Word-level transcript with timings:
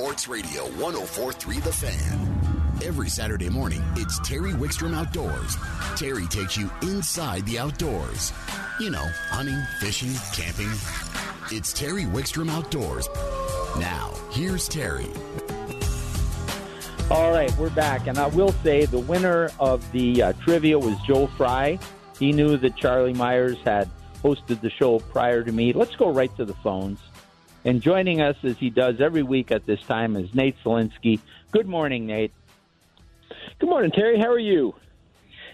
Sports 0.00 0.28
Radio 0.28 0.62
1043 0.78 1.60
The 1.60 1.72
Fan. 1.74 2.82
Every 2.82 3.10
Saturday 3.10 3.50
morning, 3.50 3.82
it's 3.96 4.18
Terry 4.20 4.52
Wickstrom 4.52 4.94
Outdoors. 4.94 5.58
Terry 5.94 6.26
takes 6.26 6.56
you 6.56 6.70
inside 6.80 7.44
the 7.44 7.58
outdoors. 7.58 8.32
You 8.80 8.88
know, 8.88 9.04
hunting, 9.28 9.60
fishing, 9.78 10.14
camping. 10.32 10.70
It's 11.54 11.74
Terry 11.74 12.04
Wickstrom 12.04 12.50
Outdoors. 12.50 13.10
Now, 13.78 14.14
here's 14.30 14.68
Terry. 14.68 15.10
All 17.10 17.30
right, 17.30 17.54
we're 17.58 17.68
back, 17.68 18.06
and 18.06 18.16
I 18.16 18.28
will 18.28 18.52
say 18.62 18.86
the 18.86 19.00
winner 19.00 19.50
of 19.60 19.92
the 19.92 20.22
uh, 20.22 20.32
trivia 20.44 20.78
was 20.78 20.96
Joe 21.06 21.26
Fry. 21.26 21.78
He 22.18 22.32
knew 22.32 22.56
that 22.56 22.74
Charlie 22.74 23.12
Meyers 23.12 23.58
had 23.66 23.90
hosted 24.24 24.62
the 24.62 24.70
show 24.70 25.00
prior 25.00 25.44
to 25.44 25.52
me. 25.52 25.74
Let's 25.74 25.94
go 25.94 26.10
right 26.10 26.34
to 26.38 26.46
the 26.46 26.54
phones. 26.54 27.00
And 27.64 27.82
joining 27.82 28.22
us, 28.22 28.36
as 28.42 28.56
he 28.56 28.70
does 28.70 29.00
every 29.00 29.22
week 29.22 29.50
at 29.50 29.66
this 29.66 29.80
time, 29.82 30.16
is 30.16 30.34
Nate 30.34 30.56
Zelinsky. 30.64 31.20
Good 31.50 31.66
morning, 31.66 32.06
Nate. 32.06 32.32
Good 33.58 33.68
morning, 33.68 33.90
Terry. 33.90 34.18
How 34.18 34.28
are 34.28 34.38
you? 34.38 34.74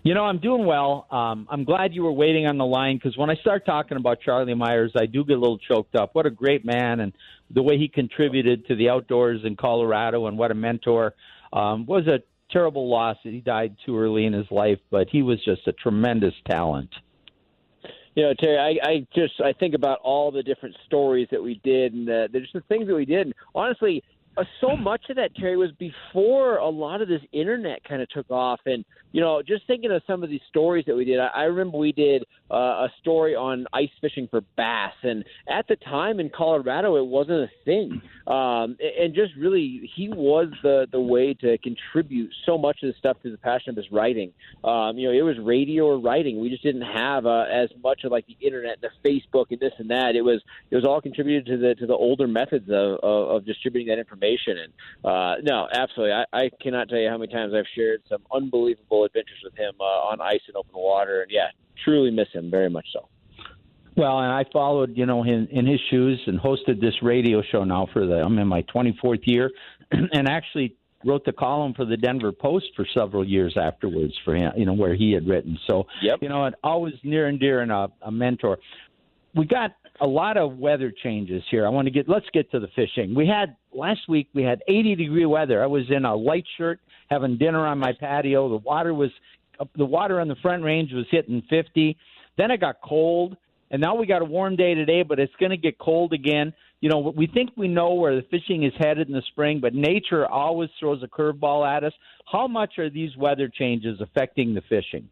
You 0.04 0.14
know, 0.14 0.24
I'm 0.24 0.38
doing 0.38 0.66
well. 0.66 1.06
Um, 1.10 1.48
I'm 1.50 1.64
glad 1.64 1.94
you 1.94 2.04
were 2.04 2.12
waiting 2.12 2.46
on 2.46 2.58
the 2.58 2.64
line 2.64 2.96
because 2.96 3.16
when 3.16 3.28
I 3.28 3.34
start 3.34 3.66
talking 3.66 3.96
about 3.96 4.20
Charlie 4.20 4.54
Meyers, 4.54 4.92
I 4.96 5.06
do 5.06 5.24
get 5.24 5.36
a 5.36 5.40
little 5.40 5.58
choked 5.58 5.96
up. 5.96 6.14
What 6.14 6.26
a 6.26 6.30
great 6.30 6.64
man, 6.64 7.00
and 7.00 7.12
the 7.50 7.62
way 7.62 7.76
he 7.76 7.88
contributed 7.88 8.66
to 8.68 8.76
the 8.76 8.88
outdoors 8.88 9.40
in 9.44 9.56
Colorado, 9.56 10.26
and 10.26 10.38
what 10.38 10.52
a 10.52 10.54
mentor. 10.54 11.14
Um, 11.52 11.86
was 11.86 12.06
a 12.06 12.20
terrible 12.52 12.88
loss 12.88 13.16
that 13.24 13.32
he 13.32 13.40
died 13.40 13.76
too 13.84 13.98
early 13.98 14.26
in 14.26 14.32
his 14.32 14.48
life, 14.50 14.78
but 14.90 15.08
he 15.10 15.22
was 15.22 15.44
just 15.44 15.66
a 15.66 15.72
tremendous 15.72 16.34
talent. 16.48 16.90
You 18.16 18.22
know, 18.22 18.34
Terry, 18.34 18.58
I, 18.58 18.88
I 18.88 19.06
just 19.14 19.34
I 19.42 19.52
think 19.52 19.74
about 19.74 20.00
all 20.02 20.30
the 20.30 20.42
different 20.42 20.74
stories 20.86 21.28
that 21.30 21.42
we 21.42 21.60
did 21.62 21.92
and 21.92 22.08
the, 22.08 22.28
the 22.32 22.40
just 22.40 22.54
the 22.54 22.62
things 22.62 22.86
that 22.88 22.94
we 22.94 23.04
did. 23.04 23.26
And 23.26 23.34
honestly, 23.54 24.02
uh, 24.36 24.44
so 24.60 24.76
much 24.76 25.02
of 25.08 25.16
that, 25.16 25.34
Terry, 25.34 25.56
was 25.56 25.70
before 25.72 26.58
a 26.58 26.68
lot 26.68 27.00
of 27.00 27.08
this 27.08 27.22
internet 27.32 27.82
kind 27.84 28.02
of 28.02 28.08
took 28.10 28.30
off. 28.30 28.60
And 28.66 28.84
you 29.12 29.20
know, 29.20 29.42
just 29.42 29.66
thinking 29.66 29.90
of 29.90 30.02
some 30.06 30.22
of 30.22 30.28
these 30.28 30.42
stories 30.48 30.84
that 30.86 30.94
we 30.94 31.04
did, 31.06 31.18
I, 31.18 31.28
I 31.28 31.42
remember 31.44 31.78
we 31.78 31.92
did 31.92 32.24
uh, 32.50 32.54
a 32.54 32.88
story 33.00 33.34
on 33.34 33.66
ice 33.72 33.88
fishing 34.00 34.28
for 34.30 34.42
bass, 34.56 34.92
and 35.02 35.24
at 35.48 35.66
the 35.68 35.76
time 35.76 36.20
in 36.20 36.28
Colorado, 36.28 36.96
it 36.96 37.06
wasn't 37.06 37.40
a 37.40 37.50
thing. 37.64 38.02
Um, 38.26 38.76
and 39.00 39.14
just 39.14 39.34
really, 39.36 39.90
he 39.94 40.08
was 40.08 40.48
the 40.62 40.86
the 40.90 41.00
way 41.00 41.32
to 41.34 41.56
contribute 41.58 42.30
so 42.44 42.58
much 42.58 42.82
of 42.82 42.92
the 42.92 42.98
stuff 42.98 43.16
to 43.22 43.30
the 43.30 43.38
passion 43.38 43.70
of 43.70 43.76
his 43.76 43.90
writing. 43.90 44.32
Um, 44.64 44.98
you 44.98 45.08
know, 45.08 45.16
it 45.16 45.22
was 45.22 45.38
radio 45.38 45.86
or 45.86 45.98
writing. 45.98 46.40
We 46.40 46.50
just 46.50 46.62
didn't 46.62 46.82
have 46.82 47.24
uh, 47.24 47.44
as 47.50 47.70
much 47.82 48.04
of 48.04 48.12
like 48.12 48.26
the 48.26 48.36
internet, 48.46 48.78
and 48.82 48.90
the 48.90 49.08
Facebook, 49.08 49.46
and 49.50 49.60
this 49.60 49.72
and 49.78 49.90
that. 49.90 50.14
It 50.14 50.22
was 50.22 50.42
it 50.70 50.76
was 50.76 50.84
all 50.84 51.00
contributed 51.00 51.46
to 51.46 51.56
the 51.56 51.74
to 51.76 51.86
the 51.86 51.94
older 51.94 52.26
methods 52.26 52.68
of 52.68 52.98
of, 53.02 53.36
of 53.36 53.46
distributing 53.46 53.88
that 53.88 53.98
information. 53.98 54.25
And 54.34 54.72
uh, 55.04 55.36
no, 55.42 55.68
absolutely, 55.72 56.12
I, 56.12 56.24
I 56.32 56.50
cannot 56.60 56.88
tell 56.88 56.98
you 56.98 57.08
how 57.08 57.18
many 57.18 57.32
times 57.32 57.52
I've 57.54 57.66
shared 57.74 58.02
some 58.08 58.22
unbelievable 58.32 59.04
adventures 59.04 59.38
with 59.44 59.56
him 59.56 59.74
uh, 59.80 59.84
on 59.84 60.20
ice 60.20 60.40
and 60.46 60.56
open 60.56 60.74
water. 60.74 61.22
And 61.22 61.30
yeah, 61.30 61.48
truly 61.84 62.10
miss 62.10 62.28
him 62.32 62.50
very 62.50 62.70
much 62.70 62.86
so. 62.92 63.08
Well, 63.96 64.18
and 64.18 64.30
I 64.30 64.44
followed, 64.52 64.92
you 64.94 65.06
know, 65.06 65.22
in, 65.24 65.48
in 65.50 65.66
his 65.66 65.80
shoes 65.90 66.20
and 66.26 66.38
hosted 66.38 66.80
this 66.80 67.02
radio 67.02 67.42
show 67.50 67.64
now 67.64 67.88
for 67.92 68.06
the 68.06 68.16
I'm 68.16 68.38
in 68.38 68.46
my 68.46 68.62
24th 68.62 69.22
year, 69.24 69.50
and 69.90 70.28
actually 70.28 70.76
wrote 71.04 71.24
the 71.24 71.32
column 71.32 71.72
for 71.72 71.84
the 71.86 71.96
Denver 71.96 72.32
Post 72.32 72.66
for 72.74 72.86
several 72.92 73.26
years 73.26 73.56
afterwards 73.58 74.12
for 74.24 74.34
him, 74.34 74.52
you 74.56 74.66
know, 74.66 74.74
where 74.74 74.94
he 74.94 75.12
had 75.12 75.26
written. 75.26 75.58
So, 75.66 75.86
yep. 76.02 76.18
you 76.20 76.28
know, 76.28 76.50
always 76.62 76.94
near 77.04 77.28
and 77.28 77.40
dear 77.40 77.60
and 77.60 77.72
a, 77.72 77.88
a 78.02 78.10
mentor. 78.10 78.58
We 79.34 79.46
got 79.46 79.72
a 80.00 80.06
lot 80.06 80.36
of 80.36 80.58
weather 80.58 80.92
changes 81.02 81.42
here. 81.50 81.66
I 81.66 81.70
want 81.70 81.86
to 81.86 81.90
get 81.90 82.08
let's 82.08 82.26
get 82.32 82.50
to 82.52 82.60
the 82.60 82.68
fishing. 82.74 83.14
We 83.14 83.26
had 83.26 83.56
last 83.72 84.08
week 84.08 84.28
we 84.34 84.42
had 84.42 84.62
80 84.68 84.94
degree 84.96 85.26
weather. 85.26 85.62
I 85.62 85.66
was 85.66 85.84
in 85.90 86.04
a 86.04 86.14
light 86.14 86.44
shirt 86.58 86.80
having 87.08 87.38
dinner 87.38 87.66
on 87.66 87.78
my 87.78 87.92
patio. 87.98 88.48
The 88.48 88.56
water 88.56 88.94
was 88.94 89.10
the 89.76 89.84
water 89.84 90.20
on 90.20 90.28
the 90.28 90.36
front 90.36 90.62
range 90.62 90.92
was 90.92 91.06
hitting 91.10 91.42
50. 91.48 91.96
Then 92.36 92.50
it 92.50 92.60
got 92.60 92.76
cold, 92.84 93.36
and 93.70 93.80
now 93.80 93.94
we 93.94 94.06
got 94.06 94.22
a 94.22 94.26
warm 94.26 94.56
day 94.56 94.74
today, 94.74 95.02
but 95.02 95.18
it's 95.18 95.32
going 95.40 95.50
to 95.50 95.56
get 95.56 95.78
cold 95.78 96.12
again. 96.12 96.52
You 96.80 96.90
know, 96.90 97.12
we 97.16 97.26
think 97.26 97.50
we 97.56 97.68
know 97.68 97.94
where 97.94 98.14
the 98.14 98.26
fishing 98.30 98.64
is 98.64 98.72
headed 98.78 99.08
in 99.08 99.14
the 99.14 99.22
spring, 99.28 99.60
but 99.60 99.74
nature 99.74 100.26
always 100.26 100.68
throws 100.78 101.02
a 101.02 101.08
curveball 101.08 101.66
at 101.66 101.84
us. 101.84 101.94
How 102.30 102.46
much 102.46 102.78
are 102.78 102.90
these 102.90 103.16
weather 103.16 103.48
changes 103.48 104.00
affecting 104.02 104.52
the 104.52 104.60
fishing? 104.68 105.08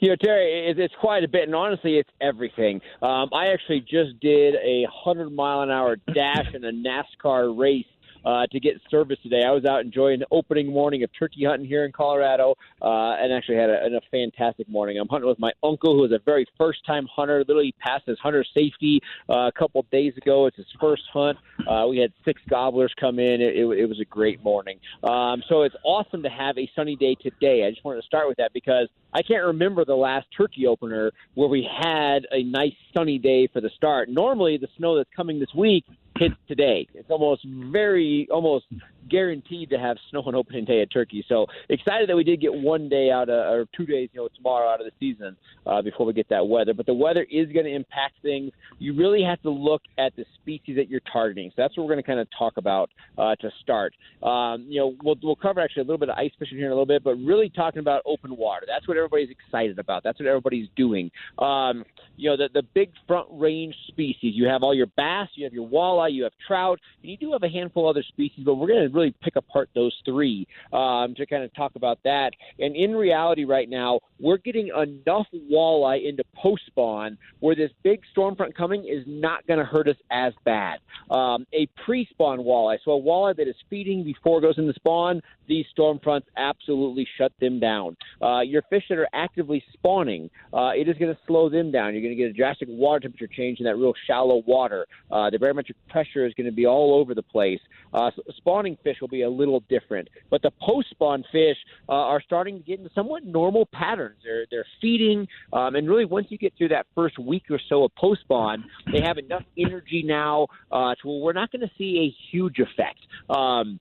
You 0.00 0.10
know, 0.10 0.16
Terry, 0.16 0.74
it's 0.76 0.94
quite 1.00 1.24
a 1.24 1.28
bit, 1.28 1.44
and 1.44 1.54
honestly, 1.54 1.98
it's 1.98 2.10
everything. 2.20 2.80
Um, 3.02 3.28
I 3.32 3.48
actually 3.48 3.80
just 3.80 4.18
did 4.20 4.54
a 4.56 4.86
hundred 4.92 5.30
mile 5.30 5.62
an 5.62 5.70
hour 5.70 5.96
dash 6.14 6.52
in 6.54 6.64
a 6.64 6.72
NASCAR 6.72 7.56
race 7.58 7.86
uh, 8.24 8.46
to 8.50 8.60
get 8.60 8.74
service 8.90 9.18
today. 9.22 9.42
I 9.46 9.50
was 9.50 9.64
out 9.64 9.80
enjoying 9.80 10.20
the 10.20 10.26
opening 10.30 10.72
morning 10.72 11.02
of 11.02 11.10
turkey 11.18 11.44
hunting 11.44 11.66
here 11.66 11.84
in 11.84 11.92
Colorado, 11.92 12.54
uh, 12.82 13.16
and 13.18 13.32
actually 13.32 13.56
had 13.56 13.70
a, 13.70 13.86
a 13.86 14.00
fantastic 14.10 14.68
morning. 14.68 14.98
I'm 14.98 15.08
hunting 15.08 15.28
with 15.28 15.38
my 15.38 15.52
uncle, 15.62 15.96
who 15.96 16.04
is 16.04 16.12
a 16.12 16.20
very 16.24 16.46
first 16.58 16.84
time 16.86 17.06
hunter. 17.14 17.40
Literally 17.40 17.74
passed 17.80 18.06
his 18.06 18.18
hunter 18.18 18.44
safety 18.54 19.00
uh, 19.28 19.48
a 19.48 19.52
couple 19.52 19.84
days 19.90 20.16
ago. 20.16 20.46
It's 20.46 20.56
his 20.56 20.66
first 20.80 21.02
hunt. 21.12 21.38
Uh, 21.68 21.86
we 21.88 21.98
had 21.98 22.12
six 22.24 22.40
gobblers 22.48 22.92
come 22.98 23.18
in. 23.18 23.40
It, 23.40 23.56
it, 23.56 23.66
it 23.78 23.86
was 23.86 24.00
a 24.00 24.04
great 24.04 24.42
morning. 24.42 24.78
Um, 25.02 25.42
so 25.48 25.62
it's 25.62 25.76
awesome 25.84 26.22
to 26.22 26.30
have 26.30 26.58
a 26.58 26.70
sunny 26.74 26.96
day 26.96 27.14
today. 27.14 27.64
I 27.66 27.70
just 27.70 27.84
wanted 27.84 28.00
to 28.00 28.06
start 28.06 28.28
with 28.28 28.36
that 28.38 28.52
because 28.52 28.88
I 29.12 29.22
can't 29.22 29.44
remember 29.44 29.84
the 29.84 29.94
last 29.94 30.26
turkey 30.36 30.66
opener 30.66 31.12
where 31.34 31.48
we 31.48 31.68
had 31.80 32.26
a 32.30 32.42
nice 32.42 32.74
sunny 32.96 33.18
day 33.18 33.46
for 33.52 33.60
the 33.60 33.70
start. 33.76 34.08
Normally, 34.08 34.56
the 34.56 34.68
snow 34.76 34.96
that's 34.96 35.10
coming 35.14 35.38
this 35.38 35.54
week 35.54 35.84
hits 36.18 36.34
today. 36.46 36.86
It's 36.94 37.10
almost 37.10 37.44
very, 37.46 38.28
almost 38.30 38.66
guaranteed 39.08 39.70
to 39.70 39.78
have 39.78 39.96
snow 40.10 40.22
on 40.26 40.34
opening 40.34 40.64
day 40.64 40.82
at 40.82 40.92
Turkey. 40.92 41.24
So 41.28 41.46
excited 41.68 42.08
that 42.08 42.16
we 42.16 42.24
did 42.24 42.40
get 42.40 42.52
one 42.52 42.88
day 42.88 43.10
out 43.10 43.28
of, 43.28 43.52
or 43.52 43.66
two 43.76 43.86
days, 43.86 44.08
you 44.12 44.20
know, 44.20 44.28
tomorrow 44.36 44.68
out 44.68 44.80
of 44.80 44.86
the 44.86 44.92
season 44.98 45.36
uh, 45.66 45.82
before 45.82 46.06
we 46.06 46.12
get 46.12 46.28
that 46.28 46.46
weather. 46.46 46.74
But 46.74 46.86
the 46.86 46.94
weather 46.94 47.26
is 47.30 47.50
going 47.52 47.66
to 47.66 47.74
impact 47.74 48.14
things. 48.22 48.52
You 48.78 48.94
really 48.94 49.22
have 49.22 49.40
to 49.42 49.50
look 49.50 49.82
at 49.98 50.14
the 50.16 50.24
species 50.40 50.76
that 50.76 50.88
you're 50.88 51.00
targeting. 51.12 51.50
So 51.50 51.54
that's 51.56 51.76
what 51.76 51.84
we're 51.84 51.92
going 51.92 52.02
to 52.02 52.06
kind 52.06 52.20
of 52.20 52.28
talk 52.36 52.56
about 52.56 52.90
uh, 53.18 53.36
to 53.36 53.50
start. 53.62 53.94
Um, 54.22 54.66
you 54.68 54.80
know, 54.80 54.94
we'll, 55.02 55.16
we'll 55.22 55.36
cover 55.36 55.60
actually 55.60 55.82
a 55.82 55.84
little 55.84 55.98
bit 55.98 56.08
of 56.08 56.16
ice 56.16 56.32
fishing 56.38 56.58
here 56.58 56.66
in 56.66 56.72
a 56.72 56.74
little 56.74 56.86
bit, 56.86 57.04
but 57.04 57.14
really 57.16 57.50
talking 57.50 57.80
about 57.80 58.02
open 58.06 58.36
water. 58.36 58.66
That's 58.66 58.86
what 58.88 58.96
everybody's 58.96 59.30
excited 59.30 59.78
about. 59.78 60.02
That's 60.02 60.18
what 60.18 60.28
everybody's 60.28 60.68
doing. 60.76 61.10
Um, 61.38 61.84
you 62.16 62.30
know, 62.30 62.36
the, 62.36 62.48
the 62.52 62.62
big 62.62 62.90
front 63.06 63.28
range 63.30 63.74
species. 63.88 64.34
You 64.34 64.46
have 64.46 64.62
all 64.62 64.74
your 64.74 64.86
bass, 64.86 65.28
you 65.34 65.44
have 65.44 65.52
your 65.52 65.68
walleye, 65.68 66.12
you 66.12 66.24
have 66.24 66.32
trout, 66.46 66.80
and 67.02 67.10
you 67.10 67.16
do 67.16 67.32
have 67.32 67.42
a 67.42 67.48
handful 67.48 67.88
of 67.88 67.96
other 67.96 68.04
species, 68.08 68.44
but 68.44 68.54
we're 68.54 68.68
going 68.68 68.88
to 68.90 68.93
really 68.94 69.14
pick 69.22 69.36
apart 69.36 69.68
those 69.74 69.94
three 70.04 70.46
um, 70.72 71.14
to 71.14 71.26
kind 71.26 71.44
of 71.44 71.52
talk 71.54 71.72
about 71.76 71.98
that. 72.04 72.32
And 72.58 72.76
in 72.76 72.94
reality, 72.94 73.44
right 73.44 73.68
now, 73.68 74.00
we're 74.20 74.38
getting 74.38 74.68
enough 74.68 75.26
walleye 75.52 76.08
into 76.08 76.24
post 76.34 76.62
spawn 76.66 77.18
where 77.40 77.54
this 77.54 77.70
big 77.82 78.00
storm 78.12 78.36
front 78.36 78.56
coming 78.56 78.84
is 78.84 79.04
not 79.06 79.46
going 79.46 79.58
to 79.58 79.64
hurt 79.64 79.88
us 79.88 79.96
as 80.10 80.32
bad. 80.44 80.78
Um, 81.10 81.46
a 81.52 81.68
pre 81.84 82.06
spawn 82.10 82.38
walleye, 82.38 82.78
so 82.84 82.92
a 82.92 83.00
walleye 83.00 83.36
that 83.36 83.48
is 83.48 83.56
feeding 83.68 84.04
before 84.04 84.38
it 84.38 84.42
goes 84.42 84.58
into 84.58 84.72
spawn, 84.74 85.20
these 85.46 85.66
storm 85.70 86.00
fronts 86.02 86.28
absolutely 86.36 87.06
shut 87.18 87.32
them 87.40 87.60
down. 87.60 87.96
Uh, 88.22 88.40
your 88.40 88.62
fish 88.70 88.84
that 88.88 88.98
are 88.98 89.08
actively 89.12 89.62
spawning, 89.72 90.30
uh, 90.52 90.70
it 90.74 90.88
is 90.88 90.96
going 90.96 91.12
to 91.12 91.20
slow 91.26 91.48
them 91.48 91.70
down. 91.70 91.92
You're 91.92 92.02
going 92.02 92.16
to 92.16 92.22
get 92.22 92.30
a 92.30 92.32
drastic 92.32 92.68
water 92.70 93.00
temperature 93.00 93.26
change 93.26 93.58
in 93.58 93.64
that 93.64 93.76
real 93.76 93.92
shallow 94.06 94.42
water. 94.46 94.86
Uh, 95.10 95.30
the 95.30 95.38
barometric 95.38 95.76
pressure 95.88 96.26
is 96.26 96.32
going 96.34 96.46
to 96.46 96.52
be 96.52 96.66
all 96.66 96.94
over 96.94 97.14
the 97.14 97.22
place. 97.22 97.60
Uh, 97.92 98.10
spawning 98.36 98.76
fish 98.84 98.98
will 99.00 99.08
be 99.08 99.22
a 99.22 99.30
little 99.30 99.60
different, 99.68 100.08
but 100.30 100.42
the 100.42 100.52
post 100.62 100.90
spawn 100.90 101.24
fish 101.32 101.56
uh, 101.88 101.92
are 101.92 102.22
starting 102.22 102.58
to 102.58 102.62
get 102.62 102.78
into 102.78 102.90
somewhat 102.94 103.24
normal 103.24 103.66
patterns. 103.72 104.18
They're 104.22 104.46
they're 104.50 104.66
feeding, 104.80 105.26
um, 105.52 105.74
and 105.74 105.88
really 105.88 106.04
once 106.04 106.26
you 106.28 106.38
get 106.38 106.52
through 106.56 106.68
that 106.68 106.86
first 106.94 107.18
week 107.18 107.44
or 107.50 107.60
so 107.68 107.84
of 107.84 107.94
post 107.96 108.20
spawn, 108.20 108.64
they 108.92 109.00
have 109.00 109.18
enough 109.18 109.42
energy 109.58 110.02
now 110.04 110.46
uh, 110.70 110.94
to 110.94 111.08
where 111.08 111.20
we're 111.20 111.32
not 111.32 111.50
going 111.50 111.62
to 111.62 111.70
see 111.76 111.98
a 111.98 112.14
huge 112.30 112.58
effect. 112.58 113.00
Um, 113.28 113.80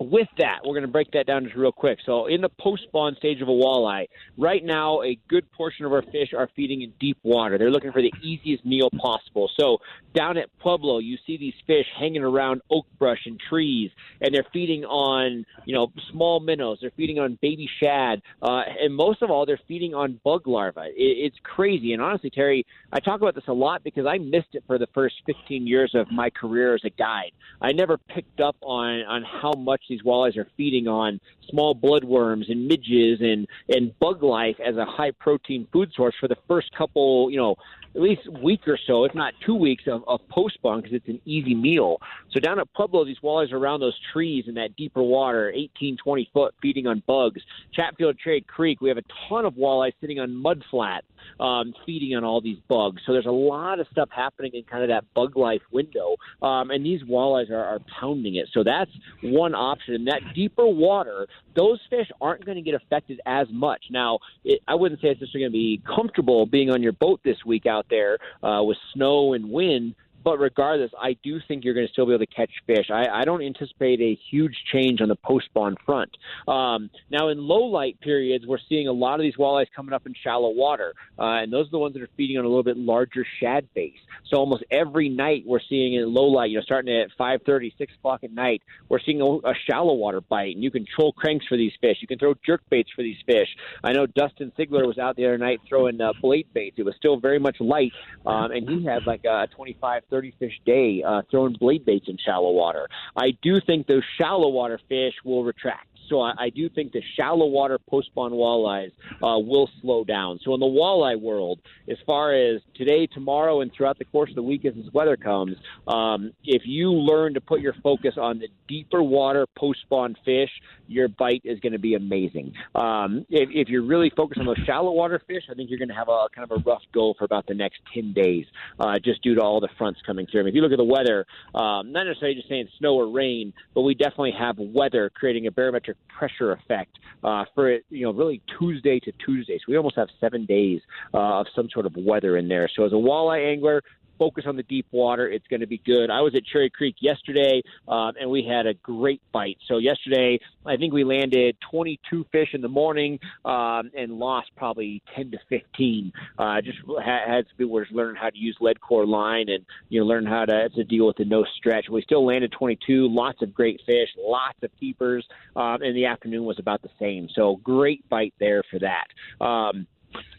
with 0.00 0.28
that, 0.38 0.60
we're 0.64 0.74
going 0.74 0.82
to 0.82 0.88
break 0.92 1.10
that 1.12 1.26
down 1.26 1.44
just 1.44 1.56
real 1.56 1.72
quick. 1.72 1.98
So, 2.04 2.26
in 2.26 2.40
the 2.40 2.48
post 2.60 2.84
spawn 2.84 3.16
stage 3.16 3.40
of 3.40 3.48
a 3.48 3.52
walleye, 3.52 4.06
right 4.36 4.64
now, 4.64 5.02
a 5.02 5.18
good 5.28 5.50
portion 5.52 5.84
of 5.84 5.92
our 5.92 6.02
fish 6.02 6.32
are 6.36 6.48
feeding 6.54 6.82
in 6.82 6.92
deep 7.00 7.18
water. 7.22 7.58
They're 7.58 7.70
looking 7.70 7.92
for 7.92 8.02
the 8.02 8.12
easiest 8.22 8.64
meal 8.64 8.90
possible. 8.90 9.50
So, 9.58 9.78
down 10.14 10.36
at 10.36 10.48
Pueblo, 10.60 10.98
you 10.98 11.16
see 11.26 11.36
these 11.36 11.54
fish 11.66 11.86
hanging 11.98 12.22
around 12.22 12.62
oak 12.70 12.86
brush 12.98 13.20
and 13.26 13.40
trees, 13.48 13.90
and 14.20 14.34
they're 14.34 14.46
feeding 14.52 14.84
on, 14.84 15.44
you 15.64 15.74
know, 15.74 15.92
small 16.12 16.40
minnows. 16.40 16.78
They're 16.80 16.92
feeding 16.96 17.18
on 17.18 17.38
baby 17.40 17.68
shad, 17.82 18.22
uh, 18.42 18.62
and 18.80 18.94
most 18.94 19.22
of 19.22 19.30
all, 19.30 19.46
they're 19.46 19.60
feeding 19.68 19.94
on 19.94 20.20
bug 20.24 20.46
larvae. 20.46 20.92
It, 20.96 21.26
it's 21.26 21.36
crazy. 21.42 21.92
And 21.92 22.02
honestly, 22.02 22.30
Terry, 22.30 22.64
I 22.92 23.00
talk 23.00 23.20
about 23.20 23.34
this 23.34 23.44
a 23.48 23.52
lot 23.52 23.84
because 23.84 24.06
I 24.06 24.18
missed 24.18 24.54
it 24.54 24.64
for 24.66 24.78
the 24.78 24.86
first 24.94 25.16
15 25.26 25.66
years 25.66 25.92
of 25.94 26.10
my 26.10 26.30
career 26.30 26.74
as 26.74 26.82
a 26.84 26.90
guide. 26.90 27.32
I 27.60 27.72
never 27.72 27.98
picked 27.98 28.40
up 28.40 28.56
on 28.62 29.02
on 29.02 29.24
how 29.24 29.52
much 29.52 29.82
these 29.88 30.02
walleyes 30.02 30.36
are 30.36 30.46
feeding 30.56 30.88
on 30.88 31.20
small 31.50 31.74
bloodworms 31.74 32.50
and 32.50 32.66
midges 32.66 33.20
and 33.20 33.46
and 33.68 33.98
bug 33.98 34.22
life 34.22 34.56
as 34.64 34.76
a 34.76 34.84
high 34.84 35.10
protein 35.12 35.66
food 35.72 35.90
source 35.94 36.14
for 36.20 36.28
the 36.28 36.36
first 36.46 36.70
couple, 36.76 37.30
you 37.30 37.36
know, 37.36 37.56
at 37.94 38.02
least 38.02 38.28
week 38.42 38.60
or 38.68 38.78
so, 38.86 39.04
if 39.04 39.14
not 39.14 39.34
two 39.44 39.54
weeks 39.54 39.84
of, 39.86 40.02
of 40.06 40.20
post 40.28 40.54
spawn 40.54 40.80
because 40.80 40.94
it's 40.94 41.08
an 41.08 41.20
easy 41.24 41.54
meal. 41.54 41.98
So 42.32 42.40
down 42.40 42.60
at 42.60 42.72
Pueblo, 42.74 43.04
these 43.04 43.18
walleyes 43.22 43.52
are 43.52 43.56
around 43.56 43.80
those 43.80 43.98
trees 44.12 44.44
in 44.46 44.54
that 44.54 44.76
deeper 44.76 45.02
water, 45.02 45.50
18, 45.50 45.96
20 46.02 46.30
foot, 46.32 46.54
feeding 46.60 46.86
on 46.86 47.02
bugs. 47.06 47.40
Chatfield 47.72 48.18
Cherry 48.22 48.42
Creek, 48.42 48.80
we 48.80 48.88
have 48.88 48.98
a 48.98 49.04
ton 49.28 49.44
of 49.44 49.54
walleyes 49.54 49.92
sitting 50.00 50.20
on 50.20 50.34
mud 50.34 50.62
flat, 50.70 51.04
um, 51.40 51.72
feeding 51.86 52.16
on 52.16 52.24
all 52.24 52.40
these 52.40 52.58
bugs. 52.68 53.02
So 53.06 53.12
there's 53.12 53.26
a 53.26 53.30
lot 53.30 53.80
of 53.80 53.86
stuff 53.90 54.08
happening 54.14 54.52
in 54.54 54.64
kind 54.64 54.82
of 54.82 54.90
that 54.90 55.04
bug 55.14 55.36
life 55.36 55.62
window, 55.72 56.16
um, 56.42 56.70
and 56.70 56.84
these 56.84 57.02
walleyes 57.02 57.50
are, 57.50 57.64
are 57.64 57.80
pounding 58.00 58.36
it. 58.36 58.48
So 58.52 58.62
that's 58.62 58.90
one 59.22 59.54
option. 59.54 59.77
In 59.86 60.04
that 60.06 60.20
deeper 60.34 60.66
water, 60.66 61.26
those 61.54 61.80
fish 61.88 62.08
aren't 62.20 62.44
going 62.44 62.56
to 62.56 62.62
get 62.62 62.74
affected 62.74 63.20
as 63.26 63.46
much. 63.50 63.84
Now, 63.90 64.18
it, 64.44 64.60
I 64.66 64.74
wouldn't 64.74 65.00
say 65.00 65.08
it's 65.08 65.20
just 65.20 65.32
going 65.32 65.44
to 65.44 65.50
be 65.50 65.80
comfortable 65.86 66.46
being 66.46 66.70
on 66.70 66.82
your 66.82 66.92
boat 66.92 67.20
this 67.24 67.36
week 67.46 67.66
out 67.66 67.86
there 67.88 68.18
uh, 68.42 68.62
with 68.62 68.78
snow 68.92 69.34
and 69.34 69.50
wind 69.50 69.94
but 70.28 70.40
regardless, 70.40 70.90
I 71.00 71.16
do 71.24 71.40
think 71.48 71.64
you're 71.64 71.72
going 71.72 71.86
to 71.86 71.92
still 71.94 72.04
be 72.04 72.12
able 72.12 72.26
to 72.26 72.30
catch 72.30 72.50
fish. 72.66 72.90
I, 72.92 73.06
I 73.06 73.24
don't 73.24 73.42
anticipate 73.42 73.98
a 74.02 74.14
huge 74.30 74.54
change 74.70 75.00
on 75.00 75.08
the 75.08 75.16
post 75.16 75.46
spawn 75.46 75.74
front. 75.86 76.14
Um, 76.46 76.90
now, 77.10 77.28
in 77.28 77.38
low 77.38 77.64
light 77.64 77.98
periods, 78.02 78.44
we're 78.46 78.58
seeing 78.68 78.88
a 78.88 78.92
lot 78.92 79.14
of 79.14 79.22
these 79.22 79.36
walleyes 79.36 79.68
coming 79.74 79.94
up 79.94 80.04
in 80.04 80.12
shallow 80.22 80.50
water, 80.50 80.92
uh, 81.18 81.40
and 81.40 81.50
those 81.50 81.68
are 81.68 81.70
the 81.70 81.78
ones 81.78 81.94
that 81.94 82.02
are 82.02 82.10
feeding 82.14 82.36
on 82.36 82.44
a 82.44 82.48
little 82.48 82.62
bit 82.62 82.76
larger 82.76 83.24
shad 83.40 83.66
base. 83.72 83.96
So 84.30 84.36
almost 84.36 84.64
every 84.70 85.08
night 85.08 85.44
we're 85.46 85.62
seeing 85.66 85.94
in 85.94 86.12
low 86.12 86.26
light, 86.26 86.50
you 86.50 86.58
know, 86.58 86.62
starting 86.62 86.94
at 86.94 87.08
5:30, 87.18 87.72
6 87.78 87.94
o'clock 87.94 88.22
at 88.22 88.30
night, 88.30 88.60
we're 88.90 89.00
seeing 89.00 89.22
a, 89.22 89.24
a 89.24 89.54
shallow 89.66 89.94
water 89.94 90.20
bite, 90.20 90.54
and 90.54 90.62
you 90.62 90.70
can 90.70 90.84
troll 90.94 91.14
cranks 91.14 91.46
for 91.46 91.56
these 91.56 91.72
fish. 91.80 91.96
You 92.02 92.06
can 92.06 92.18
throw 92.18 92.34
jerk 92.44 92.60
baits 92.68 92.90
for 92.94 93.00
these 93.00 93.16
fish. 93.24 93.48
I 93.82 93.92
know 93.92 94.04
Dustin 94.04 94.52
Sigler 94.58 94.86
was 94.86 94.98
out 94.98 95.16
the 95.16 95.24
other 95.24 95.38
night 95.38 95.60
throwing 95.66 95.98
uh, 96.02 96.12
blade 96.20 96.48
baits. 96.52 96.76
It 96.78 96.84
was 96.84 96.96
still 96.96 97.18
very 97.18 97.38
much 97.38 97.56
light, 97.60 97.92
um, 98.26 98.50
and 98.50 98.68
he 98.68 98.84
had 98.84 99.06
like 99.06 99.24
a 99.24 99.46
25, 99.56 100.02
30 100.10 100.17
fish 100.38 100.60
day 100.64 101.02
uh, 101.06 101.22
throwing 101.30 101.54
blade 101.54 101.84
baits 101.84 102.08
in 102.08 102.16
shallow 102.18 102.50
water. 102.50 102.88
I 103.16 103.32
do 103.42 103.60
think 103.60 103.86
those 103.86 104.02
shallow 104.16 104.48
water 104.48 104.80
fish 104.88 105.14
will 105.24 105.44
retract. 105.44 105.86
So 106.08 106.20
I, 106.20 106.32
I 106.38 106.50
do 106.50 106.68
think 106.68 106.92
the 106.92 107.02
shallow 107.16 107.46
water 107.46 107.78
post 107.88 108.08
spawn 108.08 108.32
walleyes 108.32 108.92
uh, 109.22 109.38
will 109.38 109.68
slow 109.80 110.04
down. 110.04 110.40
So 110.44 110.54
in 110.54 110.60
the 110.60 110.66
walleye 110.66 111.20
world, 111.20 111.60
as 111.88 111.96
far 112.06 112.34
as 112.34 112.60
today, 112.74 113.06
tomorrow, 113.06 113.60
and 113.60 113.72
throughout 113.72 113.98
the 113.98 114.04
course 114.04 114.30
of 114.30 114.36
the 114.36 114.42
week 114.42 114.64
as 114.64 114.74
this 114.74 114.92
weather 114.92 115.16
comes, 115.16 115.56
um, 115.86 116.32
if 116.44 116.62
you 116.64 116.92
learn 116.92 117.34
to 117.34 117.40
put 117.40 117.60
your 117.60 117.74
focus 117.82 118.14
on 118.16 118.38
the 118.38 118.48
deeper 118.68 119.02
water 119.02 119.46
post 119.56 119.80
spawn 119.82 120.16
fish, 120.24 120.50
your 120.86 121.08
bite 121.08 121.42
is 121.44 121.60
going 121.60 121.72
to 121.72 121.78
be 121.78 121.94
amazing. 121.94 122.52
Um, 122.74 123.26
if, 123.28 123.48
if 123.52 123.68
you're 123.68 123.84
really 123.84 124.10
focused 124.16 124.40
on 124.40 124.46
those 124.46 124.58
shallow 124.64 124.92
water 124.92 125.20
fish, 125.26 125.44
I 125.50 125.54
think 125.54 125.70
you're 125.70 125.78
going 125.78 125.88
to 125.88 125.94
have 125.94 126.08
a 126.08 126.26
kind 126.34 126.50
of 126.50 126.58
a 126.58 126.62
rough 126.62 126.82
go 126.92 127.14
for 127.18 127.24
about 127.24 127.46
the 127.46 127.54
next 127.54 127.78
10 127.94 128.12
days, 128.12 128.46
uh, 128.78 128.98
just 128.98 129.22
due 129.22 129.34
to 129.34 129.42
all 129.42 129.60
the 129.60 129.68
fronts 129.76 130.00
coming 130.06 130.26
through. 130.30 130.40
I 130.40 130.44
mean, 130.44 130.50
if 130.50 130.54
you 130.54 130.62
look 130.62 130.72
at 130.72 130.78
the 130.78 130.84
weather, 130.84 131.26
um, 131.54 131.92
not 131.92 132.04
necessarily 132.04 132.36
just 132.36 132.48
saying 132.48 132.68
snow 132.78 132.94
or 132.94 133.12
rain, 133.12 133.52
but 133.74 133.82
we 133.82 133.94
definitely 133.94 134.34
have 134.38 134.56
weather 134.58 135.10
creating 135.14 135.46
a 135.46 135.50
barometric 135.50 135.97
pressure 136.08 136.52
effect 136.52 136.98
uh, 137.22 137.44
for 137.54 137.70
it, 137.70 137.84
you 137.90 138.04
know, 138.04 138.12
really 138.12 138.42
Tuesday 138.58 138.98
to 139.00 139.12
Tuesday. 139.24 139.58
So 139.58 139.64
we 139.68 139.76
almost 139.76 139.96
have 139.96 140.08
seven 140.20 140.44
days 140.46 140.80
uh, 141.14 141.40
of 141.40 141.46
some 141.54 141.68
sort 141.72 141.86
of 141.86 141.94
weather 141.96 142.36
in 142.36 142.48
there. 142.48 142.68
So 142.74 142.84
as 142.84 142.92
a 142.92 142.96
walleye 142.96 143.52
angler, 143.52 143.82
focus 144.18 144.44
on 144.46 144.56
the 144.56 144.62
deep 144.64 144.86
water. 144.90 145.28
It's 145.28 145.46
going 145.48 145.60
to 145.60 145.66
be 145.66 145.78
good. 145.78 146.10
I 146.10 146.20
was 146.20 146.34
at 146.34 146.44
Cherry 146.44 146.70
Creek 146.70 146.96
yesterday, 147.00 147.62
um, 147.86 148.12
and 148.20 148.30
we 148.30 148.44
had 148.44 148.66
a 148.66 148.74
great 148.74 149.22
bite. 149.32 149.58
So 149.66 149.78
yesterday, 149.78 150.38
I 150.66 150.76
think 150.76 150.92
we 150.92 151.04
landed 151.04 151.56
22 151.70 152.26
fish 152.30 152.48
in 152.52 152.60
the 152.60 152.68
morning 152.68 153.18
um, 153.44 153.90
and 153.96 154.12
lost 154.12 154.50
probably 154.56 155.02
10 155.14 155.32
to 155.32 155.38
15. 155.48 156.12
Uh, 156.38 156.60
just 156.60 156.78
had, 157.04 157.28
had 157.28 157.46
some 157.46 157.56
people 157.56 157.82
learning 157.90 158.16
how 158.16 158.30
to 158.30 158.38
use 158.38 158.56
lead 158.60 158.80
core 158.80 159.06
line 159.06 159.48
and 159.48 159.64
you 159.88 160.00
know 160.00 160.06
learn 160.06 160.26
how 160.26 160.44
to, 160.44 160.68
to 160.70 160.84
deal 160.84 161.06
with 161.06 161.16
the 161.16 161.24
no 161.24 161.44
stretch. 161.56 161.86
We 161.88 162.02
still 162.02 162.24
landed 162.26 162.52
22. 162.52 163.08
Lots 163.08 163.42
of 163.42 163.54
great 163.54 163.80
fish, 163.86 164.08
lots 164.18 164.58
of 164.62 164.70
keepers, 164.78 165.26
um, 165.56 165.82
and 165.82 165.96
the 165.96 166.06
afternoon 166.06 166.44
was 166.44 166.58
about 166.58 166.82
the 166.82 166.90
same. 166.98 167.28
So 167.34 167.56
great 167.56 168.08
bite 168.08 168.34
there 168.38 168.62
for 168.70 168.78
that. 168.80 169.44
Um, 169.44 169.86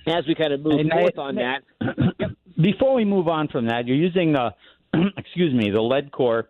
as 0.08 0.26
we 0.28 0.36
kind 0.36 0.54
of 0.54 0.62
move 0.62 0.80
and 0.80 0.90
north 0.90 1.18
I, 1.18 1.22
on 1.22 1.36
that. 1.36 1.62
yep. 2.20 2.32
Before 2.62 2.94
we 2.94 3.06
move 3.06 3.28
on 3.28 3.48
from 3.48 3.68
that, 3.68 3.88
you're 3.88 3.96
using 3.96 4.34
the 4.34 4.54
excuse 5.18 5.54
me 5.54 5.72
the 5.72 5.82
lead 5.82 6.12
core. 6.12 6.50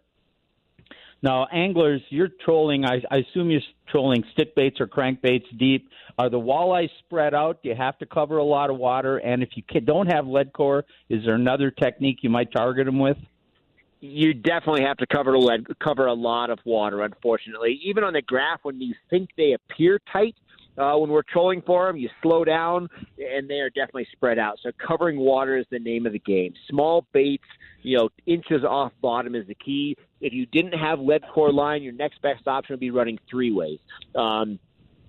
Now, 1.21 1.47
anglers, 1.51 2.01
you're 2.09 2.29
trolling. 2.45 2.85
I, 2.85 3.01
I 3.11 3.17
assume 3.17 3.51
you're 3.51 3.61
trolling 3.89 4.23
stick 4.31 4.55
baits 4.55 4.79
or 4.79 4.87
crankbaits 4.87 5.45
deep. 5.57 5.89
Are 6.17 6.29
the 6.29 6.39
walleyes 6.39 6.89
spread 6.99 7.33
out? 7.33 7.61
Do 7.61 7.69
you 7.69 7.75
have 7.75 7.97
to 7.99 8.05
cover 8.05 8.37
a 8.37 8.43
lot 8.43 8.69
of 8.69 8.77
water? 8.77 9.17
And 9.17 9.43
if 9.43 9.49
you 9.55 9.63
don't 9.81 10.07
have 10.07 10.27
lead 10.27 10.53
core, 10.53 10.85
is 11.09 11.25
there 11.25 11.35
another 11.35 11.71
technique 11.71 12.19
you 12.21 12.29
might 12.29 12.53
target 12.53 12.85
them 12.85 12.99
with? 12.99 13.17
you 14.01 14.33
definitely 14.33 14.83
have 14.83 14.97
to 14.97 15.07
cover 15.07 15.37
lead, 15.37 15.65
cover 15.79 16.05
a 16.07 16.13
lot 16.13 16.49
of 16.49 16.59
water. 16.65 17.01
Unfortunately, 17.03 17.79
even 17.83 18.03
on 18.03 18.13
the 18.13 18.21
graph, 18.21 18.59
when 18.63 18.79
you 18.81 18.95
think 19.09 19.29
they 19.37 19.53
appear 19.53 19.99
tight, 20.11 20.35
uh, 20.77 20.95
when 20.95 21.09
we're 21.09 21.23
trolling 21.23 21.61
for 21.61 21.87
them. 21.87 21.97
You 21.97 22.09
slow 22.21 22.43
down, 22.43 22.87
and 23.17 23.49
they 23.49 23.59
are 23.59 23.69
definitely 23.69 24.07
spread 24.11 24.39
out. 24.39 24.59
So 24.61 24.71
covering 24.85 25.17
water 25.19 25.57
is 25.57 25.65
the 25.71 25.79
name 25.79 26.05
of 26.05 26.13
the 26.13 26.19
game. 26.19 26.53
Small 26.69 27.05
baits, 27.13 27.43
you 27.81 27.97
know, 27.97 28.09
inches 28.25 28.63
off 28.63 28.91
bottom 29.01 29.35
is 29.35 29.47
the 29.47 29.55
key. 29.55 29.97
If 30.21 30.33
you 30.33 30.45
didn't 30.45 30.73
have 30.73 30.99
lead 30.99 31.23
core 31.33 31.51
line, 31.51 31.83
your 31.83 31.93
next 31.93 32.21
best 32.21 32.47
option 32.47 32.73
would 32.73 32.79
be 32.79 32.91
running 32.91 33.19
three 33.29 33.51
ways. 33.51 33.79
Um, 34.15 34.59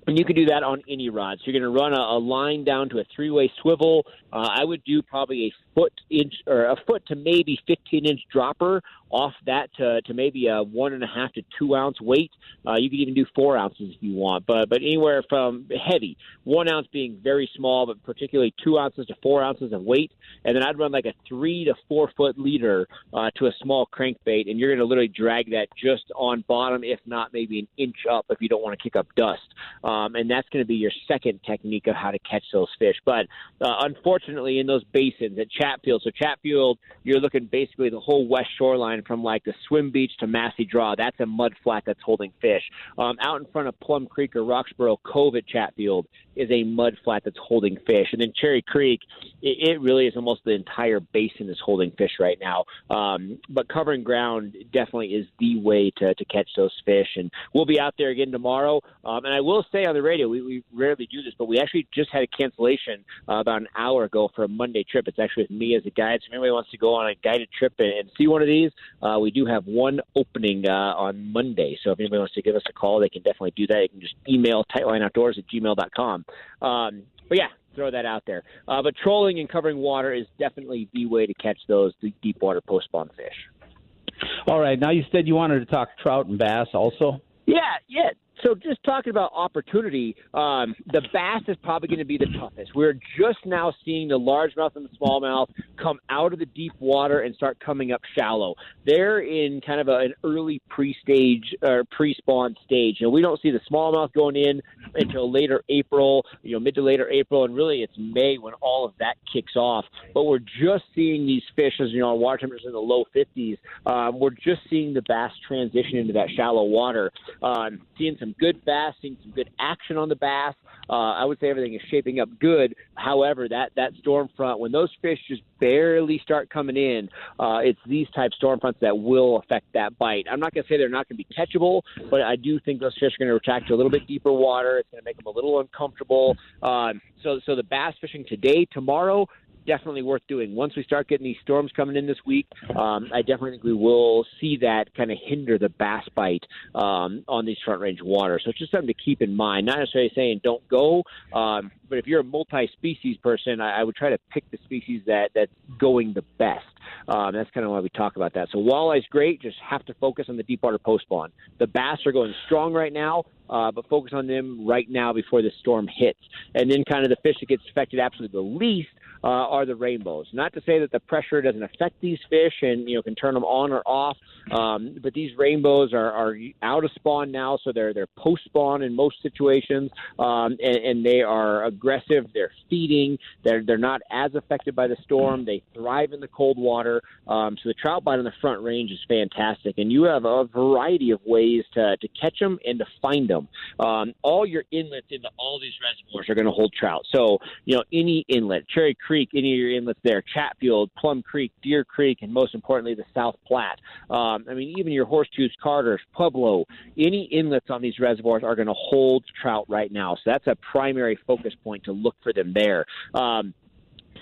and 0.07 0.19
you 0.19 0.25
can 0.25 0.35
do 0.35 0.47
that 0.47 0.62
on 0.62 0.83
any 0.89 1.09
rod. 1.11 1.39
So 1.39 1.51
you're 1.51 1.61
going 1.61 1.73
to 1.73 1.81
run 1.81 1.93
a, 1.93 2.01
a 2.01 2.19
line 2.19 2.65
down 2.65 2.89
to 2.91 2.99
a 2.99 3.05
three-way 3.15 3.53
swivel. 3.61 4.07
Uh, 4.33 4.49
I 4.51 4.65
would 4.65 4.83
do 4.85 5.03
probably 5.03 5.47
a 5.47 5.53
foot 5.75 5.93
inch 6.11 6.34
or 6.46 6.67
a 6.67 6.76
foot 6.87 7.05
to 7.06 7.17
maybe 7.17 7.58
15 7.67 8.06
inch 8.06 8.20
dropper 8.32 8.82
off 9.11 9.34
that 9.46 9.72
to, 9.75 10.00
to 10.02 10.14
maybe 10.14 10.46
a 10.46 10.62
one 10.62 10.93
and 10.93 11.02
a 11.02 11.06
half 11.06 11.32
to 11.32 11.43
two 11.58 11.75
ounce 11.75 12.00
weight. 12.00 12.31
Uh, 12.67 12.76
you 12.76 12.88
could 12.88 13.00
even 13.00 13.14
do 13.14 13.26
four 13.34 13.56
ounces 13.56 13.94
if 13.94 14.02
you 14.02 14.14
want, 14.14 14.46
but 14.46 14.69
but 14.69 14.78
anywhere 14.78 15.22
from 15.28 15.67
heavy, 15.84 16.17
one 16.44 16.69
ounce 16.69 16.87
being 16.93 17.19
very 17.22 17.50
small, 17.56 17.87
but 17.87 18.02
particularly 18.05 18.55
two 18.62 18.78
ounces 18.78 19.06
to 19.06 19.14
four 19.22 19.43
ounces 19.43 19.72
of 19.72 19.82
weight. 19.82 20.12
And 20.44 20.56
then 20.56 20.62
I'd 20.62 20.78
run 20.78 20.93
like 20.93 21.06
a 21.06 21.14
three 21.28 21.64
to 21.64 21.75
four 21.88 22.11
foot 22.16 22.38
leader 22.38 22.87
uh, 23.12 23.31
to 23.37 23.46
a 23.46 23.52
small 23.61 23.87
crankbait, 23.87 24.49
and 24.49 24.58
you're 24.58 24.70
going 24.70 24.78
to 24.78 24.84
literally 24.84 25.08
drag 25.08 25.50
that 25.50 25.69
just 25.76 26.05
on 26.14 26.44
bottom, 26.46 26.84
if 26.84 27.00
not 27.05 27.32
maybe 27.32 27.58
an 27.61 27.69
inch 27.76 27.96
up, 28.11 28.26
if 28.31 28.40
you 28.40 28.49
don't 28.49 28.62
want 28.62 28.78
to 28.78 28.82
kick 28.82 28.96
up 28.96 29.08
dust. 29.16 29.43
Um, 29.82 30.14
and 30.14 30.31
that's 30.31 30.49
going 30.50 30.62
to 30.62 30.69
be 30.69 30.76
your 30.76 30.93
second 31.08 31.40
technique 31.44 31.88
of 31.88 31.96
how 31.96 32.11
to 32.12 32.19
catch 32.20 32.44
those 32.52 32.69
fish. 32.78 32.96
But 33.05 33.26
uh, 33.61 33.75
unfortunately, 33.81 34.61
in 34.61 34.66
those 34.66 34.84
basins 34.84 35.38
at 35.38 35.50
Chatfield, 35.61 36.03
so 36.05 36.11
Chatfield, 36.11 36.79
you're 37.05 37.21
looking 37.21 37.47
basically 37.47 37.91
the 37.91 38.01
whole 38.01 38.27
west 38.27 38.49
shoreline 38.57 39.03
from 39.07 39.23
like 39.23 39.45
the 39.45 39.53
swim 39.69 39.91
beach 39.91 40.12
to 40.21 40.27
Massey 40.27 40.65
Draw. 40.65 40.95
That's 40.97 41.19
a 41.21 41.27
mud 41.27 41.53
flat 41.62 41.83
that's 41.85 42.01
holding 42.03 42.33
fish. 42.41 42.62
Um, 42.99 43.17
out 43.21 43.41
in 43.41 43.47
front 43.52 43.69
of 43.69 43.79
Plum 43.81 44.07
Creek 44.07 44.37
or 44.37 44.45
Roxborough 44.45 44.99
Cove 45.05 45.37
at 45.37 45.47
Chatfield 45.47 46.07
is 46.40 46.50
a 46.50 46.64
mud 46.64 46.97
flat 47.04 47.23
that's 47.25 47.38
holding 47.38 47.76
fish. 47.87 48.09
And 48.12 48.20
then 48.20 48.32
Cherry 48.35 48.62
Creek, 48.62 49.00
it, 49.42 49.70
it 49.70 49.80
really 49.80 50.06
is 50.06 50.16
almost 50.16 50.42
the 50.44 50.52
entire 50.52 51.00
basin 51.00 51.49
is 51.49 51.59
holding 51.64 51.90
fish 51.92 52.12
right 52.18 52.38
now. 52.40 52.64
Um, 52.88 53.38
but 53.49 53.68
covering 53.68 54.02
ground 54.02 54.56
definitely 54.73 55.09
is 55.09 55.26
the 55.38 55.61
way 55.61 55.92
to, 55.99 56.14
to 56.14 56.25
catch 56.25 56.49
those 56.56 56.73
fish. 56.85 57.09
And 57.16 57.30
we'll 57.54 57.66
be 57.66 57.80
out 57.80 57.94
there 57.99 58.11
again 58.11 58.32
tomorrow. 58.32 58.80
Um, 59.04 59.25
and 59.25 59.35
I 59.35 59.40
will 59.40 59.64
say 59.73 59.85
on 59.85 59.94
the 59.94 60.02
radio, 60.02 60.28
we, 60.28 60.40
we 60.40 60.64
rarely 60.73 61.06
do 61.11 61.23
this, 61.23 61.35
but 61.38 61.47
we 61.47 61.59
actually 61.59 61.87
just 61.92 62.11
had 62.11 62.23
a 62.23 62.26
cancellation 62.26 63.04
uh, 63.28 63.35
about 63.35 63.62
an 63.62 63.68
hour 63.76 64.04
ago 64.04 64.30
for 64.35 64.44
a 64.44 64.49
Monday 64.49 64.85
trip. 64.85 65.06
It's 65.09 65.18
actually 65.18 65.44
with 65.44 65.50
me 65.50 65.76
as 65.76 65.85
a 65.87 65.90
guide. 65.90 66.20
So 66.23 66.28
if 66.28 66.32
anybody 66.32 66.52
wants 66.52 66.70
to 66.70 66.78
go 66.78 66.94
on 66.94 67.11
a 67.11 67.14
guided 67.14 67.49
trip 67.56 67.75
and, 67.78 67.88
and 67.88 68.11
see 68.16 68.26
one 68.26 68.42
of 68.42 68.49
these, 68.49 68.70
uh, 69.02 69.18
we 69.20 69.30
do 69.30 69.47
have 69.47 69.66
one 69.66 70.00
opening 70.14 70.64
uh, 70.68 70.73
on 70.73 71.32
Monday. 71.32 71.78
So 71.82 71.90
if 71.92 72.00
anybody 72.00 72.18
wants 72.18 72.35
to 72.35 72.42
give 72.42 72.56
us 72.56 72.62
a 72.68 72.73
call, 72.73 73.00
they 73.00 73.09
can 73.09 73.23
definitely 73.23 73.52
do 73.56 73.66
that. 73.68 73.82
You 73.82 73.88
can 73.88 74.00
just 74.00 74.14
email 74.28 74.64
tightlineoutdoors 74.64 75.38
at 75.38 75.44
gmail.com. 75.47 76.25
Um, 76.62 77.02
but 77.28 77.38
yeah, 77.38 77.49
throw 77.75 77.90
that 77.90 78.06
out 78.06 78.25
there. 78.26 78.42
Uh, 78.66 78.82
but 78.82 78.94
trolling 79.02 79.38
and 79.38 79.49
covering 79.49 79.78
water 79.78 80.12
is 80.12 80.26
definitely 80.38 80.88
the 80.92 81.06
way 81.06 81.26
to 81.26 81.34
catch 81.34 81.58
those 81.68 81.92
deep 82.22 82.40
water 82.40 82.60
post 82.60 82.87
spawn 82.87 83.10
fish. 83.16 84.22
All 84.46 84.60
right. 84.60 84.78
Now 84.78 84.90
you 84.90 85.04
said 85.12 85.26
you 85.26 85.34
wanted 85.34 85.60
to 85.60 85.66
talk 85.66 85.88
trout 86.02 86.26
and 86.26 86.38
bass 86.38 86.68
also. 86.75 87.20
Yeah, 87.46 87.56
yeah. 87.88 88.10
So 88.42 88.54
just 88.54 88.82
talking 88.85 89.11
about 89.11 89.32
opportunity, 89.35 90.16
um, 90.32 90.75
the 90.92 91.02
bass 91.12 91.42
is 91.49 91.56
probably 91.62 91.88
going 91.88 91.99
to 91.99 92.04
be 92.04 92.16
the 92.16 92.28
toughest. 92.38 92.75
We're 92.75 92.99
just 93.18 93.38
now 93.44 93.73
seeing 93.85 94.09
the 94.09 94.18
largemouth 94.18 94.76
and 94.76 94.88
the 94.88 94.97
smallmouth 94.97 95.49
come 95.80 95.99
out 96.09 96.32
of 96.32 96.38
the 96.38 96.47
deep 96.47 96.73
water 96.78 97.20
and 97.20 97.35
start 97.35 97.59
coming 97.61 97.92
up 97.92 98.00
shallow. 98.16 98.54
They're 98.87 99.20
in 99.20 99.61
kind 99.61 99.80
of 99.80 99.88
a, 99.88 99.99
an 99.99 100.14
early 100.25 100.62
pre-stage 100.68 101.54
or 101.62 101.85
pre-spawn 101.90 102.56
stage. 102.64 102.99
Know, 103.00 103.11
we 103.11 103.20
don't 103.20 103.40
see 103.42 103.50
the 103.50 103.61
smallmouth 103.70 104.12
going 104.12 104.37
in 104.37 104.62
until 104.94 105.30
later 105.30 105.62
April, 105.68 106.25
you 106.42 106.52
know, 106.52 106.61
mid 106.61 106.75
to 106.76 106.82
later 106.82 107.11
April, 107.11 107.44
and 107.44 107.54
really 107.54 107.82
it's 107.82 107.94
May 107.99 108.38
when 108.38 108.54
all 108.54 108.85
of 108.87 108.94
that 109.00 109.16
kicks 109.30 109.56
off. 109.56 109.85
But 110.14 110.25
we're 110.25 110.38
just 110.38 110.85
seeing 110.94 111.26
these 111.26 111.42
fish, 111.56 111.75
as 111.80 111.90
you 111.90 112.00
know, 112.00 112.09
our 112.09 112.16
water 112.16 112.38
temperatures 112.38 112.66
in 112.66 112.73
the 112.73 112.78
low 112.78 113.04
50s. 113.14 113.59
Um, 113.87 114.18
we're 114.18 114.30
just 114.30 114.62
seeing 114.70 114.94
the 114.94 115.02
bass 115.02 115.32
transition 115.47 115.97
into 115.97 116.12
that 116.14 116.28
shallow 116.37 116.64
water. 116.64 117.12
Um, 117.42 117.82
seeing 117.99 118.16
some 118.18 118.29
good 118.38 118.64
bass, 118.64 118.94
seeing 119.00 119.16
some 119.22 119.32
good 119.32 119.50
action 119.58 119.96
on 119.96 120.08
the 120.08 120.16
bass. 120.16 120.54
Uh, 120.88 121.12
I 121.12 121.25
would 121.25 121.38
say 121.38 121.49
everything 121.49 121.75
is 121.75 121.80
shaping 121.90 122.20
up 122.20 122.28
good. 122.40 122.75
However, 122.94 123.49
that 123.49 123.70
that 123.76 123.92
storm 124.00 124.28
front, 124.37 124.58
when 124.58 124.72
those 124.72 124.90
fish 125.00 125.18
just 125.28 125.42
barely 125.60 126.18
start 126.22 126.50
coming 126.50 126.76
in, 126.76 127.08
uh, 127.38 127.58
it's 127.62 127.78
these 127.87 128.08
type 128.14 128.32
storm 128.34 128.58
fronts 128.58 128.80
that 128.80 128.96
will 128.96 129.38
affect 129.38 129.66
that 129.75 129.96
bite. 129.99 130.26
I'm 130.30 130.40
not 130.40 130.52
going 130.52 130.64
to 130.64 130.68
say 130.68 130.76
they're 130.76 130.88
not 130.88 131.08
going 131.08 131.18
to 131.18 131.25
be 131.25 131.34
catchable, 131.37 131.82
but 132.10 132.22
I 132.22 132.37
do 132.37 132.58
think 132.60 132.80
those 132.80 132.94
fish 132.94 133.12
are 133.12 133.18
going 133.18 133.28
to 133.28 133.34
retract 133.34 133.68
to 133.68 133.75
a 133.75 133.76
little 133.76 133.90
bit 133.90 134.06
deeper 134.06 134.32
water. 134.32 134.78
It's 134.78 134.88
going 134.90 135.00
to 135.00 135.04
make 135.04 135.16
them 135.16 135.26
a 135.26 135.30
little 135.30 135.60
uncomfortable. 135.60 136.37
Um, 136.62 137.00
so, 137.22 137.40
so 137.46 137.54
the 137.54 137.62
bass 137.62 137.94
fishing 138.00 138.25
today, 138.28 138.66
tomorrow, 138.72 139.26
definitely 139.67 140.02
worth 140.02 140.23
doing. 140.29 140.55
Once 140.55 140.76
we 140.76 140.83
start 140.83 141.09
getting 141.09 141.25
these 141.25 141.37
storms 141.43 141.71
coming 141.75 141.97
in 141.97 142.07
this 142.07 142.19
week, 142.26 142.47
um, 142.76 143.11
I 143.12 143.21
definitely 143.21 143.52
think 143.52 143.64
we 143.64 143.75
will 143.75 144.25
see 144.40 144.59
that 144.59 144.95
kind 144.97 145.11
of 145.11 145.19
hinder 145.25 145.59
the 145.59 145.69
bass 145.69 146.05
bite 146.14 146.45
um, 146.75 147.25
on 147.29 147.47
these 147.47 147.59
front 147.64 147.81
range 147.81 148.00
waters. 148.02 148.43
So 148.45 148.50
it's 148.50 148.59
just 148.59 148.73
something 148.73 148.88
to 148.88 148.95
keep 148.95 149.23
in 149.23 149.35
mind. 149.35 149.67
Not 149.67 149.79
necessarily 149.79 150.12
saying 150.14 150.40
don't 150.43 150.67
go, 150.69 151.02
um, 151.33 151.71
but 151.88 151.99
if 151.99 152.07
you're 152.07 152.21
a 152.21 152.25
multi-species 152.25 153.17
person, 153.19 153.61
I, 153.61 153.81
I 153.81 153.85
would 153.85 153.97
try 153.97 154.11
to 154.11 154.19
pick 154.31 154.50
the 154.50 154.59
species 154.64 155.02
that 155.07 155.31
that's 155.35 155.52
going 155.79 156.12
the 156.14 156.25
best. 156.38 156.67
Um, 157.08 157.32
that's 157.32 157.50
kind 157.50 157.64
of 157.64 157.72
why 157.72 157.80
we 157.80 157.88
talk 157.90 158.16
about 158.16 158.34
that. 158.34 158.49
So 158.52 158.58
walleye's 158.58 159.06
great, 159.10 159.40
just 159.40 159.56
have 159.68 159.84
to 159.87 159.94
focus 159.94 160.26
on 160.28 160.37
the 160.37 160.42
deep 160.42 160.62
water 160.62 160.78
post 160.78 161.04
spawn. 161.04 161.32
The 161.58 161.66
bass 161.66 161.99
are 162.06 162.12
going 162.12 162.34
strong 162.46 162.72
right 162.72 162.92
now, 162.92 163.25
uh, 163.49 163.70
but 163.70 163.88
focus 163.88 164.12
on 164.14 164.26
them 164.26 164.66
right 164.66 164.88
now 164.88 165.12
before 165.12 165.42
the 165.42 165.50
storm 165.60 165.88
hits. 165.92 166.20
And 166.54 166.70
then 166.70 166.84
kind 166.84 167.04
of 167.04 167.10
the 167.10 167.16
fish 167.22 167.37
that 167.40 167.49
gets 167.49 167.62
affected 167.70 168.00
absolutely 168.00 168.38
the 168.38 168.58
least 168.58 168.88
uh, 169.22 169.26
are 169.26 169.66
the 169.66 169.76
rainbows. 169.76 170.26
Not 170.32 170.52
to 170.54 170.62
say 170.64 170.78
that 170.78 170.92
the 170.92 171.00
pressure 171.00 171.42
doesn't 171.42 171.62
affect 171.62 172.00
these 172.00 172.18
fish 172.28 172.54
and 172.62 172.88
you 172.88 172.96
know 172.96 173.02
can 173.02 173.14
turn 173.14 173.34
them 173.34 173.44
on 173.44 173.72
or 173.72 173.82
off, 173.87 174.16
um, 174.50 174.96
but 175.02 175.12
these 175.12 175.37
rainbows 175.37 175.92
are, 175.92 176.10
are 176.10 176.37
out 176.62 176.84
of 176.84 176.90
spawn 176.94 177.30
now, 177.30 177.58
so 177.62 177.72
they're 177.72 177.92
they're 177.92 178.08
post 178.16 178.44
spawn 178.44 178.82
in 178.82 178.94
most 178.94 179.16
situations, 179.22 179.90
um, 180.18 180.56
and, 180.62 180.76
and 180.76 181.04
they 181.04 181.20
are 181.20 181.64
aggressive. 181.64 182.26
They're 182.32 182.52
feeding. 182.68 183.18
They're 183.44 183.62
they're 183.62 183.78
not 183.78 184.00
as 184.10 184.34
affected 184.34 184.75
by 184.75 184.87
the 184.87 184.96
storm. 185.04 185.44
They 185.44 185.62
thrive 185.75 186.12
in 186.12 186.20
the 186.20 186.28
cold 186.28 186.56
water. 186.56 186.70
Um, 186.71 187.57
so 187.62 187.69
the 187.69 187.75
trout 187.75 188.05
bite 188.05 188.19
on 188.19 188.25
the 188.25 188.33
front 188.41 188.62
range 188.62 188.91
is 188.91 188.99
fantastic, 189.09 189.79
and 189.79 189.91
you 189.91 190.05
have 190.05 190.25
a 190.25 190.45
variety 190.45 191.11
of 191.11 191.21
ways 191.25 191.65
to 191.75 191.97
to 191.97 192.09
catch 192.21 192.39
them 192.39 192.59
and 192.65 192.79
to 192.79 192.87
find 193.03 193.29
them. 193.29 193.49
Um, 193.79 194.15
all 194.23 194.47
your 194.47 194.65
inlets 194.71 195.07
into 195.11 195.29
all 195.39 195.61
these 195.61 195.73
reservoirs 195.83 196.29
are 196.29 196.35
going 196.35 196.47
to 196.47 196.53
hold 196.53 196.73
trout. 196.73 197.05
So 197.15 197.39
you 197.65 197.77
know 197.77 197.85
any 197.93 198.25
inlet, 198.29 198.69
Cherry 198.69 198.95
Creek, 198.95 199.31
any 199.35 199.53
of 199.53 199.59
your 199.59 199.73
inlets 199.73 200.00
there, 200.03 200.23
Chatfield, 200.35 200.91
Plum 200.97 201.23
Creek, 201.23 201.53
Deer 201.62 201.85
Creek, 201.85 202.19
and 202.23 202.33
most 202.33 202.55
importantly, 202.55 202.95
the 202.95 203.05
South 203.15 203.37
Platte. 203.47 203.81
Um, 204.09 204.45
I 204.49 204.55
mean, 204.55 204.75
even 204.79 204.93
your 204.93 205.07
Horsetooths, 205.07 205.57
Carters, 205.62 206.00
Pueblo, 206.15 206.65
any 206.97 207.25
inlets 207.25 207.71
on 207.71 207.83
these 207.83 207.99
reservoirs 207.99 208.43
are 208.45 208.57
going 208.57 208.69
to 208.69 208.75
hold 208.75 209.25
trout 209.41 209.67
right 209.69 209.91
now. 209.91 210.17
So 210.17 210.23
that's 210.27 210.47
a 210.47 210.57
primary 210.73 211.19
focus 211.27 211.55
point 211.62 211.85
to 211.85 211.93
look 211.93 212.17
for 212.23 212.33
them 212.33 212.53
there. 212.55 212.87
Um, 213.15 213.55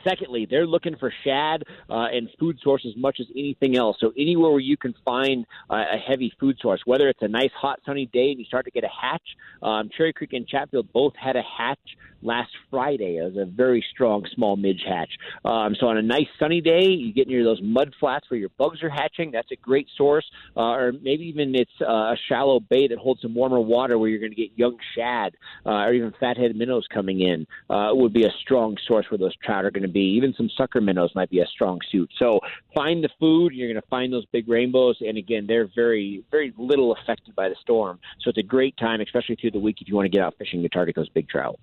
Secondly, 0.08 0.46
they're 0.48 0.66
looking 0.66 0.96
for 0.96 1.12
shad 1.24 1.64
uh, 1.90 2.06
and 2.12 2.28
food 2.38 2.58
source 2.62 2.86
as 2.88 2.96
much 2.96 3.18
as 3.20 3.26
anything 3.36 3.76
else. 3.76 3.96
So 4.00 4.12
anywhere 4.16 4.50
where 4.50 4.60
you 4.60 4.76
can 4.76 4.94
find 5.04 5.44
uh, 5.68 5.84
a 5.92 5.98
heavy 5.98 6.32
food 6.40 6.56
source, 6.60 6.80
whether 6.84 7.08
it's 7.08 7.22
a 7.22 7.28
nice 7.28 7.50
hot 7.54 7.80
sunny 7.84 8.06
day 8.06 8.30
and 8.30 8.38
you 8.38 8.44
start 8.44 8.64
to 8.64 8.70
get 8.70 8.84
a 8.84 8.88
hatch, 8.88 9.22
um, 9.62 9.90
Cherry 9.96 10.12
Creek 10.12 10.32
and 10.32 10.46
Chatfield 10.46 10.92
both 10.92 11.14
had 11.16 11.36
a 11.36 11.42
hatch 11.42 11.78
last 12.22 12.50
Friday. 12.70 13.16
It 13.16 13.34
was 13.34 13.36
a 13.36 13.44
very 13.44 13.84
strong 13.92 14.26
small 14.34 14.56
midge 14.56 14.82
hatch. 14.86 15.10
Um, 15.44 15.76
so 15.78 15.86
on 15.86 15.98
a 15.98 16.02
nice 16.02 16.26
sunny 16.38 16.60
day, 16.60 16.86
you 16.86 17.12
get 17.12 17.28
near 17.28 17.44
those 17.44 17.60
mud 17.62 17.92
flats 18.00 18.30
where 18.30 18.40
your 18.40 18.50
bugs 18.58 18.82
are 18.82 18.88
hatching. 18.88 19.30
That's 19.30 19.50
a 19.52 19.56
great 19.56 19.88
source. 19.96 20.24
Uh, 20.56 20.72
or 20.72 20.92
maybe 20.92 21.24
even 21.24 21.54
it's 21.54 21.70
uh, 21.80 22.12
a 22.12 22.16
shallow 22.28 22.60
bay 22.60 22.88
that 22.88 22.98
holds 22.98 23.22
some 23.22 23.34
warmer 23.34 23.60
water 23.60 23.98
where 23.98 24.08
you're 24.08 24.20
going 24.20 24.34
to 24.34 24.36
get 24.36 24.50
young 24.56 24.76
shad 24.96 25.34
uh, 25.64 25.84
or 25.84 25.92
even 25.92 26.12
fathead 26.18 26.54
minnows 26.56 26.86
coming 26.92 27.20
in. 27.20 27.46
Uh, 27.70 27.90
would 27.92 28.12
be 28.12 28.24
a 28.24 28.32
strong 28.40 28.76
source 28.86 29.06
where 29.10 29.18
those 29.18 29.36
trout 29.36 29.64
are 29.64 29.70
going 29.70 29.82
to 29.82 29.88
be. 29.88 29.97
Even 30.02 30.34
some 30.36 30.50
sucker 30.56 30.80
minnows 30.80 31.10
might 31.14 31.30
be 31.30 31.40
a 31.40 31.46
strong 31.46 31.78
suit. 31.90 32.10
So 32.18 32.40
find 32.74 33.02
the 33.02 33.08
food. 33.20 33.52
You're 33.52 33.68
going 33.68 33.80
to 33.80 33.88
find 33.88 34.12
those 34.12 34.26
big 34.26 34.48
rainbows. 34.48 34.96
And 35.00 35.18
again, 35.18 35.46
they're 35.46 35.68
very, 35.74 36.24
very 36.30 36.52
little 36.58 36.92
affected 36.92 37.34
by 37.34 37.48
the 37.48 37.56
storm. 37.60 37.98
So 38.20 38.30
it's 38.30 38.38
a 38.38 38.42
great 38.42 38.76
time, 38.76 39.00
especially 39.00 39.36
through 39.36 39.52
the 39.52 39.60
week 39.60 39.80
if 39.80 39.88
you 39.88 39.94
want 39.94 40.06
to 40.06 40.10
get 40.10 40.22
out 40.22 40.34
fishing 40.38 40.62
to 40.62 40.68
target 40.68 40.96
those 40.96 41.08
big 41.10 41.28
trout. 41.28 41.58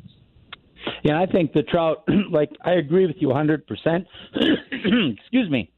Yeah, 1.03 1.19
I 1.19 1.25
think 1.25 1.53
the 1.53 1.63
trout, 1.63 2.03
like, 2.31 2.51
I 2.63 2.73
agree 2.73 3.07
with 3.07 3.17
you 3.19 3.29
100%. 3.29 4.05
Excuse 5.19 5.49
me. 5.49 5.71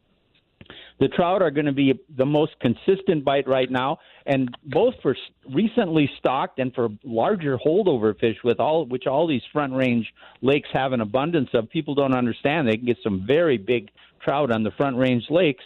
The 1.00 1.10
trout 1.10 1.44
are 1.44 1.52
going 1.52 1.68
to 1.68 1.74
be 1.74 1.94
the 2.16 2.26
most 2.26 2.54
consistent 2.60 3.24
bite 3.24 3.48
right 3.48 3.70
now, 3.70 4.00
and 4.26 4.50
both 4.66 4.96
for 5.04 5.16
recently 5.54 6.10
stocked 6.18 6.58
and 6.58 6.74
for 6.74 6.90
larger 7.04 7.58
holdover 7.58 8.20
fish, 8.20 8.38
with 8.44 8.60
all 8.60 8.86
which 8.86 9.06
all 9.06 9.28
these 9.28 9.44
front 9.54 9.74
range 9.74 10.12
lakes 10.42 10.70
have 10.74 10.94
an 10.94 11.02
abundance 11.02 11.50
of. 11.54 11.70
People 11.70 11.94
don't 11.94 12.16
understand 12.16 12.68
they 12.68 12.78
can 12.78 12.88
get 12.88 12.98
some 13.04 13.26
very 13.28 13.58
big 13.58 13.90
trout 14.24 14.52
on 14.52 14.64
the 14.64 14.72
front 14.72 14.98
range 14.98 15.26
lakes, 15.30 15.64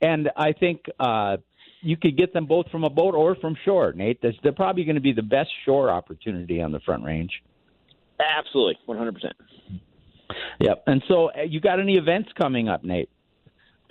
and 0.00 0.30
I 0.34 0.52
think 0.52 0.86
uh, 0.98 1.36
you 1.82 1.98
could 1.98 2.16
get 2.16 2.32
them 2.32 2.46
both 2.46 2.70
from 2.70 2.84
a 2.84 2.90
boat 2.90 3.14
or 3.14 3.36
from 3.36 3.56
shore. 3.66 3.92
Nate, 3.92 4.22
they're 4.22 4.52
probably 4.52 4.84
going 4.84 4.94
to 4.94 5.02
be 5.02 5.12
the 5.12 5.22
best 5.22 5.50
shore 5.66 5.90
opportunity 5.90 6.62
on 6.62 6.72
the 6.72 6.80
front 6.80 7.04
range. 7.04 7.42
Absolutely, 8.18 8.78
one 8.86 8.96
hundred 8.96 9.14
percent. 9.14 9.34
Yep. 10.60 10.84
And 10.86 11.02
so, 11.06 11.26
uh, 11.26 11.42
you 11.42 11.60
got 11.60 11.80
any 11.80 11.96
events 11.96 12.30
coming 12.40 12.68
up, 12.68 12.82
Nate? 12.82 13.10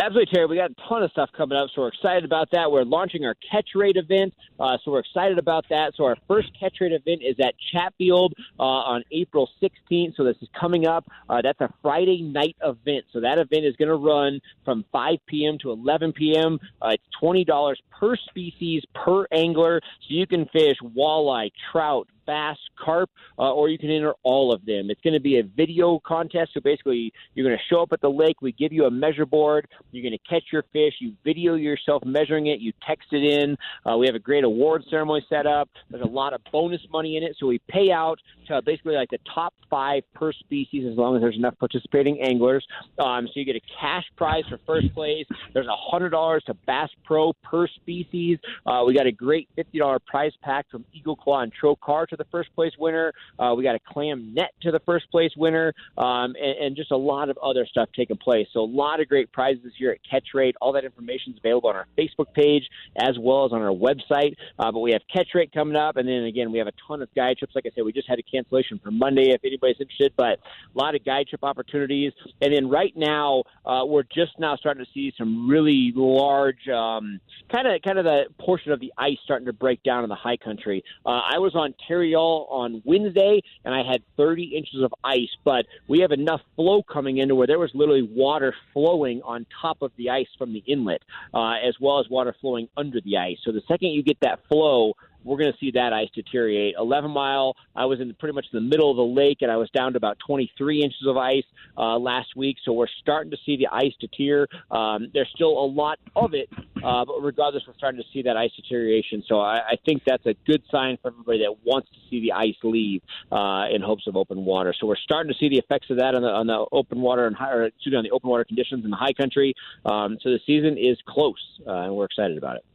Absolutely, 0.04 0.34
Terry. 0.34 0.48
We 0.48 0.58
got 0.58 0.70
a 0.72 0.90
ton 0.90 1.02
of 1.02 1.12
stuff 1.12 1.30
coming 1.38 1.58
up, 1.58 1.70
so 1.74 1.82
we're 1.82 1.88
excited 1.88 2.26
about 2.26 2.50
that. 2.52 2.70
We're 2.70 2.84
launching 2.84 3.24
our 3.24 3.36
catch 3.50 3.70
rate 3.74 3.96
event, 3.96 4.34
uh, 4.60 4.78
so 4.84 4.92
we're 4.92 5.00
excited 5.00 5.38
about 5.38 5.64
that. 5.70 5.94
So 5.96 6.04
our 6.04 6.18
first 6.28 6.50
catch 6.60 6.82
rate 6.82 6.92
event 6.92 7.22
is 7.24 7.38
at 7.40 7.54
Chatfield 7.72 8.34
uh, 8.60 8.64
on 8.64 9.06
April 9.14 9.50
16th. 9.62 10.18
So 10.18 10.26
this 10.26 10.36
is 10.42 10.50
coming 10.60 10.86
up. 10.86 11.06
Uh, 11.30 11.42
that's 11.42 11.62
a 11.62 11.74
Friday 11.82 12.22
night 12.22 12.58
event. 12.62 13.06
So 13.14 13.22
that 13.22 13.38
event 13.38 13.64
is 13.64 13.78
going 13.78 13.88
to 13.88 13.96
run 13.96 14.42
from 14.66 14.84
5 14.92 15.20
p.m. 15.26 15.58
to 15.60 15.72
11 15.72 16.12
p.m. 16.12 16.60
Uh, 16.82 16.90
it's 16.90 17.04
twenty 17.18 17.46
dollars 17.46 17.82
per 17.98 18.18
species 18.18 18.84
per 18.94 19.26
angler, 19.32 19.80
so 19.82 20.08
you 20.10 20.28
can 20.28 20.48
fish 20.48 20.76
walleye, 20.84 21.50
trout, 21.72 22.10
bass, 22.26 22.58
carp, 22.78 23.10
uh, 23.38 23.54
or 23.54 23.70
you 23.70 23.78
can 23.78 23.90
enter 23.90 24.14
all 24.24 24.54
of 24.54 24.66
them. 24.66 24.90
It's 24.90 25.02
going 25.02 25.14
to 25.14 25.20
be 25.20 25.40
a 25.40 25.44
video 25.44 26.00
contest. 26.06 26.52
So 26.54 26.60
basically, 26.60 27.12
you're 27.34 27.46
going 27.48 27.58
to 27.58 27.64
show 27.74 27.82
up 27.82 27.94
at 27.94 28.02
the 28.02 28.10
lake. 28.10 28.42
We 28.42 28.52
give 28.52 28.74
you 28.74 28.86
a 28.86 28.92
measure 28.92 29.26
board. 29.26 29.68
You're 29.92 30.04
going 30.04 30.18
to 30.18 30.30
catch 30.30 30.44
your 30.52 30.64
fish. 30.74 30.96
You 31.00 31.14
video 31.24 31.56
yourself 31.56 32.04
measuring 32.06 32.48
it. 32.48 32.60
You 32.60 32.74
text 32.86 33.10
it 33.12 33.24
in. 33.24 33.58
Uh, 33.86 33.98
we 33.98 34.06
have 34.08 34.16
a 34.16 34.20
great 34.20 34.44
award 34.44 34.84
ceremony 34.90 35.26
set 35.30 35.46
up. 35.46 35.70
There's 35.90 36.04
a 36.04 36.08
lot 36.08 36.34
of 36.34 36.42
bonus 36.52 36.82
money 36.92 37.18
in 37.18 37.24
it. 37.24 37.36
So 37.40 37.48
we 37.48 37.60
pay 37.70 37.92
out 37.92 38.20
to 38.48 38.62
basically 38.62 38.96
like 38.96 39.10
the 39.10 39.20
top 39.34 39.54
five 39.70 40.04
per 40.14 40.32
species 40.34 40.86
as 40.90 40.98
long 40.98 41.16
as 41.16 41.22
there's 41.22 41.38
enough 41.38 41.58
participating 41.60 42.22
anglers. 42.22 42.66
Um, 43.00 43.28
so 43.28 43.34
you 43.36 43.46
get 43.46 43.56
a 43.56 43.62
cash 43.80 44.06
prize 44.16 44.44
for 44.50 44.60
first 44.66 44.94
place. 44.94 45.26
There's 45.54 45.68
a 45.68 45.76
hundred 45.76 46.10
dollars 46.10 46.44
to 46.48 46.54
Bass 46.54 46.90
Pro 47.06 47.34
per 47.44 47.68
species. 47.68 48.40
Uh, 48.66 48.84
we 48.86 48.94
got 48.94 49.08
a 49.08 49.12
great 49.12 49.50
fifty 49.56 49.80
dollar 49.80 50.00
prize 50.00 50.34
pack 50.42 50.70
from 50.70 50.86
Eagle 50.94 51.16
Claw 51.16 51.42
and 51.42 51.52
Trokar 51.54 52.08
to 52.14 52.18
the 52.18 52.30
first 52.32 52.54
place 52.56 52.72
winner. 52.78 53.14
Uh, 53.40 53.54
we 53.56 53.64
got 53.64 53.76
a 53.76 53.80
clam 53.80 54.34
net 54.34 54.52
to 54.62 54.72
the 54.72 54.80
first 54.86 55.10
place 55.12 55.32
winner, 55.36 55.74
um, 55.98 56.36
and, 56.40 56.66
and, 56.66 56.76
just 56.76 56.92
a 56.92 56.98
lot 56.98 57.30
of 57.30 57.38
other 57.38 57.66
stuff 57.66 57.90
taking 57.96 58.18
place. 58.18 58.48
So 58.54 58.62
a 58.62 58.66
lot 58.66 59.00
of 59.00 59.08
great 59.08 59.32
prizes 59.32 59.64
this 59.64 59.74
year 59.78 59.92
at 59.92 60.00
Catch 60.10 60.30
Rate. 60.34 60.56
All 60.62 60.74
that 60.74 60.84
information 60.84 61.34
is 61.34 61.40
available 61.40 61.70
on 61.70 61.76
our 61.76 61.88
Facebook 61.98 62.34
page 62.34 62.64
as 62.98 63.18
well 63.20 63.46
as 63.46 63.52
on 63.52 63.62
our 63.62 63.74
website. 63.74 64.36
Uh, 64.58 64.72
but 64.72 64.80
we 64.80 64.92
have 64.92 65.02
Catch 65.12 65.30
Rate 65.34 65.52
coming 65.52 65.76
up, 65.76 65.98
and 65.98 66.08
then 66.08 66.24
again 66.24 66.52
we 66.52 66.58
have 66.58 66.68
a 66.68 66.74
ton 66.88 67.02
of 67.02 67.14
guide 67.16 67.38
trips. 67.38 67.56
Like 67.56 67.66
I 67.66 67.72
said, 67.76 67.84
we 67.84 67.94
just 67.94 68.08
had 68.08 68.20
a 68.20 68.24
cancellation 68.24 68.80
for 68.84 68.92
Monday 68.92 69.30
if 69.30 69.42
anybody's 69.44 69.78
interested, 69.80 70.14
but 70.18 70.40
a 70.40 70.40
lot 70.76 70.96
of 70.96 71.04
guide 71.04 71.28
trip 71.28 71.44
opportunities. 71.44 72.14
And 72.42 72.54
then 72.54 72.70
right 72.70 72.94
now 72.96 73.44
uh, 73.66 73.84
we're 73.86 74.04
just 74.04 74.40
now 74.40 74.56
starting 74.56 74.84
to 74.84 74.92
see 74.94 75.14
some 75.18 75.48
really 75.48 75.92
large 75.96 76.68
kind 76.68 77.68
of 77.68 77.82
kind 77.82 77.98
of 77.98 78.06
the 78.06 78.24
portion 78.40 78.72
of 78.72 78.80
the 78.80 78.92
ice 78.98 79.18
starting 79.24 79.46
to 79.46 79.54
break 79.54 79.82
down 79.84 80.04
in 80.04 80.10
the 80.10 80.16
high 80.16 80.38
country. 80.38 80.84
Uh, 81.06 81.22
I 81.34 81.40
was 81.40 81.56
on 81.56 81.74
Tarryall 81.90 82.03
on 82.12 82.82
Wednesday, 82.86 83.42
and 83.64 83.74
I 83.74 83.84
had 83.84 84.04
30 84.18 84.56
inches 84.56 84.82
of 84.82 84.94
ice. 85.04 85.30
But 85.44 85.66
we 85.88 86.00
have 86.00 86.12
enough 86.12 86.42
flow 86.56 86.84
coming 86.84 87.18
into 87.18 87.36
where 87.36 87.48
there 87.48 87.60
was 87.60 87.72
literally 87.74 88.04
water 88.04 88.54
flowing 88.74 89.22
on 89.24 89.46
top 89.62 89.82
of 89.82 89.92
the 89.98 90.10
ice 90.10 90.28
from 90.38 90.54
the 90.54 90.64
inlet, 90.68 91.02
uh, 91.34 91.54
as 91.66 91.76
well 91.80 92.00
as 92.00 92.10
water 92.10 92.36
flowing 92.42 92.68
under 92.78 93.00
the 93.02 93.18
ice. 93.18 93.38
So 93.44 93.52
the 93.52 93.62
second 93.68 93.90
you 93.90 94.04
get 94.04 94.18
that 94.22 94.40
flow, 94.48 94.94
we're 95.24 95.38
going 95.38 95.52
to 95.52 95.58
see 95.60 95.72
that 95.72 95.94
ice 95.94 96.10
deteriorate. 96.14 96.76
11 96.78 97.12
mile, 97.12 97.56
I 97.76 97.86
was 97.86 98.00
in 98.00 98.14
pretty 98.16 98.34
much 98.34 98.46
the 98.52 98.62
middle 98.62 98.92
of 98.92 98.98
the 98.98 99.04
lake, 99.04 99.38
and 99.42 99.52
I 99.52 99.58
was 99.58 99.70
down 99.72 99.94
to 99.94 99.98
about 99.98 100.18
23 100.26 100.82
inches 100.82 101.06
of 101.08 101.18
ice 101.18 101.44
uh, 101.78 101.98
last 101.98 102.36
week. 102.36 102.58
So 102.64 102.74
we're 102.74 102.88
starting 103.02 103.32
to 103.32 103.38
see 103.46 103.58
the 103.58 103.68
ice 103.72 103.94
deteriorate. 104.00 104.50
Um, 104.72 105.08
there's 105.14 105.30
still 105.34 105.52
a 105.52 105.66
lot 105.66 106.00
of 106.16 106.34
it, 106.34 106.50
uh, 106.84 107.06
but 107.06 107.22
regardless, 107.22 107.64
we're 107.68 107.76
starting 107.76 108.02
to 108.02 108.08
see 108.12 108.22
that 108.24 108.38
ice 108.38 108.52
deterioration. 108.56 109.24
So 109.28 109.40
I, 109.40 109.58
I 109.58 109.76
think 109.86 110.04
that's 110.06 110.26
a 110.26 110.36
good 110.46 110.64
sign 110.72 110.98
for 111.02 111.10
everybody 111.10 111.40
that 111.40 111.56
wants 111.66 111.90
to 111.90 111.98
see 112.10 112.22
the 112.22 112.34
ice 112.34 112.56
leave 112.64 113.02
uh, 113.32 113.66
in 113.74 113.82
hopes 113.82 114.08
of 114.08 114.16
open 114.16 114.46
water. 114.46 114.74
So 114.80 114.88
we're 114.88 114.96
starting 114.98 115.32
to 115.32 115.38
see 115.38 115.50
the 115.50 115.58
effects 115.58 115.90
of 115.90 115.98
that 115.98 116.16
on 116.16 116.22
the 116.22 116.30
on 116.30 116.48
the 116.48 116.66
open 116.72 117.02
water 117.02 117.28
and 117.28 117.36
high, 117.36 117.52
or, 117.52 117.64
excuse 117.66 117.94
me, 117.94 117.98
on 117.98 118.04
the 118.04 118.12
open 118.12 118.30
water 118.30 118.44
conditions 118.44 118.84
in 118.84 118.92
the 118.92 118.98
high 118.98 119.14
country. 119.14 119.54
Um, 119.86 120.18
so 120.22 120.30
the 120.30 120.40
season 120.46 120.78
is 120.78 120.98
close, 121.08 121.42
uh, 121.68 121.72
and 121.72 121.96
we're 121.96 122.06
excited 122.06 122.38
about 122.38 122.58
it. 122.58 122.66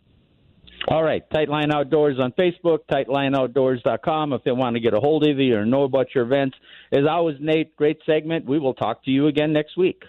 All 0.91 1.03
right, 1.03 1.23
Tightline 1.29 1.71
Outdoors 1.71 2.19
on 2.19 2.33
Facebook, 2.33 2.79
tightlineoutdoors.com 2.91 4.33
if 4.33 4.43
they 4.43 4.53
want 4.53 4.75
to 4.75 4.81
get 4.81 4.95
a 4.95 5.01
hold 5.01 5.27
of 5.29 5.39
you 5.39 5.55
or 5.55 5.67
know 5.67 5.83
about 5.83 6.15
your 6.15 6.25
events. 6.25 6.57
As 6.91 7.05
always, 7.07 7.37
Nate, 7.41 7.77
great 7.77 7.99
segment. 8.07 8.47
We 8.47 8.59
will 8.59 8.73
talk 8.73 9.05
to 9.05 9.11
you 9.11 9.27
again 9.27 9.53
next 9.53 9.77
week. 9.77 10.03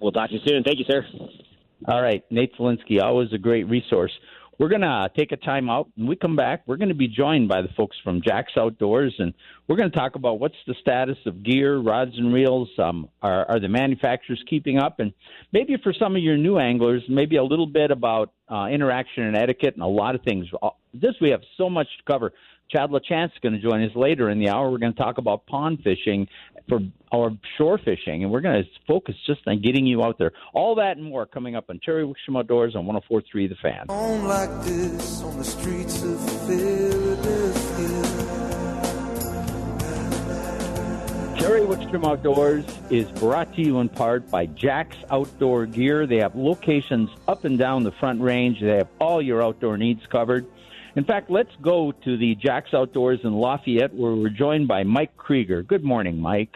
We'll 0.00 0.12
talk 0.12 0.30
to 0.30 0.36
you 0.36 0.40
soon. 0.46 0.62
Thank 0.64 0.78
you, 0.78 0.86
sir. 0.88 1.04
All 1.86 2.00
right, 2.00 2.24
Nate 2.30 2.56
Zelinsky, 2.56 3.02
always 3.02 3.30
a 3.34 3.38
great 3.38 3.68
resource. 3.68 4.12
We're 4.58 4.68
going 4.68 4.80
to 4.82 5.10
take 5.16 5.32
a 5.32 5.36
time 5.36 5.68
out. 5.68 5.88
When 5.96 6.06
we 6.06 6.16
come 6.16 6.34
back, 6.34 6.62
we're 6.66 6.76
going 6.76 6.88
to 6.88 6.94
be 6.94 7.08
joined 7.08 7.48
by 7.48 7.62
the 7.62 7.68
folks 7.76 7.96
from 8.02 8.22
Jack's 8.22 8.52
Outdoors, 8.56 9.14
and 9.18 9.34
we're 9.68 9.76
going 9.76 9.90
to 9.90 9.96
talk 9.96 10.14
about 10.14 10.40
what's 10.40 10.56
the 10.66 10.74
status 10.80 11.18
of 11.26 11.42
gear, 11.42 11.78
rods 11.78 12.12
and 12.16 12.32
reels. 12.32 12.68
Um, 12.78 13.08
are, 13.20 13.44
are 13.50 13.60
the 13.60 13.68
manufacturers 13.68 14.42
keeping 14.48 14.78
up? 14.78 14.98
And 15.00 15.12
maybe 15.52 15.76
for 15.82 15.92
some 15.92 16.16
of 16.16 16.22
your 16.22 16.36
new 16.36 16.58
anglers, 16.58 17.02
maybe 17.08 17.36
a 17.36 17.44
little 17.44 17.66
bit 17.66 17.90
about 17.90 18.32
uh, 18.50 18.66
interaction 18.66 19.24
and 19.24 19.36
etiquette 19.36 19.74
and 19.74 19.82
a 19.82 19.86
lot 19.86 20.14
of 20.14 20.22
things. 20.22 20.46
Uh, 20.62 20.70
this 20.94 21.14
we 21.20 21.30
have 21.30 21.42
so 21.58 21.68
much 21.68 21.88
to 21.98 22.10
cover. 22.10 22.32
Chad 22.68 22.90
LaChance 22.90 23.26
is 23.26 23.38
going 23.42 23.54
to 23.54 23.60
join 23.60 23.82
us 23.84 23.94
later 23.94 24.28
in 24.28 24.40
the 24.40 24.48
hour. 24.48 24.70
We're 24.70 24.78
going 24.78 24.92
to 24.92 24.98
talk 24.98 25.18
about 25.18 25.46
pond 25.46 25.80
fishing 25.84 26.26
for 26.68 26.80
our 27.12 27.30
shore 27.56 27.78
fishing, 27.78 28.24
and 28.24 28.32
we're 28.32 28.40
going 28.40 28.64
to 28.64 28.68
focus 28.88 29.14
just 29.24 29.40
on 29.46 29.60
getting 29.62 29.86
you 29.86 30.02
out 30.02 30.18
there. 30.18 30.32
All 30.52 30.74
that 30.76 30.96
and 30.96 31.06
more 31.06 31.26
coming 31.26 31.54
up 31.54 31.66
on 31.70 31.78
Terry 31.78 32.04
Wickstrom 32.04 32.38
Outdoors 32.38 32.74
on 32.74 32.86
104.3 32.86 33.48
The 33.48 33.54
Fan. 33.62 33.84
On 33.88 34.24
like 34.26 34.64
this 34.64 35.22
on 35.22 35.36
the 35.38 35.44
streets 35.44 36.02
of 36.02 36.46
Philadelphia. 36.46 38.26
Terry 41.38 41.60
Wickstrom 41.60 42.04
Outdoors 42.04 42.64
is 42.90 43.08
brought 43.12 43.54
to 43.54 43.62
you 43.62 43.78
in 43.78 43.88
part 43.88 44.28
by 44.28 44.46
Jack's 44.46 44.96
Outdoor 45.10 45.66
Gear. 45.66 46.04
They 46.04 46.16
have 46.16 46.34
locations 46.34 47.10
up 47.28 47.44
and 47.44 47.56
down 47.56 47.84
the 47.84 47.92
front 47.92 48.20
range. 48.20 48.60
They 48.60 48.78
have 48.78 48.88
all 48.98 49.22
your 49.22 49.40
outdoor 49.40 49.76
needs 49.76 50.04
covered. 50.06 50.44
In 50.96 51.04
fact, 51.04 51.30
let's 51.30 51.50
go 51.62 51.92
to 51.92 52.16
the 52.16 52.34
Jack's 52.36 52.72
Outdoors 52.72 53.20
in 53.22 53.34
Lafayette 53.34 53.94
where 53.94 54.14
we're 54.14 54.30
joined 54.30 54.66
by 54.66 54.82
Mike 54.82 55.14
Krieger. 55.18 55.62
Good 55.62 55.84
morning, 55.84 56.18
Mike. 56.18 56.54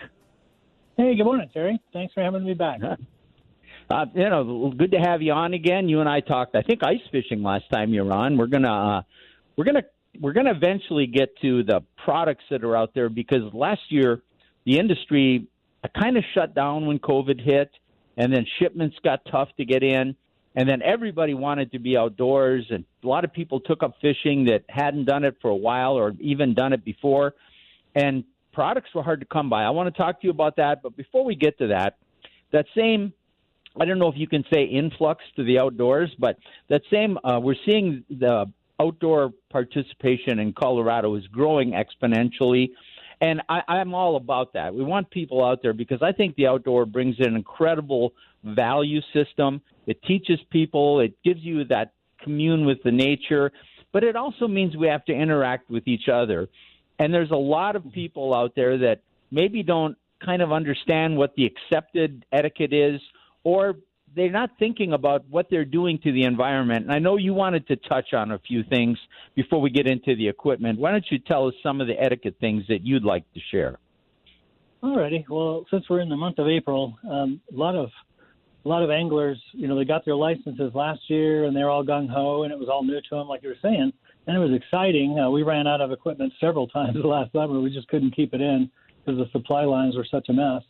Hey, 0.96 1.14
good 1.14 1.24
morning, 1.24 1.50
Terry. 1.52 1.78
Thanks 1.92 2.14
for 2.14 2.22
having 2.22 2.44
me 2.44 2.54
back. 2.54 2.80
Uh, 3.92 4.06
you 4.14 4.22
know, 4.22 4.72
good 4.78 4.92
to 4.92 4.98
have 4.98 5.20
you 5.20 5.32
on 5.32 5.52
again. 5.52 5.88
You 5.88 5.98
and 5.98 6.08
I 6.08 6.20
talked, 6.20 6.54
I 6.54 6.62
think, 6.62 6.78
ice 6.84 7.00
fishing 7.10 7.42
last 7.42 7.64
time 7.72 7.92
you 7.92 8.04
were 8.04 8.12
on. 8.12 8.36
We're 8.36 8.46
gonna, 8.46 8.98
uh, 8.98 9.02
we're 9.56 9.64
gonna, 9.64 9.82
we're 10.20 10.32
gonna 10.32 10.52
eventually 10.52 11.08
get 11.08 11.36
to 11.42 11.64
the 11.64 11.80
products 12.04 12.44
that 12.50 12.62
are 12.62 12.76
out 12.76 12.94
there 12.94 13.08
because 13.08 13.52
last 13.52 13.80
year 13.88 14.22
the 14.64 14.78
industry 14.78 15.48
kind 16.00 16.16
of 16.16 16.22
shut 16.34 16.54
down 16.54 16.86
when 16.86 17.00
COVID 17.00 17.44
hit, 17.44 17.72
and 18.16 18.32
then 18.32 18.46
shipments 18.60 18.94
got 19.02 19.22
tough 19.28 19.48
to 19.56 19.64
get 19.64 19.82
in 19.82 20.14
and 20.54 20.68
then 20.68 20.82
everybody 20.82 21.34
wanted 21.34 21.72
to 21.72 21.78
be 21.78 21.96
outdoors 21.96 22.66
and 22.70 22.84
a 23.04 23.06
lot 23.06 23.24
of 23.24 23.32
people 23.32 23.60
took 23.60 23.82
up 23.82 23.94
fishing 24.00 24.44
that 24.46 24.64
hadn't 24.68 25.04
done 25.04 25.24
it 25.24 25.36
for 25.40 25.50
a 25.50 25.56
while 25.56 25.92
or 25.92 26.12
even 26.18 26.54
done 26.54 26.72
it 26.72 26.84
before. 26.84 27.34
And 27.94 28.24
products 28.52 28.90
were 28.94 29.02
hard 29.02 29.20
to 29.20 29.26
come 29.26 29.48
by. 29.48 29.62
I 29.62 29.70
want 29.70 29.94
to 29.94 29.98
talk 29.98 30.20
to 30.20 30.26
you 30.26 30.30
about 30.30 30.56
that 30.56 30.82
but 30.82 30.96
before 30.96 31.24
we 31.24 31.34
get 31.34 31.58
to 31.58 31.68
that 31.68 31.96
that 32.52 32.66
same 32.76 33.12
i 33.80 33.84
don't 33.84 33.98
know 33.98 34.08
if 34.08 34.16
you 34.16 34.26
can 34.26 34.44
say 34.52 34.64
influx 34.64 35.24
to 35.36 35.44
the 35.44 35.58
outdoors 35.58 36.10
but 36.18 36.36
that 36.68 36.82
same 36.92 37.18
uh, 37.24 37.38
we're 37.40 37.54
seeing 37.66 38.04
the 38.10 38.50
outdoor 38.80 39.32
participation 39.50 40.38
in 40.38 40.52
colorado 40.52 41.14
is 41.14 41.26
growing 41.28 41.72
exponentially 41.72 42.70
and 43.20 43.42
I, 43.48 43.62
I'm 43.68 43.94
all 43.94 44.16
about 44.16 44.52
that. 44.54 44.74
We 44.74 44.84
want 44.84 45.10
people 45.10 45.44
out 45.44 45.62
there 45.62 45.72
because 45.72 46.02
I 46.02 46.12
think 46.12 46.36
the 46.36 46.46
outdoor 46.46 46.86
brings 46.86 47.16
in 47.18 47.26
an 47.26 47.36
incredible 47.36 48.12
value 48.44 49.00
system. 49.12 49.60
It 49.86 50.02
teaches 50.04 50.38
people, 50.50 51.00
it 51.00 51.14
gives 51.22 51.40
you 51.40 51.64
that 51.64 51.92
commune 52.22 52.64
with 52.64 52.82
the 52.82 52.92
nature, 52.92 53.52
but 53.92 54.04
it 54.04 54.16
also 54.16 54.46
means 54.46 54.76
we 54.76 54.86
have 54.86 55.04
to 55.06 55.12
interact 55.12 55.70
with 55.70 55.86
each 55.86 56.08
other. 56.08 56.48
And 56.98 57.12
there's 57.12 57.30
a 57.30 57.36
lot 57.36 57.76
of 57.76 57.90
people 57.92 58.34
out 58.34 58.54
there 58.54 58.78
that 58.78 59.00
maybe 59.30 59.62
don't 59.62 59.96
kind 60.24 60.42
of 60.42 60.52
understand 60.52 61.16
what 61.16 61.34
the 61.34 61.46
accepted 61.46 62.24
etiquette 62.32 62.72
is, 62.72 63.00
or 63.42 63.76
they're 64.14 64.30
not 64.30 64.50
thinking 64.58 64.92
about 64.92 65.24
what 65.28 65.48
they're 65.50 65.64
doing 65.64 65.98
to 66.02 66.12
the 66.12 66.24
environment. 66.24 66.84
And 66.84 66.92
I 66.92 66.98
know 66.98 67.16
you 67.16 67.34
wanted 67.34 67.66
to 67.68 67.76
touch 67.76 68.12
on 68.12 68.32
a 68.32 68.38
few 68.38 68.62
things 68.64 68.98
before 69.34 69.60
we 69.60 69.70
get 69.70 69.86
into 69.86 70.16
the 70.16 70.28
equipment. 70.28 70.78
Why 70.78 70.90
don't 70.90 71.04
you 71.10 71.18
tell 71.18 71.46
us 71.46 71.54
some 71.62 71.80
of 71.80 71.86
the 71.86 72.00
etiquette 72.00 72.36
things 72.40 72.64
that 72.68 72.84
you'd 72.84 73.04
like 73.04 73.24
to 73.34 73.40
share? 73.50 73.78
Alrighty. 74.82 75.28
Well, 75.28 75.66
since 75.70 75.84
we're 75.88 76.00
in 76.00 76.08
the 76.08 76.16
month 76.16 76.38
of 76.38 76.48
April, 76.48 76.98
um, 77.08 77.40
a 77.52 77.56
lot 77.56 77.76
of 77.76 77.90
a 78.64 78.68
lot 78.68 78.82
of 78.82 78.90
anglers, 78.90 79.40
you 79.52 79.66
know, 79.66 79.76
they 79.76 79.86
got 79.86 80.04
their 80.04 80.14
licenses 80.14 80.72
last 80.74 81.00
year 81.08 81.44
and 81.44 81.56
they're 81.56 81.70
all 81.70 81.82
gung 81.82 82.10
ho 82.10 82.42
and 82.42 82.52
it 82.52 82.58
was 82.58 82.68
all 82.68 82.84
new 82.84 83.00
to 83.00 83.08
them, 83.10 83.26
like 83.26 83.42
you 83.42 83.48
were 83.48 83.56
saying, 83.62 83.90
and 84.26 84.36
it 84.36 84.38
was 84.38 84.52
exciting. 84.52 85.18
Uh, 85.18 85.30
we 85.30 85.42
ran 85.42 85.66
out 85.66 85.80
of 85.80 85.92
equipment 85.92 86.32
several 86.40 86.66
times 86.68 86.96
last 87.02 87.32
summer. 87.32 87.60
We 87.60 87.72
just 87.72 87.88
couldn't 87.88 88.14
keep 88.14 88.34
it 88.34 88.40
in 88.40 88.70
because 89.04 89.18
the 89.18 89.30
supply 89.32 89.64
lines 89.64 89.96
were 89.96 90.06
such 90.10 90.28
a 90.28 90.32
mess. 90.32 90.62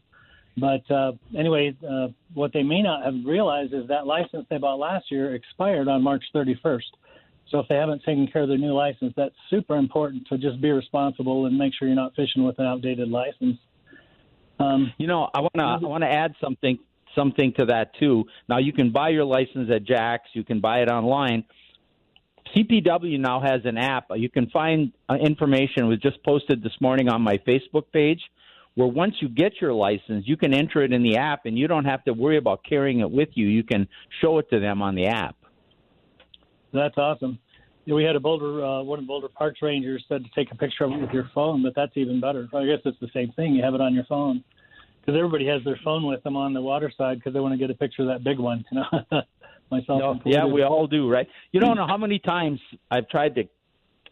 But 0.57 0.91
uh, 0.91 1.13
anyway, 1.37 1.75
uh, 1.89 2.09
what 2.35 2.53
they 2.53 2.63
may 2.63 2.83
not 2.83 3.05
have 3.05 3.15
realized 3.25 3.73
is 3.73 3.89
that 3.89 4.07
license 4.07 4.47
they 4.51 4.59
bought 4.59 4.79
last 4.79 5.11
year 5.11 5.35
expired 5.35 5.89
on 5.89 6.03
March 6.03 6.25
31st. 6.35 6.83
So 7.51 7.59
if 7.59 7.69
they 7.69 7.75
haven't 7.75 8.05
taken 8.05 8.29
care 8.29 8.43
of 8.43 8.49
their 8.49 8.59
new 8.59 8.73
license, 8.73 9.13
that's 9.17 9.35
super 9.49 9.77
important 9.77 10.27
to 10.29 10.39
just 10.39 10.61
be 10.61 10.71
responsible 10.71 11.47
and 11.47 11.59
make 11.59 11.73
sure 11.75 11.89
you're 11.89 11.97
not 11.97 12.15
fishing 12.15 12.45
with 12.45 12.59
an 12.59 12.67
outdated 12.67 13.09
license. 13.09 13.59
Um, 14.59 14.93
you 14.99 15.07
know, 15.07 15.29
I 15.33 15.41
want 15.41 15.55
to 15.57 15.65
I 15.65 15.79
want 15.89 16.05
to 16.05 16.11
add 16.11 16.35
something 16.41 16.79
something 17.15 17.55
to 17.59 17.67
that 17.67 17.93
too. 17.99 18.25
Now 18.49 18.59
you 18.59 18.73
can 18.73 18.93
buy 18.93 19.09
your 19.09 19.25
license 19.25 19.71
at 19.75 19.85
Jack's, 19.85 20.29
you 20.33 20.45
can 20.45 20.61
buy 20.61 20.81
it 20.81 20.89
online. 20.89 21.45
CPW 22.55 23.19
now 23.21 23.41
has 23.41 23.61
an 23.65 23.79
app. 23.79 24.07
You 24.17 24.29
can 24.29 24.51
find 24.51 24.93
uh, 25.09 25.15
information. 25.15 25.85
It 25.85 25.89
was 25.89 25.99
just 26.01 26.23
posted 26.25 26.63
this 26.63 26.73
morning 26.81 27.09
on 27.09 27.23
my 27.23 27.39
Facebook 27.39 27.85
page 27.93 28.21
where 28.81 28.89
once 28.89 29.17
you 29.21 29.29
get 29.29 29.61
your 29.61 29.75
license, 29.75 30.25
you 30.27 30.39
can 30.39 30.55
enter 30.55 30.83
it 30.83 30.91
in 30.91 31.03
the 31.03 31.19
app 31.19 31.45
and 31.45 31.59
you 31.59 31.69
don't 31.69 31.85
have 31.85 32.03
to 32.05 32.15
worry 32.15 32.39
about 32.39 32.65
carrying 32.67 33.01
it 33.01 33.11
with 33.11 33.29
you. 33.35 33.47
You 33.47 33.63
can 33.63 33.87
show 34.23 34.39
it 34.39 34.49
to 34.49 34.59
them 34.59 34.81
on 34.81 34.95
the 34.95 35.07
app. 35.07 35.37
That's 36.73 36.97
awesome. 36.97 37.39
we 37.87 38.05
had 38.05 38.17
a 38.17 38.21
Boulder, 38.21 38.65
uh, 38.65 38.83
one 38.83 38.99
of 38.99 39.07
Boulder 39.07 39.29
Parks 39.29 39.61
Rangers 39.61 40.03
said 40.09 40.25
to 40.25 40.31
take 40.35 40.51
a 40.51 40.57
picture 40.57 40.85
of 40.85 40.93
it 40.93 40.99
with 40.99 41.11
your 41.11 41.29
phone, 41.35 41.63
but 41.63 41.75
that's 41.77 41.93
even 41.97 42.23
better. 42.23 42.49
I 42.55 42.65
guess 42.65 42.79
it's 42.87 42.99
the 43.01 43.11
same 43.13 43.33
thing. 43.33 43.55
You 43.55 43.63
have 43.63 43.75
it 43.75 43.83
on 43.83 43.93
your 43.93 44.05
phone 44.05 44.43
because 45.03 45.15
everybody 45.15 45.47
has 45.47 45.63
their 45.63 45.79
phone 45.85 46.07
with 46.07 46.23
them 46.23 46.37
on 46.37 46.55
the 46.55 46.63
water 46.63 46.91
side 46.97 47.19
because 47.19 47.35
they 47.35 47.41
want 47.41 47.53
to 47.53 47.59
get 47.59 47.69
a 47.69 47.75
picture 47.75 48.01
of 48.01 48.09
that 48.09 48.25
big 48.25 48.39
one. 48.39 48.65
You 48.73 48.81
know, 48.81 49.21
myself. 49.71 50.01
No, 50.01 50.21
yeah, 50.25 50.47
we 50.47 50.63
all 50.63 50.87
do, 50.87 51.07
right? 51.11 51.29
You 51.53 51.61
don't 51.61 51.77
know 51.77 51.87
how 51.87 51.99
many 51.99 52.19
times 52.19 52.61
I've 52.91 53.11
tried 53.11 53.35
to. 53.35 53.45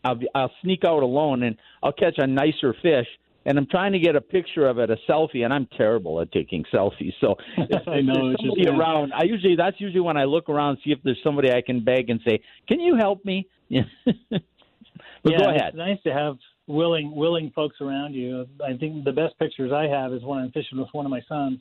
I'll, 0.04 0.20
I'll 0.34 0.52
sneak 0.60 0.84
out 0.84 1.02
alone 1.02 1.42
and 1.42 1.56
I'll 1.82 1.92
catch 1.92 2.16
a 2.18 2.26
nicer 2.26 2.74
fish, 2.82 3.06
and 3.48 3.56
I'm 3.56 3.66
trying 3.66 3.92
to 3.92 3.98
get 3.98 4.14
a 4.14 4.20
picture 4.20 4.66
of 4.66 4.78
it, 4.78 4.90
a 4.90 4.96
selfie, 5.08 5.42
and 5.42 5.54
I'm 5.54 5.66
terrible 5.74 6.20
at 6.20 6.30
taking 6.32 6.64
selfies. 6.72 7.14
So 7.18 7.34
if, 7.56 7.88
I 7.88 8.02
know, 8.02 8.28
there's 8.28 8.36
somebody 8.40 8.68
around, 8.68 9.12
I 9.14 9.24
usually 9.24 9.56
that's 9.56 9.80
usually 9.80 10.02
when 10.02 10.18
I 10.18 10.24
look 10.24 10.50
around 10.50 10.78
see 10.84 10.92
if 10.92 10.98
there's 11.02 11.18
somebody 11.24 11.50
I 11.50 11.62
can 11.62 11.82
beg 11.82 12.10
and 12.10 12.20
say, 12.28 12.40
"Can 12.68 12.78
you 12.78 12.96
help 12.96 13.24
me?" 13.24 13.48
but 13.70 13.80
yeah, 15.24 15.38
go 15.38 15.48
ahead. 15.48 15.68
It's 15.68 15.76
nice 15.76 15.98
to 16.04 16.12
have 16.12 16.36
willing 16.66 17.14
willing 17.16 17.50
folks 17.54 17.76
around 17.80 18.12
you. 18.12 18.46
I 18.62 18.76
think 18.76 19.04
the 19.04 19.12
best 19.12 19.38
pictures 19.38 19.72
I 19.72 19.86
have 19.86 20.12
is 20.12 20.22
when 20.22 20.40
I'm 20.40 20.52
fishing 20.52 20.78
with 20.78 20.88
one 20.92 21.06
of 21.06 21.10
my 21.10 21.22
sons. 21.26 21.60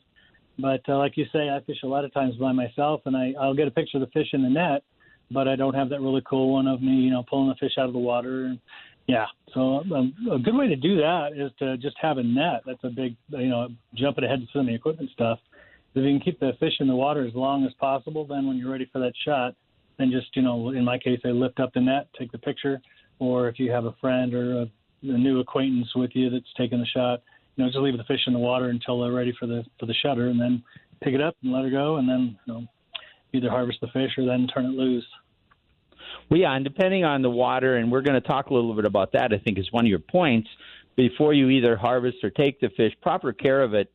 But 0.60 0.82
uh, 0.89 0.97
like 0.97 1.15
you 1.15 1.26
say, 1.32 1.50
I 1.50 1.62
fish 1.65 1.78
a 1.86 1.88
lot 1.88 2.04
of 2.04 2.13
times 2.13 2.36
by 2.36 2.52
myself, 2.52 3.02
and 3.06 3.15
I 3.15 3.34
I'll 3.39 3.56
get 3.56 3.69
a 3.69 3.71
picture 3.71 3.97
of 3.97 4.02
the 4.02 4.12
fish 4.12 4.28
in 4.34 4.43
the 4.43 4.50
net, 4.50 4.84
but 5.32 5.47
I 5.47 5.56
don't 5.56 5.73
have 5.73 5.88
that 5.89 6.02
really 6.02 6.23
cool 6.30 6.52
one 6.52 6.67
of 6.67 6.82
me, 6.82 6.91
you 6.91 7.12
know, 7.12 7.23
pulling 7.30 7.47
the 7.47 7.56
fish 7.56 7.78
out 7.80 7.86
of 7.86 7.93
the 7.93 8.00
water. 8.00 8.45
And 8.45 8.60
yeah, 9.08 9.26
so 9.54 9.84
um, 9.96 10.13
a 10.32 10.38
good 10.38 10.56
way 10.56 10.67
to 10.67 10.76
do 10.76 10.98
that 10.98 11.30
is 11.36 11.52
to 11.60 11.78
just 11.78 11.96
have 12.02 12.17
a 12.17 12.24
net. 12.24 12.63
That's 12.65 12.84
a 12.84 12.89
big, 12.89 13.15
you 13.30 13.48
know, 13.48 13.70
jumping 13.96 14.26
ahead 14.26 14.41
to 14.41 14.48
some 14.52 14.62
of 14.62 14.67
the 14.67 14.76
equipment 14.76 15.10
stuff. 15.13 15.39
If 15.96 16.04
you 16.04 16.12
can 16.12 16.20
keep 16.20 16.39
the 16.39 16.52
fish 16.60 16.74
in 16.80 16.88
the 16.88 16.96
water 16.96 17.26
as 17.26 17.34
long 17.34 17.65
as 17.65 17.72
possible, 17.80 18.26
then 18.26 18.48
when 18.48 18.58
you're 18.58 18.72
ready 18.72 18.88
for 18.91 19.00
that 19.00 19.13
shot, 19.26 19.56
then 19.98 20.12
just 20.12 20.36
you 20.36 20.41
know, 20.41 20.70
in 20.70 20.84
my 20.84 20.98
case, 20.98 21.20
I 21.26 21.30
lift 21.30 21.60
up 21.60 21.74
the 21.74 21.82
net, 21.82 22.08
take 22.20 22.32
the 22.32 22.38
picture, 22.38 22.82
or 23.20 23.48
if 23.48 23.58
you 23.60 23.72
have 23.72 23.86
a 23.86 23.96
friend 24.00 24.34
or 24.34 24.62
a 24.62 24.72
a 25.04 25.17
new 25.17 25.39
acquaintance 25.39 25.88
with 25.96 26.10
you 26.15 26.30
that's 26.30 26.52
taking 26.58 26.80
the 26.80 26.86
shot, 26.88 27.22
you 27.56 27.63
know, 27.63 27.70
just 27.70 27.80
leave 27.80 27.98
the 27.98 28.04
fish 28.06 28.22
in 28.26 28.34
the 28.34 28.39
water 28.39 28.70
until 28.70 29.00
they're 29.00 29.12
ready 29.12 29.34
for 29.39 29.46
the 29.46 29.63
for 29.80 29.86
the 29.86 29.93
shutter, 29.93 30.28
and 30.28 30.39
then 30.39 30.62
pick 31.02 31.13
it 31.13 31.22
up 31.22 31.36
and 31.43 31.54
let 31.54 31.63
her 31.63 31.70
go, 31.70 31.98
and 31.98 32.10
then 32.10 32.38
you 32.46 32.54
know, 32.54 32.63
either 33.34 33.50
harvest 33.50 33.80
the 33.80 33.88
fish 33.88 34.12
or 34.17 34.26
then 34.26 34.48
turn 34.54 34.65
it 34.65 34.70
loose. 34.70 35.06
Well, 36.29 36.39
yeah, 36.39 36.53
and 36.53 36.63
depending 36.63 37.05
on 37.05 37.21
the 37.21 37.29
water, 37.29 37.77
and 37.77 37.91
we're 37.91 38.01
going 38.01 38.21
to 38.21 38.27
talk 38.27 38.47
a 38.47 38.53
little 38.53 38.73
bit 38.73 38.85
about 38.85 39.13
that. 39.13 39.33
I 39.33 39.37
think 39.37 39.57
is 39.57 39.71
one 39.71 39.85
of 39.85 39.89
your 39.89 39.99
points. 39.99 40.49
Before 40.95 41.31
you 41.31 41.49
either 41.49 41.77
harvest 41.77 42.17
or 42.23 42.31
take 42.31 42.59
the 42.59 42.69
fish, 42.69 42.91
proper 43.01 43.31
care 43.31 43.61
of 43.61 43.75
it. 43.75 43.91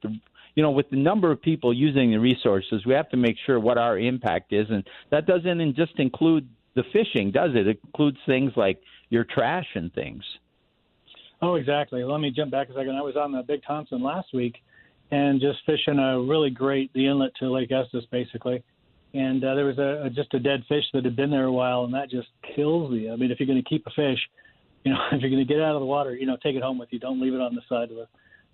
You 0.54 0.62
know, 0.62 0.70
with 0.70 0.88
the 0.90 0.96
number 0.96 1.32
of 1.32 1.42
people 1.42 1.74
using 1.74 2.12
the 2.12 2.20
resources, 2.20 2.86
we 2.86 2.94
have 2.94 3.08
to 3.10 3.16
make 3.16 3.36
sure 3.44 3.58
what 3.58 3.76
our 3.76 3.98
impact 3.98 4.52
is, 4.52 4.68
and 4.70 4.84
that 5.10 5.26
doesn't 5.26 5.74
just 5.74 5.98
include 5.98 6.48
the 6.74 6.84
fishing, 6.92 7.32
does 7.32 7.50
it? 7.54 7.66
It 7.66 7.80
includes 7.84 8.18
things 8.24 8.52
like 8.56 8.80
your 9.10 9.24
trash 9.24 9.66
and 9.74 9.92
things. 9.92 10.22
Oh, 11.42 11.56
exactly. 11.56 12.04
Let 12.04 12.20
me 12.20 12.30
jump 12.30 12.52
back 12.52 12.68
a 12.68 12.72
second. 12.72 12.94
I 12.94 13.02
was 13.02 13.16
on 13.16 13.32
the 13.32 13.42
Big 13.42 13.62
Thompson 13.66 14.02
last 14.02 14.32
week 14.32 14.62
and 15.10 15.40
just 15.40 15.58
fishing 15.66 15.98
a 15.98 16.20
really 16.20 16.50
great 16.50 16.92
the 16.92 17.06
inlet 17.06 17.34
to 17.40 17.50
Lake 17.50 17.72
Estes 17.72 18.04
basically. 18.10 18.62
And 19.14 19.44
uh, 19.44 19.54
there 19.54 19.64
was 19.64 19.78
a, 19.78 20.06
a 20.06 20.10
just 20.10 20.32
a 20.34 20.38
dead 20.38 20.64
fish 20.68 20.84
that 20.92 21.04
had 21.04 21.16
been 21.16 21.30
there 21.30 21.44
a 21.44 21.52
while, 21.52 21.84
and 21.84 21.94
that 21.94 22.10
just 22.10 22.28
kills 22.54 22.90
me. 22.90 23.10
I 23.10 23.16
mean, 23.16 23.30
if 23.30 23.38
you're 23.38 23.46
going 23.46 23.62
to 23.62 23.68
keep 23.68 23.86
a 23.86 23.90
fish, 23.90 24.18
you 24.84 24.92
know, 24.92 24.98
if 25.12 25.20
you're 25.20 25.30
going 25.30 25.46
to 25.46 25.52
get 25.52 25.62
out 25.62 25.74
of 25.74 25.80
the 25.80 25.86
water, 25.86 26.14
you 26.14 26.26
know, 26.26 26.36
take 26.42 26.56
it 26.56 26.62
home 26.62 26.78
with 26.78 26.88
you. 26.92 26.98
Don't 26.98 27.20
leave 27.20 27.34
it 27.34 27.40
on 27.40 27.54
the 27.54 27.62
side 27.68 27.90
of 27.90 27.96
the 27.96 28.06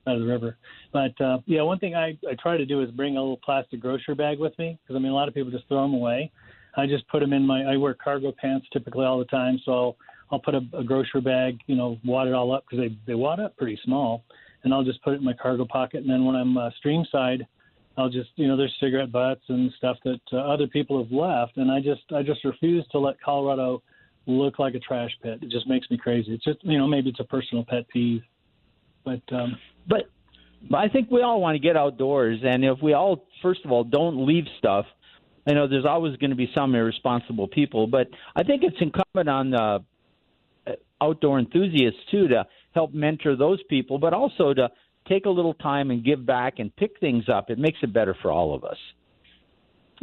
side 0.05 0.14
of 0.14 0.21
the 0.21 0.27
river. 0.27 0.57
But 0.92 1.21
uh, 1.21 1.38
yeah, 1.47 1.62
one 1.62 1.79
thing 1.79 1.94
I 1.94 2.18
I 2.29 2.35
try 2.40 2.57
to 2.57 2.66
do 2.66 2.83
is 2.83 2.90
bring 2.90 3.16
a 3.16 3.21
little 3.21 3.40
plastic 3.44 3.81
grocery 3.81 4.14
bag 4.14 4.38
with 4.38 4.59
me 4.59 4.79
because 4.83 4.97
I 4.97 5.01
mean 5.01 5.12
a 5.12 5.14
lot 5.14 5.29
of 5.29 5.35
people 5.35 5.51
just 5.51 5.68
throw 5.68 5.83
them 5.83 5.94
away. 5.94 6.31
I 6.77 6.87
just 6.87 7.09
put 7.09 7.21
them 7.21 7.33
in 7.33 7.47
my. 7.47 7.62
I 7.62 7.77
wear 7.77 7.94
cargo 7.94 8.33
pants 8.33 8.66
typically 8.73 9.05
all 9.05 9.18
the 9.18 9.25
time, 9.27 9.61
so 9.64 9.73
I'll 9.73 9.97
I'll 10.31 10.38
put 10.38 10.55
a, 10.55 10.61
a 10.77 10.85
grocery 10.85 11.21
bag, 11.21 11.59
you 11.66 11.77
know, 11.77 11.99
wad 12.05 12.29
it 12.29 12.35
all 12.35 12.53
up 12.53 12.64
because 12.68 12.85
they 12.85 12.97
they 13.07 13.14
wad 13.14 13.40
up 13.40 13.57
pretty 13.57 13.79
small, 13.85 14.25
and 14.62 14.73
I'll 14.73 14.85
just 14.85 15.03
put 15.03 15.14
it 15.14 15.18
in 15.18 15.25
my 15.25 15.33
cargo 15.33 15.64
pocket. 15.64 16.01
And 16.01 16.11
then 16.11 16.25
when 16.25 16.37
I'm 16.37 16.57
uh, 16.57 16.71
stream 16.79 17.05
side, 17.11 17.47
I'll 17.98 18.08
just 18.08 18.30
you 18.37 18.46
know 18.46 18.56
there's 18.56 18.74
cigarette 18.80 19.12
butts 19.12 19.42
and 19.48 19.72
stuff 19.76 19.96
that 20.04 20.20
uh, 20.32 20.37
other 20.37 20.66
people 20.66 21.02
have 21.02 21.12
left, 21.12 21.56
and 21.56 21.70
I 21.70 21.80
just 21.80 22.02
I 22.14 22.22
just 22.22 22.44
refuse 22.44 22.87
to 22.92 22.98
let 22.98 23.20
Colorado 23.20 23.82
look 24.26 24.58
like 24.58 24.74
a 24.74 24.78
trash 24.78 25.11
pit. 25.22 25.40
It 25.42 25.50
just 25.50 25.68
makes 25.68 25.90
me 25.90 25.98
crazy. 25.98 26.32
It's 26.32 26.44
just 26.44 26.58
you 26.62 26.78
know 26.78 26.87
maybe 26.87 27.11
it's 27.11 27.20
a 27.20 27.24
personal 27.24 27.64
pet 27.68 27.88
peeve, 27.88 28.22
but 29.04 29.22
um, 29.32 29.56
but 29.87 30.11
I 30.72 30.88
think 30.88 31.11
we 31.11 31.22
all 31.22 31.40
want 31.40 31.56
to 31.56 31.61
get 31.61 31.76
outdoors, 31.76 32.40
and 32.44 32.64
if 32.64 32.78
we 32.82 32.94
all 32.94 33.26
first 33.42 33.64
of 33.64 33.72
all 33.72 33.84
don't 33.84 34.26
leave 34.26 34.44
stuff 34.58 34.87
I 35.48 35.54
know 35.54 35.66
there's 35.66 35.87
always 35.87 36.14
going 36.16 36.30
to 36.30 36.37
be 36.37 36.50
some 36.54 36.74
irresponsible 36.74 37.48
people, 37.48 37.87
but 37.87 38.08
I 38.37 38.42
think 38.42 38.62
it's 38.62 38.76
incumbent 38.80 39.30
on 39.30 39.54
uh, 39.54 39.78
outdoor 41.00 41.38
enthusiasts 41.38 42.00
too 42.11 42.28
to 42.28 42.46
help 42.72 42.92
mentor 42.92 43.34
those 43.34 43.61
people, 43.70 43.98
but 43.98 44.12
also 44.12 44.52
to 44.52 44.68
take 45.09 45.27
a 45.27 45.31
little 45.31 45.55
time 45.55 45.90
and 45.90 46.05
give 46.05 46.25
back 46.25 46.59
and 46.59 46.75
pick 46.77 46.99
things 47.01 47.29
up. 47.29 47.51
It 47.51 47.59
makes 47.59 47.79
it 47.83 47.92
better 47.92 48.16
for 48.21 48.31
all 48.31 48.55
of 48.55 48.64
us. 48.64 48.77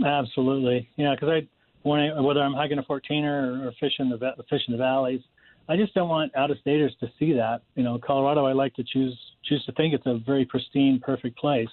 Absolutely, 0.05 0.89
yeah. 0.97 1.15
Because 1.15 1.29
I, 1.29 1.47
when 1.83 1.99
I, 1.99 2.19
whether 2.19 2.41
I'm 2.41 2.53
hiking 2.53 2.79
a 2.79 2.83
14er 2.83 3.23
or, 3.23 3.67
or 3.67 3.71
fishing 3.79 4.09
the 4.09 4.33
fishing 4.49 4.71
the 4.71 4.77
valleys, 4.77 5.21
I 5.69 5.77
just 5.77 5.93
don't 5.93 6.09
want 6.09 6.35
out 6.35 6.51
of 6.51 6.57
staters 6.59 6.95
to 6.99 7.07
see 7.17 7.33
that. 7.33 7.61
You 7.75 7.83
know, 7.83 7.99
Colorado, 8.05 8.45
I 8.45 8.53
like 8.53 8.73
to 8.75 8.83
choose 8.83 9.17
choose 9.45 9.63
to 9.65 9.71
think 9.73 9.93
it's 9.93 10.05
a 10.05 10.19
very 10.25 10.45
pristine, 10.45 10.99
perfect 11.01 11.37
place. 11.37 11.69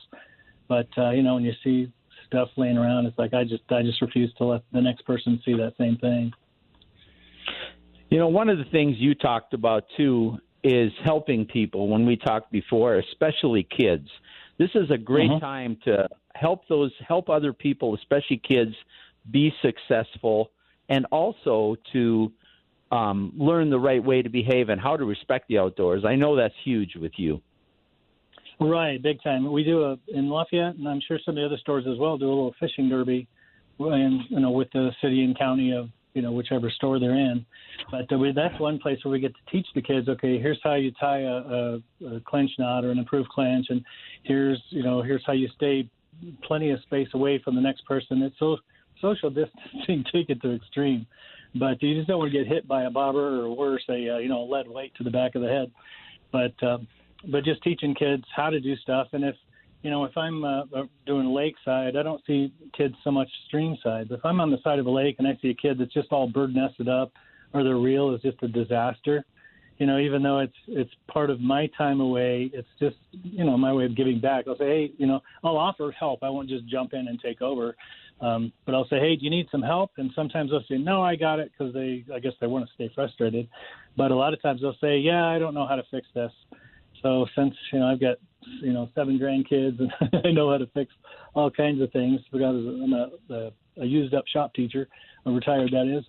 But 0.69 0.89
uh, 0.97 1.11
you 1.11 1.23
know, 1.23 1.35
when 1.35 1.45
you 1.45 1.53
see 1.65 1.93
stuff 2.33 2.49
laying 2.57 2.79
around. 2.79 3.07
It's 3.07 3.19
like 3.19 3.35
I 3.35 3.45
just 3.45 3.63
I 3.71 3.83
just 3.83 4.01
refuse 4.01 4.33
to 4.39 4.45
let 4.45 4.63
the 4.73 4.81
next 4.81 5.03
person 5.03 5.41
see 5.45 5.53
that 5.55 5.75
same 5.79 5.99
thing. 5.99 6.33
You 8.09 8.19
know, 8.19 8.29
one 8.29 8.49
of 8.49 8.59
the 8.59 8.65
things 8.65 8.97
you 8.99 9.15
talked 9.15 9.55
about 9.55 9.85
too 9.97 10.39
is 10.65 10.93
helping 11.05 11.45
people. 11.45 11.89
When 11.89 12.07
we 12.07 12.17
talked 12.17 12.53
before, 12.53 12.97
especially 12.97 13.65
kids, 13.65 14.09
this 14.59 14.71
is 14.75 14.91
a 14.91 14.99
great 14.99 15.31
mm-hmm. 15.31 15.45
time 15.45 15.79
to 15.85 16.09
help 16.35 16.69
those 16.69 16.93
help 17.07 17.29
other 17.29 17.53
people, 17.53 17.95
especially 17.95 18.41
kids, 18.47 18.75
be 19.31 19.53
successful, 19.63 20.51
and 20.89 21.07
also 21.11 21.77
to 21.93 22.33
um, 22.91 23.33
learn 23.37 23.71
the 23.71 23.79
right 23.79 24.03
way 24.03 24.23
to 24.23 24.29
behave 24.29 24.69
and 24.69 24.81
how 24.81 24.97
to 24.97 25.05
respect 25.05 25.49
the 25.49 25.59
outdoors. 25.59 26.05
I 26.07 26.15
know 26.15 26.37
that's 26.37 26.55
huge 26.65 26.95
with 26.97 27.13
you. 27.17 27.41
Right, 28.61 29.03
big 29.03 29.23
time. 29.23 29.51
We 29.51 29.65
do 29.65 29.83
a 29.83 29.99
in 30.09 30.29
Lafayette, 30.29 30.77
and 30.77 30.87
I'm 30.89 31.01
sure 31.07 31.19
some 31.25 31.33
of 31.33 31.37
the 31.37 31.47
other 31.47 31.59
stores 31.59 31.85
as 31.91 31.99
well 31.99 32.17
do 32.17 32.27
a 32.27 32.29
little 32.29 32.55
fishing 32.61 32.89
derby, 32.89 33.27
and 33.79 34.21
you 34.29 34.41
know 34.41 34.51
with 34.51 34.69
the 34.73 34.91
city 35.01 35.25
and 35.25 35.37
county 35.37 35.73
of 35.73 35.89
you 36.15 36.23
know 36.23 36.33
whichever 36.33 36.71
store 36.71 36.99
they're 36.99 37.17
in. 37.17 37.45
But 37.91 38.19
we, 38.19 38.33
that's 38.33 38.59
one 38.61 38.79
place 38.79 38.99
where 39.05 39.13
we 39.13 39.21
get 39.21 39.35
to 39.35 39.51
teach 39.51 39.67
the 39.75 39.83
kids. 39.83 40.09
Okay, 40.09 40.39
here's 40.39 40.61
how 40.63 40.75
you 40.75 40.93
tie 40.99 41.21
a, 41.21 41.27
a, 41.27 42.17
a 42.17 42.21
clinch 42.27 42.51
knot 42.59 42.85
or 42.85 42.91
an 42.91 42.99
improved 42.99 43.29
clinch, 43.31 43.67
and 43.71 43.85
here's 44.23 44.61
you 44.71 44.83
know 44.83 45.03
here's 45.03 45.23
how 45.27 45.33
you 45.33 45.49
stay 45.57 45.89
plenty 46.45 46.71
of 46.71 46.81
space 46.83 47.09
away 47.15 47.41
from 47.43 47.55
the 47.55 47.61
next 47.61 47.85
person. 47.87 48.23
It's 48.23 48.39
so 48.39 48.57
social 49.01 49.31
distancing 49.31 50.05
take 50.13 50.31
it 50.31 50.41
to 50.43 50.55
extreme, 50.55 51.07
but 51.55 51.83
you 51.83 51.95
just 51.95 52.09
don't 52.09 52.19
want 52.19 52.33
to 52.33 52.39
get 52.39 52.47
hit 52.47 52.69
by 52.69 52.85
a 52.85 52.91
bobber 52.91 53.41
or 53.41 53.57
worse, 53.57 53.85
a 53.89 54.15
uh, 54.15 54.19
you 54.19 54.29
know 54.29 54.43
lead 54.45 54.69
weight 54.69 54.95
to 54.97 55.05
the 55.05 55.11
back 55.11 55.35
of 55.35 55.43
the 55.43 55.49
head. 55.49 55.71
But 56.31 56.67
um, 56.67 56.87
but 57.31 57.45
just 57.45 57.63
teaching 57.63 57.95
kids 57.95 58.25
how 58.35 58.51
to 58.51 58.61
do 58.61 58.77
stuff. 58.77 59.09
And 59.13 59.25
if 59.25 59.37
you 59.83 59.91
know, 59.91 60.05
if 60.05 60.17
I'm 60.17 60.45
uh, 60.45 60.63
uh 60.75 60.85
doing 61.07 61.27
lakeside, 61.27 61.97
I 61.97 62.03
don't 62.03 62.23
see 62.27 62.53
kids 62.77 62.95
so 63.05 63.11
much 63.11 63.29
stream 63.47 63.77
side. 63.83 64.09
But 64.09 64.19
if 64.19 64.25
I'm 64.25 64.41
on 64.41 64.51
the 64.51 64.59
side 64.63 64.79
of 64.79 64.87
a 64.87 64.91
lake 64.91 65.17
and 65.19 65.27
I 65.27 65.39
see 65.43 65.51
a 65.51 65.55
kid 65.55 65.79
that's 65.79 65.93
just 65.93 66.13
all 66.13 66.29
bird 66.29 66.55
nested 66.55 66.89
up, 66.89 67.13
or 67.53 67.65
their 67.65 67.77
reel 67.77 68.15
is 68.15 68.23
just 68.23 68.43
a 68.43 68.49
disaster, 68.49 69.25
you 69.79 69.87
know, 69.87 69.99
even 69.99 70.23
though 70.23 70.39
it's 70.39 70.57
it's 70.69 70.91
part 71.09 71.31
of 71.31 71.41
my 71.41 71.69
time 71.77 72.01
away, 72.01 72.51
it's 72.53 72.69
just 72.79 72.97
you 73.25 73.45
know 73.45 73.57
my 73.57 73.73
way 73.73 73.85
of 73.85 73.97
giving 73.97 74.21
back. 74.21 74.45
I'll 74.47 74.57
say, 74.57 74.67
hey, 74.67 74.93
you 74.99 75.07
know, 75.07 75.21
I'll 75.43 75.59
offer 75.59 75.91
help. 75.99 76.23
I 76.23 76.29
won't 76.29 76.49
just 76.49 76.67
jump 76.69 76.93
in 76.95 77.09
and 77.09 77.21
take 77.21 77.43
over. 77.43 77.75
Um, 78.21 78.53
but 78.65 78.77
I'll 78.77 78.87
say, 78.89 79.01
hey, 79.01 79.17
do 79.17 79.25
you 79.25 79.31
need 79.31 79.49
some 79.51 79.63
help? 79.63 79.91
And 79.97 80.13
sometimes 80.15 80.51
they'll 80.51 80.63
say, 80.69 80.79
no, 80.79 81.03
I 81.03 81.17
got 81.17 81.41
it, 81.41 81.51
because 81.51 81.75
they, 81.75 82.05
I 82.15 82.21
guess, 82.21 82.35
they 82.41 82.47
want 82.47 82.65
to 82.65 82.73
stay 82.75 82.89
frustrated. 82.95 83.49
But 83.97 84.13
a 84.13 84.15
lot 84.15 84.33
of 84.33 84.41
times 84.41 84.61
they'll 84.61 84.77
say, 84.81 84.99
yeah, 84.99 85.27
I 85.27 85.41
don't 85.41 85.55
know 85.55 85.67
how 85.67 85.75
to 85.75 85.83
fix 85.91 86.07
this. 86.15 86.31
So 87.03 87.27
since 87.37 87.55
you 87.73 87.81
know 87.81 87.87
I've 87.87 88.01
got 88.01 88.19
you 88.61 88.73
know 88.73 88.89
seven 88.95 89.19
grandkids 89.19 89.79
and 89.79 89.93
I 90.25 90.31
know 90.31 90.51
how 90.51 90.59
to 90.59 90.67
fix 90.75 90.93
all 91.35 91.51
kinds 91.51 91.81
of 91.81 91.91
things 91.93 92.21
because 92.31 92.57
I'm 92.57 92.93
a, 92.93 93.11
a, 93.31 93.51
a 93.83 93.85
used 93.85 94.15
up 94.15 94.25
shop 94.33 94.55
teacher, 94.55 94.89
a 95.27 95.31
retired 95.31 95.71
that 95.73 95.87
is. 95.87 96.05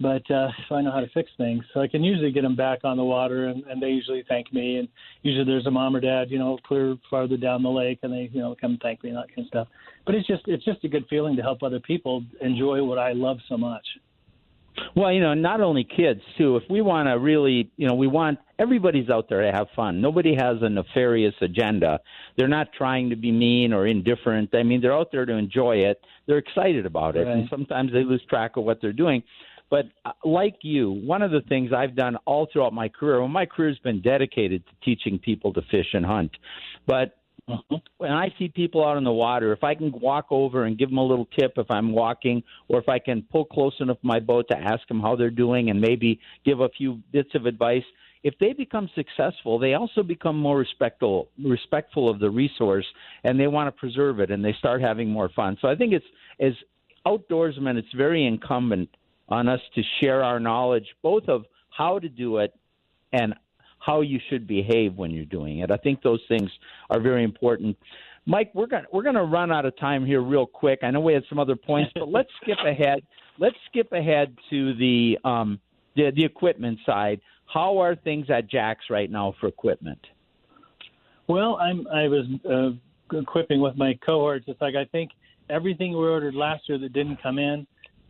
But 0.00 0.28
uh, 0.28 0.48
so 0.68 0.74
I 0.74 0.82
know 0.82 0.90
how 0.90 1.00
to 1.00 1.08
fix 1.14 1.30
things, 1.36 1.62
so 1.72 1.80
I 1.80 1.86
can 1.86 2.02
usually 2.02 2.32
get 2.32 2.42
them 2.42 2.56
back 2.56 2.80
on 2.82 2.96
the 2.96 3.04
water, 3.04 3.46
and, 3.46 3.62
and 3.64 3.80
they 3.80 3.90
usually 3.90 4.24
thank 4.28 4.52
me. 4.52 4.78
And 4.78 4.88
usually 5.22 5.44
there's 5.44 5.66
a 5.66 5.70
mom 5.70 5.94
or 5.94 6.00
dad, 6.00 6.30
you 6.30 6.38
know, 6.38 6.58
clear 6.66 6.96
farther 7.08 7.36
down 7.36 7.62
the 7.62 7.68
lake, 7.68 8.00
and 8.02 8.12
they, 8.12 8.28
you 8.32 8.40
know, 8.40 8.56
come 8.60 8.76
thank 8.82 9.04
me 9.04 9.10
and 9.10 9.18
that 9.18 9.28
kind 9.28 9.40
of 9.40 9.46
stuff. 9.46 9.68
But 10.04 10.16
it's 10.16 10.26
just 10.26 10.42
it's 10.46 10.64
just 10.64 10.82
a 10.82 10.88
good 10.88 11.06
feeling 11.08 11.36
to 11.36 11.42
help 11.42 11.62
other 11.62 11.78
people 11.78 12.24
enjoy 12.40 12.82
what 12.82 12.98
I 12.98 13.12
love 13.12 13.38
so 13.48 13.56
much. 13.56 13.86
Well, 14.96 15.12
you 15.12 15.20
know, 15.20 15.34
not 15.34 15.60
only 15.60 15.84
kids 15.84 16.20
too. 16.36 16.56
If 16.56 16.64
we 16.68 16.80
want 16.80 17.06
to 17.06 17.12
really, 17.12 17.70
you 17.76 17.86
know, 17.86 17.94
we 17.94 18.08
want 18.08 18.40
everybody's 18.58 19.10
out 19.10 19.28
there 19.28 19.42
to 19.42 19.52
have 19.52 19.68
fun. 19.74 20.00
Nobody 20.00 20.34
has 20.34 20.56
a 20.62 20.68
nefarious 20.68 21.34
agenda. 21.40 22.00
They're 22.36 22.48
not 22.48 22.68
trying 22.76 23.10
to 23.10 23.16
be 23.16 23.32
mean 23.32 23.72
or 23.72 23.86
indifferent. 23.86 24.54
I 24.54 24.62
mean, 24.62 24.80
they're 24.80 24.94
out 24.94 25.10
there 25.12 25.26
to 25.26 25.32
enjoy 25.34 25.76
it. 25.76 26.00
They're 26.26 26.38
excited 26.38 26.86
about 26.86 27.16
it, 27.16 27.24
right. 27.24 27.36
and 27.36 27.48
sometimes 27.50 27.92
they 27.92 28.04
lose 28.04 28.22
track 28.28 28.56
of 28.56 28.64
what 28.64 28.80
they're 28.80 28.92
doing. 28.92 29.22
But 29.70 29.86
uh, 30.04 30.12
like 30.24 30.56
you, 30.62 30.90
one 30.90 31.22
of 31.22 31.30
the 31.30 31.40
things 31.48 31.72
I've 31.72 31.96
done 31.96 32.16
all 32.26 32.46
throughout 32.52 32.72
my 32.72 32.88
career, 32.88 33.20
well, 33.20 33.28
my 33.28 33.46
career's 33.46 33.78
been 33.78 34.02
dedicated 34.02 34.62
to 34.66 34.72
teaching 34.84 35.18
people 35.18 35.52
to 35.54 35.62
fish 35.70 35.88
and 35.94 36.04
hunt. 36.04 36.30
But 36.86 37.16
Mm-hmm. 37.48 37.74
When 37.98 38.10
I 38.10 38.32
see 38.38 38.48
people 38.48 38.84
out 38.86 38.96
in 38.96 39.04
the 39.04 39.12
water, 39.12 39.52
if 39.52 39.62
I 39.62 39.74
can 39.74 39.92
walk 39.92 40.26
over 40.30 40.64
and 40.64 40.78
give 40.78 40.88
them 40.88 40.98
a 40.98 41.04
little 41.04 41.28
tip 41.38 41.52
if 41.56 41.70
I'm 41.70 41.92
walking, 41.92 42.42
or 42.68 42.78
if 42.78 42.88
I 42.88 42.98
can 42.98 43.22
pull 43.30 43.44
close 43.44 43.74
enough 43.80 43.98
my 44.02 44.18
boat 44.18 44.46
to 44.50 44.56
ask 44.56 44.86
them 44.88 45.00
how 45.00 45.14
they're 45.16 45.30
doing 45.30 45.68
and 45.68 45.80
maybe 45.80 46.20
give 46.44 46.60
a 46.60 46.70
few 46.70 47.02
bits 47.12 47.30
of 47.34 47.44
advice, 47.46 47.84
if 48.24 48.34
they 48.40 48.54
become 48.54 48.88
successful, 48.94 49.58
they 49.58 49.74
also 49.74 50.02
become 50.02 50.36
more 50.36 50.58
respectful 50.58 51.28
respectful 51.44 52.08
of 52.08 52.18
the 52.18 52.30
resource 52.30 52.86
and 53.22 53.38
they 53.38 53.46
want 53.46 53.68
to 53.68 53.72
preserve 53.78 54.18
it 54.18 54.30
and 54.30 54.42
they 54.42 54.54
start 54.58 54.80
having 54.80 55.10
more 55.10 55.28
fun. 55.36 55.58
So 55.60 55.68
I 55.68 55.76
think 55.76 55.92
it's 55.92 56.06
as 56.40 56.54
outdoorsmen, 57.06 57.76
it's 57.76 57.92
very 57.94 58.26
incumbent 58.26 58.88
on 59.28 59.46
us 59.46 59.60
to 59.74 59.82
share 60.00 60.24
our 60.24 60.40
knowledge 60.40 60.86
both 61.02 61.28
of 61.28 61.44
how 61.68 61.98
to 61.98 62.08
do 62.08 62.38
it 62.38 62.54
and 63.12 63.34
how 63.78 64.00
you 64.00 64.18
should 64.30 64.46
behave 64.46 64.94
when 64.94 65.10
you're 65.10 65.26
doing 65.26 65.58
it. 65.58 65.70
I 65.70 65.76
think 65.76 66.02
those 66.02 66.20
things 66.26 66.50
are 66.88 67.00
very 67.00 67.24
important. 67.24 67.76
Mike, 68.24 68.50
we're 68.54 68.66
going 68.66 68.84
we're 68.90 69.02
going 69.02 69.16
to 69.16 69.24
run 69.24 69.52
out 69.52 69.66
of 69.66 69.76
time 69.76 70.06
here 70.06 70.22
real 70.22 70.46
quick. 70.46 70.78
I 70.82 70.90
know 70.90 71.00
we 71.00 71.12
had 71.12 71.24
some 71.28 71.38
other 71.38 71.56
points, 71.56 71.92
but 71.94 72.08
let's 72.08 72.30
skip 72.42 72.56
ahead. 72.66 73.00
Let's 73.38 73.56
skip 73.68 73.92
ahead 73.92 74.34
to 74.48 74.74
the 74.74 75.18
um, 75.24 75.60
the, 75.94 76.10
the 76.16 76.24
equipment 76.24 76.78
side. 76.86 77.20
How 77.54 77.78
are 77.78 77.94
things 77.94 78.26
at 78.30 78.50
Jack's 78.50 78.86
right 78.90 79.08
now 79.08 79.32
for 79.38 79.46
equipment? 79.46 80.04
Well, 81.28 81.56
I'm 81.62 81.86
I 81.86 82.08
was 82.08 82.26
uh, 82.50 83.16
equipping 83.16 83.60
with 83.60 83.76
my 83.76 83.96
cohorts. 84.04 84.46
It's 84.48 84.60
like 84.60 84.74
I 84.74 84.84
think 84.86 85.12
everything 85.48 85.92
we 85.92 85.98
ordered 85.98 86.34
last 86.34 86.68
year 86.68 86.78
that 86.78 86.92
didn't 86.92 87.22
come 87.22 87.38
in 87.38 87.64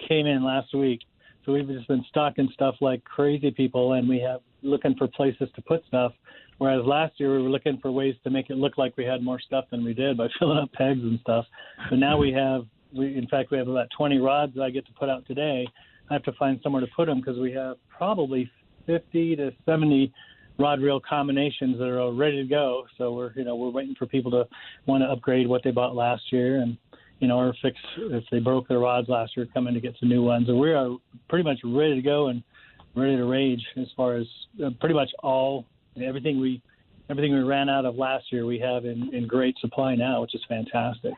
came 0.08 0.26
in 0.26 0.42
last 0.42 0.74
week. 0.74 1.00
So 1.44 1.52
we've 1.52 1.68
just 1.68 1.86
been 1.88 2.02
stocking 2.08 2.48
stuff 2.54 2.76
like 2.80 3.04
crazy 3.04 3.50
people, 3.50 3.92
and 3.92 4.08
we 4.08 4.18
have 4.20 4.40
looking 4.62 4.94
for 4.96 5.08
places 5.08 5.50
to 5.56 5.60
put 5.60 5.84
stuff. 5.88 6.12
Whereas 6.56 6.82
last 6.86 7.20
year 7.20 7.36
we 7.36 7.42
were 7.42 7.50
looking 7.50 7.78
for 7.82 7.92
ways 7.92 8.14
to 8.24 8.30
make 8.30 8.48
it 8.48 8.56
look 8.56 8.78
like 8.78 8.96
we 8.96 9.04
had 9.04 9.22
more 9.22 9.38
stuff 9.38 9.66
than 9.70 9.84
we 9.84 9.92
did 9.92 10.16
by 10.16 10.28
filling 10.38 10.56
up 10.56 10.72
pegs 10.72 11.02
and 11.02 11.20
stuff. 11.20 11.44
But 11.90 11.98
now 11.98 12.16
we 12.16 12.32
have, 12.32 12.64
we 12.96 13.14
in 13.14 13.26
fact 13.28 13.50
we 13.50 13.58
have 13.58 13.68
about 13.68 13.88
20 13.94 14.18
rods 14.20 14.54
that 14.54 14.62
I 14.62 14.70
get 14.70 14.86
to 14.86 14.92
put 14.94 15.10
out 15.10 15.26
today. 15.26 15.66
I 16.08 16.14
have 16.14 16.22
to 16.22 16.32
find 16.32 16.60
somewhere 16.62 16.80
to 16.80 16.88
put 16.96 17.06
them 17.06 17.20
because 17.20 17.38
we 17.38 17.52
have 17.52 17.76
probably 17.90 18.50
50 18.86 19.36
to 19.36 19.52
70 19.66 20.12
rod 20.58 20.80
reel 20.80 21.00
combinations 21.00 21.78
that 21.78 21.88
are 21.88 22.12
ready 22.12 22.42
to 22.42 22.48
go. 22.48 22.84
So 22.98 23.12
we're 23.12 23.32
you 23.34 23.44
know 23.44 23.56
we're 23.56 23.70
waiting 23.70 23.94
for 23.98 24.06
people 24.06 24.30
to 24.32 24.46
want 24.86 25.02
to 25.02 25.06
upgrade 25.06 25.48
what 25.48 25.62
they 25.64 25.70
bought 25.70 25.94
last 25.94 26.22
year 26.32 26.60
and 26.60 26.76
you 27.20 27.28
know 27.28 27.38
or 27.38 27.54
fix 27.62 27.76
if 27.98 28.24
they 28.30 28.38
broke 28.38 28.68
their 28.68 28.78
rods 28.78 29.08
last 29.08 29.36
year, 29.36 29.46
come 29.52 29.66
in 29.66 29.74
to 29.74 29.80
get 29.80 29.94
some 29.98 30.08
new 30.08 30.22
ones. 30.22 30.48
And 30.48 30.58
we 30.58 30.72
are 30.72 30.96
pretty 31.28 31.44
much 31.44 31.58
ready 31.64 31.94
to 31.96 32.02
go 32.02 32.28
and 32.28 32.42
ready 32.94 33.16
to 33.16 33.24
rage 33.24 33.62
as 33.76 33.86
far 33.96 34.16
as 34.16 34.26
uh, 34.64 34.70
pretty 34.80 34.94
much 34.94 35.10
all 35.22 35.66
everything 36.00 36.40
we 36.40 36.62
everything 37.10 37.34
we 37.34 37.40
ran 37.40 37.68
out 37.68 37.84
of 37.84 37.96
last 37.96 38.24
year 38.32 38.46
we 38.46 38.58
have 38.58 38.84
in, 38.84 39.14
in 39.14 39.26
great 39.26 39.56
supply 39.58 39.94
now, 39.94 40.22
which 40.22 40.34
is 40.34 40.40
fantastic. 40.48 41.12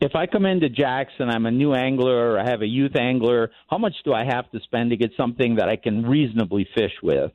If 0.00 0.14
I 0.14 0.26
come 0.26 0.46
into 0.46 0.68
Jackson, 0.68 1.28
I'm 1.28 1.46
a 1.46 1.50
new 1.50 1.74
angler 1.74 2.32
or 2.32 2.38
I 2.38 2.48
have 2.48 2.62
a 2.62 2.66
youth 2.66 2.94
angler, 2.94 3.50
how 3.68 3.78
much 3.78 3.94
do 4.04 4.12
I 4.12 4.24
have 4.24 4.50
to 4.52 4.60
spend 4.60 4.90
to 4.90 4.96
get 4.96 5.10
something 5.16 5.56
that 5.56 5.68
I 5.68 5.76
can 5.76 6.06
reasonably 6.06 6.68
fish 6.74 6.92
with? 7.02 7.32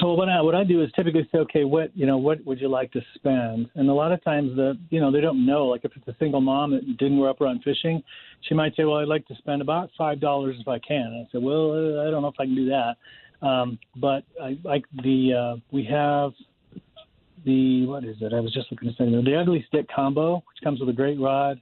So 0.00 0.14
what 0.14 0.30
I 0.30 0.40
what 0.40 0.54
I 0.54 0.64
do 0.64 0.82
is 0.82 0.90
typically 0.96 1.28
say, 1.30 1.38
okay, 1.38 1.64
what 1.64 1.94
you 1.94 2.06
know, 2.06 2.16
what 2.16 2.44
would 2.46 2.58
you 2.58 2.68
like 2.68 2.90
to 2.92 3.02
spend? 3.14 3.68
And 3.74 3.88
a 3.90 3.92
lot 3.92 4.12
of 4.12 4.24
times 4.24 4.56
the 4.56 4.78
you 4.88 4.98
know 4.98 5.12
they 5.12 5.20
don't 5.20 5.44
know. 5.44 5.66
Like 5.66 5.84
if 5.84 5.92
it's 5.94 6.08
a 6.08 6.16
single 6.18 6.40
mom 6.40 6.70
that 6.70 6.96
didn't 6.96 7.18
grow 7.18 7.30
up 7.30 7.40
around 7.42 7.62
fishing, 7.62 8.02
she 8.48 8.54
might 8.54 8.74
say, 8.76 8.84
well, 8.84 8.96
I'd 8.96 9.08
like 9.08 9.26
to 9.26 9.34
spend 9.36 9.60
about 9.60 9.90
five 9.96 10.20
dollars 10.20 10.56
if 10.58 10.66
I 10.66 10.78
can. 10.78 11.02
And 11.02 11.26
I 11.26 11.28
said, 11.30 11.42
well, 11.42 12.00
I 12.00 12.10
don't 12.10 12.22
know 12.22 12.28
if 12.28 12.40
I 12.40 12.46
can 12.46 12.54
do 12.54 12.70
that. 12.70 13.46
Um, 13.46 13.78
but 13.96 14.24
I 14.42 14.58
like 14.64 14.84
the 15.02 15.34
uh, 15.34 15.60
we 15.70 15.84
have 15.84 16.32
the 17.44 17.86
what 17.86 18.04
is 18.04 18.16
it? 18.20 18.32
I 18.32 18.40
was 18.40 18.52
just 18.52 18.70
looking 18.70 18.88
to 18.88 18.94
say 18.94 19.04
the 19.04 19.40
Ugly 19.40 19.64
Stik 19.68 19.86
combo, 19.94 20.36
which 20.36 20.62
comes 20.62 20.80
with 20.80 20.88
a 20.88 20.92
great 20.92 21.18
rod, 21.20 21.60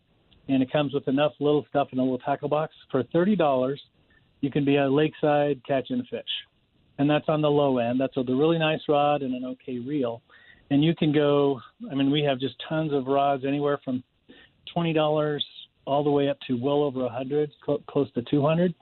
and 0.49 0.63
it 0.63 0.73
comes 0.73 0.95
with 0.95 1.09
enough 1.09 1.33
little 1.41 1.65
stuff 1.69 1.89
in 1.93 1.99
a 1.99 2.03
little 2.03 2.19
tackle 2.19 2.49
box 2.49 2.75
for 2.91 3.03
thirty 3.13 3.37
dollars. 3.37 3.81
You 4.41 4.51
can 4.51 4.65
be 4.65 4.77
a 4.77 4.89
lakeside 4.89 5.61
catching 5.67 6.03
fish, 6.11 6.23
and 6.99 7.09
that's 7.09 7.29
on 7.29 7.43
the 7.43 7.51
low 7.51 7.79
end. 7.79 8.01
That's 8.01 8.17
with 8.17 8.29
a 8.29 8.35
really 8.35 8.59
nice 8.59 8.81
rod 8.89 9.23
and 9.23 9.35
an 9.35 9.45
okay 9.45 9.79
reel, 9.79 10.23
and 10.71 10.83
you 10.83 10.95
can 10.95 11.13
go. 11.13 11.61
I 11.91 11.95
mean, 11.95 12.11
we 12.11 12.23
have 12.23 12.39
just 12.39 12.55
tons 12.69 12.93
of 12.93 13.07
rods, 13.07 13.45
anywhere 13.47 13.79
from 13.85 14.03
twenty 14.73 14.93
dollars 14.93 15.45
all 15.85 16.05
the 16.05 16.11
way 16.11 16.29
up 16.29 16.39
to 16.47 16.55
well 16.55 16.83
over 16.83 17.05
a 17.05 17.09
hundred, 17.09 17.51
cl- 17.67 17.83
close 17.89 18.11
to 18.13 18.23
two 18.23 18.43
hundred. 18.43 18.75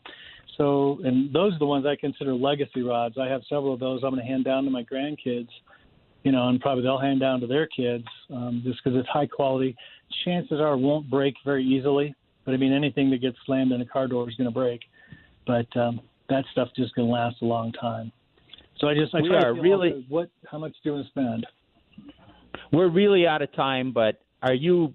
So, 0.58 0.98
and 1.04 1.32
those 1.32 1.54
are 1.54 1.58
the 1.58 1.66
ones 1.66 1.86
I 1.86 1.96
consider 1.96 2.34
legacy 2.34 2.82
rods. 2.82 3.16
I 3.18 3.28
have 3.28 3.40
several 3.48 3.72
of 3.72 3.80
those. 3.80 4.02
I'm 4.04 4.10
going 4.10 4.20
to 4.20 4.28
hand 4.30 4.44
down 4.44 4.64
to 4.64 4.70
my 4.70 4.82
grandkids 4.82 5.48
you 6.22 6.32
know, 6.32 6.48
and 6.48 6.60
probably 6.60 6.82
they'll 6.82 6.98
hand 6.98 7.20
down 7.20 7.40
to 7.40 7.46
their 7.46 7.66
kids 7.66 8.04
um, 8.30 8.62
just 8.64 8.82
because 8.82 8.98
it's 8.98 9.08
high 9.08 9.26
quality. 9.26 9.76
Chances 10.24 10.60
are 10.60 10.74
it 10.74 10.78
won't 10.78 11.08
break 11.08 11.34
very 11.44 11.64
easily, 11.64 12.14
but 12.44 12.52
I 12.52 12.56
mean 12.56 12.72
anything 12.72 13.10
that 13.10 13.20
gets 13.20 13.36
slammed 13.46 13.72
in 13.72 13.80
a 13.80 13.86
car 13.86 14.06
door 14.06 14.28
is 14.28 14.34
going 14.36 14.48
to 14.48 14.54
break. 14.54 14.80
But 15.46 15.74
um, 15.76 16.00
that 16.28 16.44
stuff 16.52 16.68
just 16.76 16.94
going 16.94 17.08
to 17.08 17.12
last 17.12 17.36
a 17.42 17.44
long 17.44 17.72
time. 17.72 18.12
So 18.78 18.88
I 18.88 18.94
just 18.94 19.14
I 19.14 19.20
we 19.20 19.30
are 19.30 19.54
really 19.54 20.06
what 20.08 20.30
how 20.50 20.58
much 20.58 20.72
do 20.82 20.90
you 20.90 20.92
want 20.94 21.06
to 21.06 21.10
spend? 21.10 21.46
We're 22.72 22.88
really 22.88 23.26
out 23.26 23.42
of 23.42 23.52
time, 23.54 23.92
but 23.92 24.20
are 24.42 24.54
you 24.54 24.94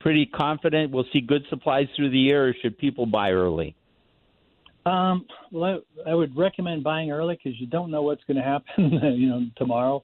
pretty 0.00 0.26
confident 0.26 0.92
we'll 0.92 1.04
see 1.12 1.20
good 1.20 1.42
supplies 1.50 1.86
through 1.96 2.10
the 2.10 2.18
year, 2.18 2.48
or 2.48 2.54
should 2.62 2.78
people 2.78 3.06
buy 3.06 3.30
early? 3.30 3.76
Um, 4.86 5.26
well, 5.50 5.80
I, 6.06 6.10
I 6.10 6.14
would 6.14 6.36
recommend 6.36 6.84
buying 6.84 7.10
early 7.10 7.38
because 7.42 7.60
you 7.60 7.66
don't 7.66 7.90
know 7.90 8.02
what's 8.02 8.22
going 8.24 8.36
to 8.36 8.42
happen, 8.42 8.92
you 9.16 9.28
know, 9.28 9.42
tomorrow. 9.56 10.02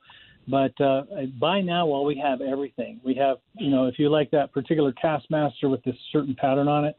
But 0.48 0.78
uh, 0.80 1.02
buy 1.38 1.60
now 1.60 1.86
while 1.86 2.04
we 2.04 2.20
have 2.22 2.40
everything. 2.40 3.00
We 3.04 3.14
have, 3.14 3.38
you 3.54 3.70
know, 3.70 3.86
if 3.86 3.98
you 3.98 4.08
like 4.10 4.30
that 4.32 4.52
particular 4.52 4.92
Kastmaster 4.92 5.70
with 5.70 5.82
this 5.84 5.94
certain 6.12 6.34
pattern 6.34 6.68
on 6.68 6.84
it, 6.84 6.96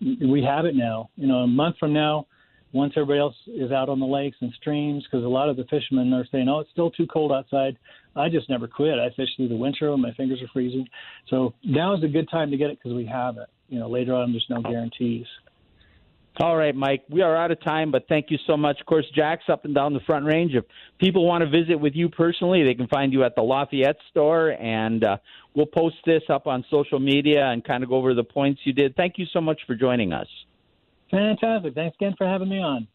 we 0.00 0.42
have 0.42 0.64
it 0.64 0.74
now. 0.74 1.10
You 1.16 1.26
know, 1.26 1.38
a 1.38 1.46
month 1.46 1.76
from 1.78 1.92
now, 1.92 2.26
once 2.72 2.94
everybody 2.96 3.20
else 3.20 3.34
is 3.46 3.70
out 3.70 3.88
on 3.88 4.00
the 4.00 4.06
lakes 4.06 4.36
and 4.40 4.52
streams, 4.54 5.04
because 5.04 5.24
a 5.24 5.28
lot 5.28 5.48
of 5.48 5.56
the 5.56 5.64
fishermen 5.64 6.12
are 6.12 6.26
saying, 6.30 6.48
"Oh, 6.48 6.60
it's 6.60 6.70
still 6.70 6.90
too 6.90 7.06
cold 7.06 7.32
outside." 7.32 7.76
I 8.14 8.28
just 8.28 8.48
never 8.48 8.66
quit. 8.66 8.98
I 8.98 9.10
fish 9.10 9.28
through 9.36 9.48
the 9.48 9.56
winter 9.56 9.90
when 9.90 10.00
my 10.00 10.12
fingers 10.12 10.40
are 10.42 10.48
freezing. 10.48 10.88
So 11.28 11.54
now 11.64 11.94
is 11.94 12.02
a 12.02 12.08
good 12.08 12.28
time 12.30 12.50
to 12.50 12.56
get 12.56 12.70
it 12.70 12.78
because 12.78 12.94
we 12.96 13.06
have 13.06 13.36
it. 13.36 13.48
You 13.68 13.78
know, 13.78 13.88
later 13.88 14.14
on, 14.14 14.32
there's 14.32 14.46
no 14.48 14.62
guarantees. 14.62 15.26
All 16.38 16.54
right, 16.54 16.74
Mike. 16.74 17.04
We 17.08 17.22
are 17.22 17.34
out 17.34 17.50
of 17.50 17.62
time, 17.62 17.90
but 17.90 18.08
thank 18.08 18.30
you 18.30 18.36
so 18.46 18.58
much. 18.58 18.78
Of 18.78 18.86
course, 18.86 19.06
Jack's 19.14 19.44
up 19.48 19.64
and 19.64 19.74
down 19.74 19.94
the 19.94 20.00
Front 20.00 20.26
Range. 20.26 20.54
If 20.54 20.64
people 20.98 21.26
want 21.26 21.42
to 21.42 21.48
visit 21.48 21.76
with 21.76 21.94
you 21.94 22.10
personally, 22.10 22.62
they 22.62 22.74
can 22.74 22.88
find 22.88 23.10
you 23.10 23.24
at 23.24 23.34
the 23.34 23.42
Lafayette 23.42 23.96
store, 24.10 24.50
and 24.50 25.02
uh, 25.02 25.16
we'll 25.54 25.64
post 25.64 25.96
this 26.04 26.22
up 26.28 26.46
on 26.46 26.62
social 26.70 27.00
media 27.00 27.46
and 27.46 27.64
kind 27.64 27.82
of 27.82 27.88
go 27.88 27.96
over 27.96 28.12
the 28.12 28.24
points 28.24 28.60
you 28.64 28.74
did. 28.74 28.94
Thank 28.96 29.14
you 29.16 29.24
so 29.32 29.40
much 29.40 29.60
for 29.66 29.74
joining 29.74 30.12
us. 30.12 30.26
Fantastic. 31.10 31.74
Thanks 31.74 31.96
again 31.96 32.14
for 32.18 32.26
having 32.26 32.50
me 32.50 32.60
on. 32.60 32.86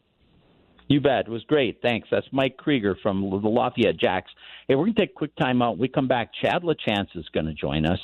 You 0.86 1.00
bet. 1.00 1.26
It 1.26 1.30
was 1.30 1.42
great. 1.44 1.80
Thanks. 1.82 2.06
That's 2.12 2.26
Mike 2.30 2.56
Krieger 2.56 2.96
from 3.02 3.22
the 3.22 3.48
Lafayette 3.48 3.98
Jacks. 3.98 4.30
Hey, 4.68 4.76
we're 4.76 4.84
going 4.84 4.94
to 4.94 5.00
take 5.00 5.10
a 5.10 5.14
quick 5.14 5.34
time 5.34 5.62
out. 5.62 5.72
When 5.72 5.80
we 5.80 5.88
come 5.88 6.06
back. 6.06 6.30
Chad 6.40 6.62
LaChance 6.62 7.16
is 7.16 7.28
going 7.32 7.46
to 7.46 7.54
join 7.54 7.86
us 7.86 8.00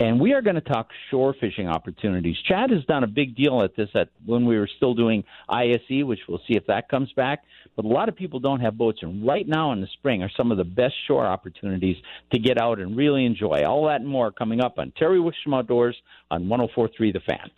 and 0.00 0.18
we 0.18 0.32
are 0.32 0.40
going 0.40 0.54
to 0.54 0.62
talk 0.62 0.88
shore 1.10 1.34
fishing 1.38 1.68
opportunities. 1.68 2.36
Chad 2.48 2.70
has 2.70 2.82
done 2.86 3.04
a 3.04 3.06
big 3.06 3.36
deal 3.36 3.62
at 3.62 3.76
this 3.76 3.90
at 3.94 4.08
when 4.24 4.46
we 4.46 4.58
were 4.58 4.68
still 4.78 4.94
doing 4.94 5.22
ISE, 5.46 6.02
which 6.02 6.20
we'll 6.26 6.40
see 6.48 6.56
if 6.56 6.66
that 6.66 6.88
comes 6.88 7.12
back. 7.12 7.44
But 7.76 7.84
a 7.84 7.88
lot 7.88 8.08
of 8.08 8.16
people 8.16 8.40
don't 8.40 8.60
have 8.60 8.78
boats, 8.78 9.00
and 9.02 9.26
right 9.26 9.46
now 9.46 9.72
in 9.72 9.82
the 9.82 9.86
spring 9.98 10.22
are 10.22 10.30
some 10.34 10.50
of 10.50 10.56
the 10.56 10.64
best 10.64 10.94
shore 11.06 11.26
opportunities 11.26 11.98
to 12.32 12.38
get 12.38 12.58
out 12.58 12.78
and 12.78 12.96
really 12.96 13.26
enjoy. 13.26 13.64
All 13.66 13.86
that 13.86 14.00
and 14.00 14.08
more 14.08 14.32
coming 14.32 14.62
up 14.62 14.78
on 14.78 14.90
Terry 14.98 15.18
Wickstrom 15.18 15.54
Outdoors 15.54 15.96
on 16.30 16.46
104.3 16.46 17.12
The 17.12 17.20
Fan. 17.20 17.50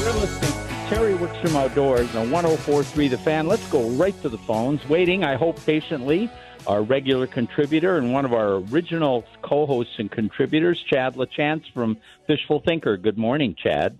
You're 0.00 0.12
listening 0.12 0.53
Terry 0.94 1.14
Wickstrom 1.14 1.56
Outdoors 1.56 2.14
on 2.14 2.30
1043 2.30 3.08
The 3.08 3.18
Fan. 3.18 3.48
Let's 3.48 3.68
go 3.68 3.90
right 3.90 4.14
to 4.22 4.28
the 4.28 4.38
phones. 4.38 4.88
Waiting, 4.88 5.24
I 5.24 5.34
hope 5.34 5.58
patiently, 5.66 6.30
our 6.68 6.84
regular 6.84 7.26
contributor 7.26 7.98
and 7.98 8.12
one 8.12 8.24
of 8.24 8.32
our 8.32 8.58
original 8.58 9.24
co 9.42 9.66
hosts 9.66 9.94
and 9.98 10.08
contributors, 10.08 10.80
Chad 10.88 11.16
LaChance 11.16 11.64
from 11.74 11.96
Fishful 12.28 12.60
Thinker. 12.60 12.96
Good 12.96 13.18
morning, 13.18 13.56
Chad. 13.60 13.98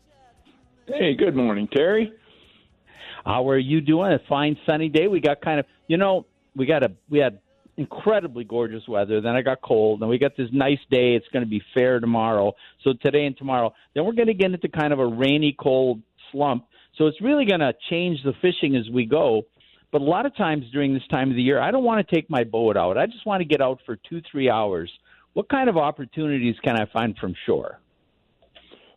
Hey, 0.86 1.16
good 1.16 1.34
morning, 1.34 1.66
Terry. 1.66 2.12
How 3.24 3.48
are 3.48 3.58
you 3.58 3.80
doing? 3.80 4.12
A 4.12 4.20
fine 4.28 4.56
sunny 4.64 4.88
day. 4.88 5.08
We 5.08 5.18
got 5.18 5.40
kind 5.40 5.58
of, 5.58 5.66
you 5.88 5.96
know, 5.96 6.26
we 6.54 6.64
got 6.64 6.84
a, 6.84 6.92
we 7.10 7.18
had 7.18 7.40
incredibly 7.76 8.44
gorgeous 8.44 8.86
weather. 8.86 9.20
Then 9.20 9.34
I 9.34 9.42
got 9.42 9.60
cold. 9.62 10.00
Then 10.00 10.08
we 10.08 10.18
got 10.18 10.36
this 10.36 10.48
nice 10.52 10.78
day. 10.92 11.16
It's 11.16 11.26
going 11.32 11.44
to 11.44 11.50
be 11.50 11.60
fair 11.74 11.98
tomorrow. 11.98 12.54
So 12.84 12.92
today 12.92 13.26
and 13.26 13.36
tomorrow. 13.36 13.74
Then 13.96 14.04
we're 14.04 14.12
going 14.12 14.28
to 14.28 14.34
get 14.34 14.52
into 14.52 14.68
kind 14.68 14.92
of 14.92 15.00
a 15.00 15.06
rainy, 15.06 15.56
cold 15.58 16.00
slump. 16.30 16.66
So 16.96 17.06
it's 17.06 17.20
really 17.20 17.44
going 17.44 17.60
to 17.60 17.72
change 17.90 18.22
the 18.24 18.32
fishing 18.40 18.76
as 18.76 18.88
we 18.90 19.06
go. 19.06 19.42
But 19.92 20.00
a 20.00 20.04
lot 20.04 20.26
of 20.26 20.36
times 20.36 20.64
during 20.72 20.92
this 20.92 21.06
time 21.08 21.30
of 21.30 21.36
the 21.36 21.42
year, 21.42 21.60
I 21.60 21.70
don't 21.70 21.84
want 21.84 22.06
to 22.06 22.14
take 22.14 22.28
my 22.28 22.42
boat 22.44 22.76
out. 22.76 22.98
I 22.98 23.06
just 23.06 23.24
want 23.26 23.40
to 23.40 23.44
get 23.44 23.60
out 23.60 23.78
for 23.86 23.96
two, 24.08 24.20
three 24.30 24.50
hours. 24.50 24.90
What 25.34 25.48
kind 25.48 25.68
of 25.68 25.76
opportunities 25.76 26.56
can 26.64 26.76
I 26.76 26.86
find 26.92 27.16
from 27.16 27.34
shore? 27.46 27.80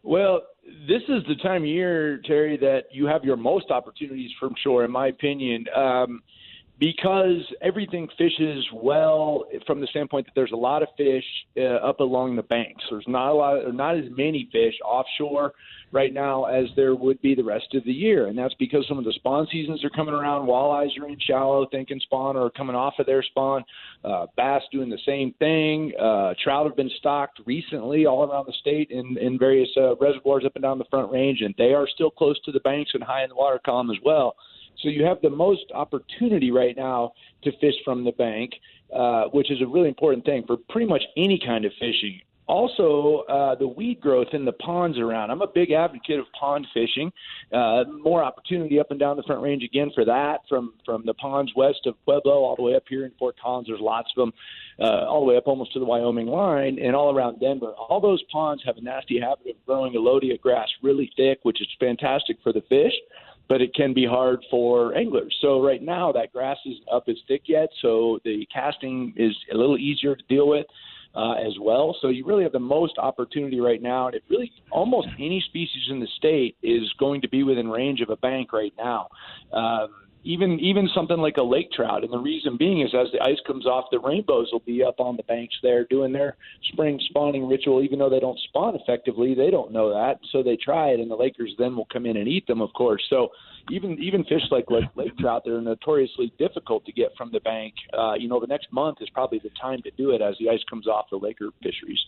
Well, 0.04 0.42
this 0.88 1.02
is 1.08 1.24
the 1.28 1.36
time 1.44 1.64
of 1.64 1.68
year, 1.68 2.20
Terry, 2.26 2.58
that 2.58 2.86
you 2.92 3.06
have 3.06 3.24
your 3.24 3.38
most 3.38 3.72
opportunities 3.72 4.32
from 4.40 4.54
shore, 4.64 4.86
in 4.86 4.92
my 4.92 5.08
opinion. 5.08 5.66
Um, 5.76 6.22
because 6.80 7.42
everything 7.62 8.08
fishes 8.18 8.64
well 8.72 9.46
from 9.66 9.82
the 9.82 9.88
standpoint 9.88 10.28
that 10.28 10.34
there's 10.36 10.52
a 10.52 10.58
lot 10.58 10.84
of 10.84 10.90
fish 10.96 11.24
uh, 11.58 11.62
up 11.62 12.00
along 12.00 12.36
the 12.36 12.44
banks. 12.44 12.84
There's 12.90 13.06
not 13.08 13.32
a 13.32 13.34
lot, 13.34 13.74
not 13.74 13.98
as 13.98 14.06
many 14.16 14.48
fish 14.52 14.76
offshore 14.86 15.54
right 15.92 16.14
now 16.14 16.46
as 16.46 16.66
there 16.76 16.94
would 16.94 17.20
be 17.22 17.34
the 17.34 17.44
rest 17.44 17.74
of 17.74 17.84
the 17.86 17.92
year, 17.92 18.28
and 18.28 18.38
that's 18.38 18.54
because 18.56 18.86
some 18.88 19.00
of 19.00 19.06
the 19.06 19.14
spawn 19.14 19.48
seasons 19.52 19.84
are 19.84 19.90
coming 19.90 20.14
around. 20.14 20.48
Walleyes 20.48 21.00
are 21.02 21.08
in 21.08 21.18
shallow, 21.20 21.66
thinking 21.72 22.00
spawn 22.02 22.38
are 22.38 22.52
coming 22.52 22.76
off 22.76 22.94
of 23.00 23.06
their 23.06 23.24
spawn. 23.24 23.64
Uh, 24.04 24.28
bass 24.36 24.62
doing 24.72 24.90
the 24.90 25.00
same 25.06 25.34
thing. 25.40 25.94
Uh, 26.00 26.34
trout 26.44 26.68
have 26.68 26.76
been 26.76 26.92
stocked 27.00 27.40
recently 27.46 28.06
all 28.06 28.30
around 28.30 28.46
the 28.46 28.54
state 28.60 28.92
in 28.92 29.18
in 29.18 29.40
various 29.40 29.70
uh, 29.78 29.96
reservoirs 29.96 30.44
up 30.46 30.56
and 30.56 30.64
down 30.64 30.78
the 30.78 30.86
Front 30.92 31.12
Range, 31.12 31.42
and 31.42 31.56
they 31.58 31.74
are 31.74 31.88
still 31.88 32.12
close 32.12 32.40
to 32.42 32.52
the 32.52 32.60
banks 32.60 32.92
and 32.94 33.04
high 33.04 33.24
in 33.24 33.30
the 33.30 33.36
water 33.36 33.60
column 33.66 33.90
as 33.90 33.98
well. 34.04 34.36
So 34.82 34.90
you 34.90 35.04
have 35.06 35.22
the 35.22 35.30
most 35.30 35.66
opportunity 35.74 36.52
right 36.52 36.76
now 36.76 37.14
to 37.44 37.52
fish 37.60 37.76
from 37.84 38.04
the 38.04 38.12
bank, 38.12 38.52
uh, 38.94 39.26
which 39.26 39.52
is 39.52 39.62
a 39.62 39.68
really 39.68 39.90
important 39.90 40.26
thing 40.26 40.44
for 40.46 40.58
pretty 40.70 40.88
much 40.88 41.04
any 41.16 41.40
kind 41.44 41.66
of 41.66 41.72
fishing. 41.80 42.22
Also, 42.48 43.26
uh, 43.28 43.56
the 43.56 43.68
weed 43.68 44.00
growth 44.00 44.28
in 44.32 44.46
the 44.46 44.54
ponds 44.54 44.98
around. 44.98 45.32
I'm 45.32 45.42
a 45.42 45.48
big 45.48 45.72
advocate 45.72 46.18
of 46.18 46.26
pond 46.40 46.66
fishing. 46.74 47.12
Uh, 47.52 47.84
more 48.02 48.24
opportunity 48.24 48.80
up 48.80 48.90
and 48.90 48.98
down 48.98 49.18
the 49.18 49.24
Front 49.24 49.42
Range 49.42 49.64
again 49.64 49.92
for 49.94 50.06
that. 50.06 50.42
From 50.48 50.74
from 50.86 51.06
the 51.06 51.14
ponds 51.14 51.52
west 51.58 51.82
of 51.86 51.96
Pueblo 52.06 52.32
all 52.32 52.56
the 52.56 52.62
way 52.62 52.76
up 52.76 52.84
here 52.88 53.04
in 53.04 53.12
Fort 53.20 53.36
Collins, 53.38 53.68
there's 53.68 53.82
lots 53.82 54.10
of 54.16 54.22
them, 54.22 54.34
uh, 54.80 55.06
all 55.10 55.20
the 55.20 55.26
way 55.26 55.36
up 55.36 55.48
almost 55.48 55.74
to 55.74 55.80
the 55.80 55.86
Wyoming 55.86 56.28
line, 56.28 56.80
and 56.80 56.96
all 56.96 57.14
around 57.14 57.42
Denver. 57.42 57.74
All 57.74 58.00
those 58.00 58.24
ponds 58.32 58.64
have 58.66 58.78
a 58.78 58.82
nasty 58.82 59.20
habit 59.20 59.48
of 59.48 59.66
growing 59.66 59.94
elodea 59.96 60.38
grass 60.38 60.70
really 60.82 61.12
thick, 61.18 61.40
which 61.44 61.60
is 61.60 61.68
fantastic 61.82 62.38
for 62.44 62.54
the 62.54 62.62
fish 62.70 62.94
but 63.50 63.62
it 63.62 63.74
can 63.74 63.94
be 63.94 64.06
hard 64.06 64.44
for 64.50 64.96
anglers. 64.96 65.36
So 65.42 65.64
right 65.64 65.82
now 65.82 66.12
that 66.12 66.34
grass 66.34 66.58
isn't 66.66 66.88
up 66.92 67.04
as 67.08 67.18
thick 67.28 67.44
yet, 67.46 67.70
so 67.82 68.20
the 68.24 68.48
casting 68.54 69.14
is 69.16 69.36
a 69.54 69.58
little 69.58 69.78
easier 69.78 70.16
to 70.16 70.24
deal 70.30 70.48
with. 70.48 70.66
Uh, 71.16 71.34
as 71.34 71.54
well. 71.60 71.98
So 72.00 72.10
you 72.10 72.24
really 72.28 72.44
have 72.44 72.52
the 72.52 72.60
most 72.60 73.00
opportunity 73.00 73.60
right 73.60 73.82
now, 73.82 74.06
and 74.06 74.14
it 74.14 74.22
really 74.30 74.52
almost 74.70 75.08
any 75.18 75.44
species 75.48 75.84
in 75.90 76.00
the 76.00 76.08
state 76.18 76.56
is 76.62 76.84
going 77.00 77.22
to 77.22 77.30
be 77.30 77.42
within 77.42 77.70
range 77.70 78.02
of 78.02 78.12
a 78.12 78.18
bank 78.18 78.54
right 78.54 78.74
now. 78.78 79.08
Um, 79.52 79.88
even 80.28 80.60
even 80.60 80.90
something 80.94 81.18
like 81.18 81.38
a 81.38 81.44
lake 81.44 81.72
trout. 81.72 82.04
And 82.04 82.12
the 82.12 82.20
reason 82.20 82.58
being 82.58 82.82
is 82.82 82.94
as 82.94 83.08
the 83.14 83.22
ice 83.22 83.40
comes 83.48 83.66
off, 83.66 83.86
the 83.92 84.00
rainbows 84.00 84.50
will 84.52 84.60
be 84.66 84.84
up 84.84 85.00
on 85.00 85.16
the 85.16 85.24
banks 85.24 85.56
there 85.64 85.86
doing 85.86 86.12
their 86.12 86.36
spring 86.74 87.00
spawning 87.10 87.48
ritual. 87.48 87.82
Even 87.82 87.98
though 87.98 88.10
they 88.10 88.20
don't 88.20 88.38
spawn 88.50 88.76
effectively, 88.76 89.34
they 89.34 89.50
don't 89.50 89.72
know 89.72 89.90
that, 89.94 90.20
so 90.32 90.44
they 90.44 90.58
try 90.58 90.90
it, 90.90 91.00
and 91.00 91.10
the 91.10 91.16
Lakers 91.16 91.56
then 91.58 91.76
will 91.76 91.88
come 91.92 92.06
in 92.06 92.18
and 92.18 92.28
eat 92.28 92.46
them, 92.46 92.60
of 92.60 92.74
course. 92.74 93.02
So 93.10 93.30
even 93.72 93.98
even 94.00 94.26
fish 94.26 94.44
like 94.52 94.70
lake, 94.70 94.90
lake 94.96 95.18
trout, 95.18 95.44
they're 95.46 95.62
notoriously 95.62 96.34
difficult 96.38 96.86
to 96.86 96.92
get 96.92 97.16
from 97.18 97.32
the 97.32 97.40
bank. 97.40 97.74
Uh, 97.98 98.16
you 98.16 98.28
know, 98.28 98.42
the 98.42 98.48
next 98.48 98.68
month 98.74 98.98
is 99.00 99.10
probably 99.12 99.40
the 99.40 99.52
time 99.62 99.82
to 99.84 99.92
do 99.92 100.12
it 100.12 100.22
as 100.22 100.36
the 100.40 100.50
ice 100.50 100.64
comes 100.70 100.88
off 100.88 101.06
the 101.10 101.18
Laker 101.18 101.50
fisheries. 101.64 102.00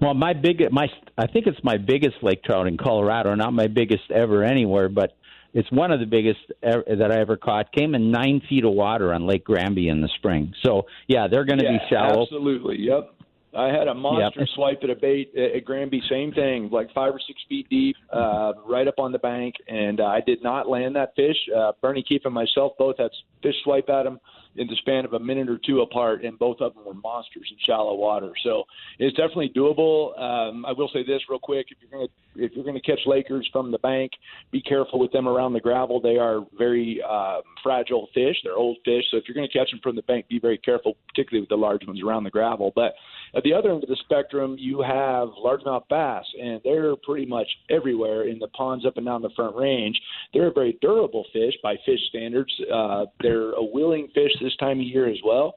Well, 0.00 0.14
my 0.14 0.34
big, 0.34 0.70
my, 0.70 0.88
I 1.16 1.26
think 1.26 1.46
it's 1.46 1.62
my 1.62 1.78
biggest 1.78 2.16
lake 2.22 2.42
trout 2.44 2.66
in 2.66 2.76
Colorado. 2.76 3.34
Not 3.34 3.52
my 3.52 3.66
biggest 3.66 4.10
ever 4.10 4.44
anywhere, 4.44 4.88
but 4.88 5.16
it's 5.54 5.70
one 5.72 5.90
of 5.92 6.00
the 6.00 6.06
biggest 6.06 6.40
ever, 6.62 6.84
that 6.98 7.10
I 7.10 7.20
ever 7.20 7.36
caught. 7.36 7.72
Came 7.72 7.94
in 7.94 8.10
nine 8.10 8.42
feet 8.48 8.64
of 8.64 8.72
water 8.72 9.14
on 9.14 9.26
Lake 9.26 9.44
Granby 9.44 9.88
in 9.88 10.00
the 10.00 10.10
spring. 10.16 10.52
So 10.62 10.86
yeah, 11.06 11.28
they're 11.28 11.44
going 11.44 11.60
to 11.60 11.64
yeah, 11.64 11.78
be 11.78 11.84
shallow. 11.88 12.22
Absolutely. 12.22 12.80
Yep. 12.80 13.14
I 13.56 13.68
had 13.68 13.86
a 13.86 13.94
monster 13.94 14.40
Yep. 14.40 14.48
swipe 14.54 14.80
at 14.82 14.90
a 14.90 14.96
bait 14.96 15.32
at 15.36 15.64
Granby, 15.64 16.02
same 16.10 16.32
thing, 16.32 16.70
like 16.70 16.92
five 16.92 17.14
or 17.14 17.20
six 17.24 17.40
feet 17.48 17.68
deep, 17.70 17.96
uh, 18.12 18.52
right 18.66 18.88
up 18.88 18.98
on 18.98 19.12
the 19.12 19.18
bank, 19.18 19.54
and 19.68 20.00
uh, 20.00 20.06
I 20.06 20.20
did 20.20 20.42
not 20.42 20.68
land 20.68 20.96
that 20.96 21.14
fish. 21.14 21.36
Uh, 21.54 21.70
Bernie 21.80 22.02
Keefe 22.02 22.22
and 22.24 22.34
myself 22.34 22.72
both 22.78 22.98
had 22.98 23.10
fish 23.42 23.54
swipe 23.62 23.88
at 23.88 24.06
him 24.06 24.18
in 24.56 24.66
the 24.66 24.76
span 24.76 25.04
of 25.04 25.12
a 25.12 25.18
minute 25.18 25.48
or 25.48 25.58
two 25.64 25.82
apart, 25.82 26.24
and 26.24 26.38
both 26.38 26.60
of 26.60 26.74
them 26.74 26.84
were 26.84 26.94
monsters 26.94 27.48
in 27.50 27.56
shallow 27.64 27.94
water. 27.94 28.32
So 28.42 28.64
it's 28.98 29.16
definitely 29.16 29.52
doable. 29.54 30.18
Um, 30.20 30.64
I 30.66 30.72
will 30.72 30.90
say 30.92 31.04
this 31.04 31.22
real 31.28 31.38
quick: 31.38 31.66
if 31.70 31.78
you're 31.80 31.90
going 31.90 32.08
to 32.08 32.12
if 32.36 32.52
you're 32.54 32.64
going 32.64 32.76
to 32.76 32.82
catch 32.82 33.00
Lakers 33.06 33.48
from 33.52 33.70
the 33.70 33.78
bank, 33.78 34.12
be 34.50 34.60
careful 34.60 34.98
with 34.98 35.12
them 35.12 35.28
around 35.28 35.52
the 35.52 35.60
gravel. 35.60 36.00
They 36.00 36.16
are 36.16 36.40
very 36.56 37.00
uh, 37.08 37.40
fragile 37.62 38.08
fish. 38.14 38.36
They're 38.42 38.56
old 38.56 38.78
fish, 38.84 39.04
so 39.10 39.16
if 39.16 39.24
you're 39.26 39.34
going 39.34 39.48
to 39.48 39.58
catch 39.58 39.70
them 39.70 39.80
from 39.82 39.96
the 39.96 40.02
bank, 40.02 40.28
be 40.28 40.38
very 40.38 40.58
careful, 40.58 40.96
particularly 41.08 41.42
with 41.42 41.48
the 41.48 41.56
large 41.56 41.86
ones 41.86 42.00
around 42.02 42.24
the 42.24 42.30
gravel. 42.30 42.72
But 42.74 42.94
at 43.36 43.42
the 43.42 43.52
other 43.52 43.72
end 43.72 43.82
of 43.82 43.88
the 43.88 43.96
spectrum, 44.04 44.56
you 44.58 44.82
have 44.82 45.28
largemouth 45.44 45.88
bass, 45.88 46.24
and 46.40 46.60
they're 46.64 46.96
pretty 46.96 47.26
much 47.26 47.48
everywhere 47.70 48.28
in 48.28 48.38
the 48.38 48.48
ponds 48.48 48.86
up 48.86 48.96
and 48.96 49.06
down 49.06 49.22
the 49.22 49.30
Front 49.36 49.56
Range. 49.56 49.98
They're 50.32 50.48
a 50.48 50.52
very 50.52 50.78
durable 50.80 51.24
fish 51.32 51.54
by 51.62 51.76
fish 51.86 52.00
standards. 52.08 52.52
Uh, 52.72 53.06
they're 53.20 53.52
a 53.52 53.64
willing 53.64 54.08
fish 54.14 54.32
this 54.40 54.56
time 54.56 54.80
of 54.80 54.86
year 54.86 55.08
as 55.08 55.18
well. 55.24 55.54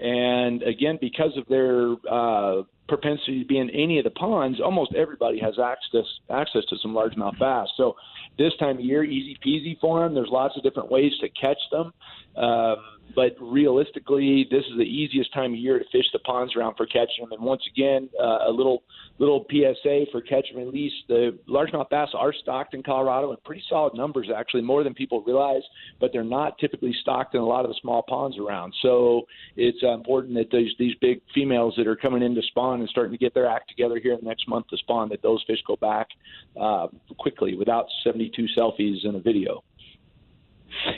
And 0.00 0.62
again, 0.62 0.98
because 1.00 1.36
of 1.36 1.46
their 1.48 1.92
uh, 2.10 2.62
propensity 2.90 3.40
to 3.40 3.46
be 3.46 3.58
in 3.58 3.70
any 3.70 3.98
of 3.98 4.04
the 4.04 4.10
ponds, 4.10 4.60
almost 4.60 4.94
everybody 4.94 5.38
has 5.38 5.54
access 5.58 6.04
access 6.28 6.62
to 6.68 6.76
some 6.82 6.92
largemouth 6.92 7.38
bass. 7.38 7.68
So 7.76 7.94
this 8.36 8.52
time 8.58 8.78
of 8.78 8.84
year, 8.84 9.04
easy 9.04 9.38
peasy 9.46 9.78
for 9.80 10.00
them. 10.00 10.14
There's 10.14 10.28
lots 10.30 10.56
of 10.56 10.62
different 10.62 10.90
ways 10.90 11.12
to 11.20 11.28
catch 11.30 11.58
them. 11.70 11.92
Um, 12.36 12.76
but 13.14 13.36
realistically, 13.40 14.46
this 14.50 14.64
is 14.70 14.76
the 14.76 14.84
easiest 14.84 15.32
time 15.32 15.52
of 15.52 15.58
year 15.58 15.78
to 15.78 15.84
fish 15.90 16.06
the 16.12 16.18
ponds 16.20 16.54
around 16.56 16.76
for 16.76 16.86
catching 16.86 17.24
them. 17.24 17.32
And 17.32 17.42
once 17.42 17.62
again, 17.74 18.08
uh, 18.20 18.48
a 18.48 18.50
little 18.50 18.82
little 19.18 19.44
PSA 19.50 20.06
for 20.10 20.22
catch 20.22 20.46
and 20.48 20.58
release. 20.58 20.92
The 21.06 21.38
largemouth 21.48 21.90
bass 21.90 22.08
are 22.14 22.32
stocked 22.32 22.72
in 22.72 22.82
Colorado 22.82 23.30
in 23.32 23.36
pretty 23.44 23.62
solid 23.68 23.94
numbers, 23.94 24.28
actually, 24.34 24.62
more 24.62 24.82
than 24.82 24.94
people 24.94 25.22
realize, 25.22 25.62
but 26.00 26.10
they're 26.12 26.24
not 26.24 26.58
typically 26.58 26.94
stocked 27.02 27.34
in 27.34 27.40
a 27.40 27.46
lot 27.46 27.64
of 27.64 27.70
the 27.70 27.76
small 27.82 28.02
ponds 28.08 28.38
around. 28.38 28.72
So 28.80 29.26
it's 29.56 29.78
uh, 29.82 29.92
important 29.92 30.34
that 30.36 30.50
these, 30.50 30.72
these 30.78 30.94
big 31.02 31.20
females 31.34 31.74
that 31.76 31.86
are 31.86 31.96
coming 31.96 32.22
in 32.22 32.34
to 32.34 32.42
spawn 32.42 32.79
and 32.80 32.88
starting 32.88 33.12
to 33.12 33.18
get 33.18 33.34
their 33.34 33.46
act 33.46 33.68
together 33.68 33.98
here 33.98 34.12
in 34.12 34.20
the 34.20 34.26
next 34.26 34.48
month 34.48 34.68
to 34.68 34.76
spawn, 34.76 35.08
that 35.10 35.22
those 35.22 35.42
fish 35.46 35.58
go 35.66 35.76
back 35.76 36.08
uh, 36.60 36.88
quickly 37.18 37.56
without 37.56 37.86
72 38.04 38.46
selfies 38.56 39.04
in 39.04 39.14
a 39.14 39.20
video. 39.20 39.62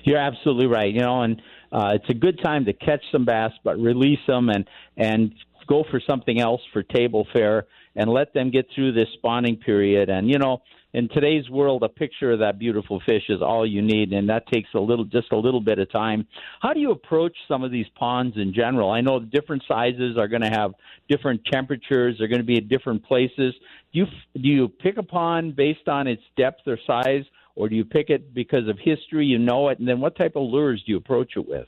You're 0.04 0.18
absolutely 0.18 0.66
right. 0.66 0.92
You 0.92 1.00
know, 1.00 1.22
and 1.22 1.40
uh, 1.70 1.92
it's 1.94 2.08
a 2.08 2.14
good 2.14 2.40
time 2.42 2.64
to 2.66 2.72
catch 2.72 3.02
some 3.10 3.24
bass, 3.24 3.52
but 3.64 3.78
release 3.78 4.20
them 4.26 4.48
and 4.48 4.66
and 4.96 5.32
go 5.66 5.84
for 5.90 6.00
something 6.06 6.40
else 6.40 6.60
for 6.72 6.82
table 6.82 7.26
fare 7.32 7.66
and 7.96 8.10
let 8.10 8.34
them 8.34 8.50
get 8.50 8.66
through 8.74 8.92
this 8.92 9.08
spawning 9.14 9.56
period. 9.56 10.10
And 10.10 10.28
you 10.28 10.38
know, 10.38 10.62
in 10.94 11.08
today's 11.08 11.48
world, 11.48 11.82
a 11.82 11.88
picture 11.88 12.32
of 12.32 12.40
that 12.40 12.58
beautiful 12.58 13.00
fish 13.06 13.22
is 13.28 13.40
all 13.40 13.66
you 13.66 13.80
need, 13.80 14.12
and 14.12 14.28
that 14.28 14.46
takes 14.48 14.68
a 14.74 14.78
little, 14.78 15.04
just 15.04 15.32
a 15.32 15.36
little 15.36 15.60
bit 15.60 15.78
of 15.78 15.90
time. 15.90 16.26
How 16.60 16.72
do 16.72 16.80
you 16.80 16.90
approach 16.90 17.34
some 17.48 17.62
of 17.64 17.70
these 17.70 17.86
ponds 17.96 18.36
in 18.36 18.52
general? 18.52 18.90
I 18.90 19.00
know 19.00 19.18
different 19.20 19.62
sizes 19.66 20.18
are 20.18 20.28
going 20.28 20.42
to 20.42 20.50
have 20.50 20.72
different 21.08 21.40
temperatures. 21.50 22.16
They're 22.18 22.28
going 22.28 22.40
to 22.40 22.46
be 22.46 22.58
at 22.58 22.68
different 22.68 23.04
places. 23.04 23.54
Do 23.92 24.00
you 24.00 24.06
do 24.34 24.48
you 24.48 24.68
pick 24.68 24.98
a 24.98 25.02
pond 25.02 25.56
based 25.56 25.88
on 25.88 26.06
its 26.06 26.22
depth 26.36 26.66
or 26.66 26.78
size? 26.86 27.24
Or 27.54 27.68
do 27.68 27.76
you 27.76 27.84
pick 27.84 28.08
it 28.08 28.32
because 28.32 28.66
of 28.66 28.78
history, 28.78 29.26
you 29.26 29.38
know 29.38 29.68
it, 29.68 29.78
and 29.78 29.86
then 29.86 30.00
what 30.00 30.16
type 30.16 30.36
of 30.36 30.42
lures 30.42 30.82
do 30.86 30.92
you 30.92 30.96
approach 30.96 31.32
it 31.36 31.46
with? 31.46 31.66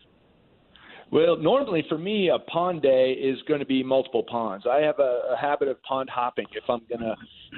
Well, 1.14 1.37
normally 1.37 1.85
for 1.88 1.96
me, 1.96 2.29
a 2.29 2.40
pond 2.40 2.83
day 2.83 3.12
is 3.12 3.40
going 3.46 3.61
to 3.61 3.66
be 3.66 3.85
multiple 3.85 4.24
ponds. 4.29 4.66
I 4.68 4.81
have 4.81 4.98
a, 4.98 5.35
a 5.35 5.37
habit 5.40 5.68
of 5.68 5.81
pond 5.85 6.11
hopping 6.11 6.46
if 6.50 6.64
I'm 6.68 6.81
gonna 6.90 7.14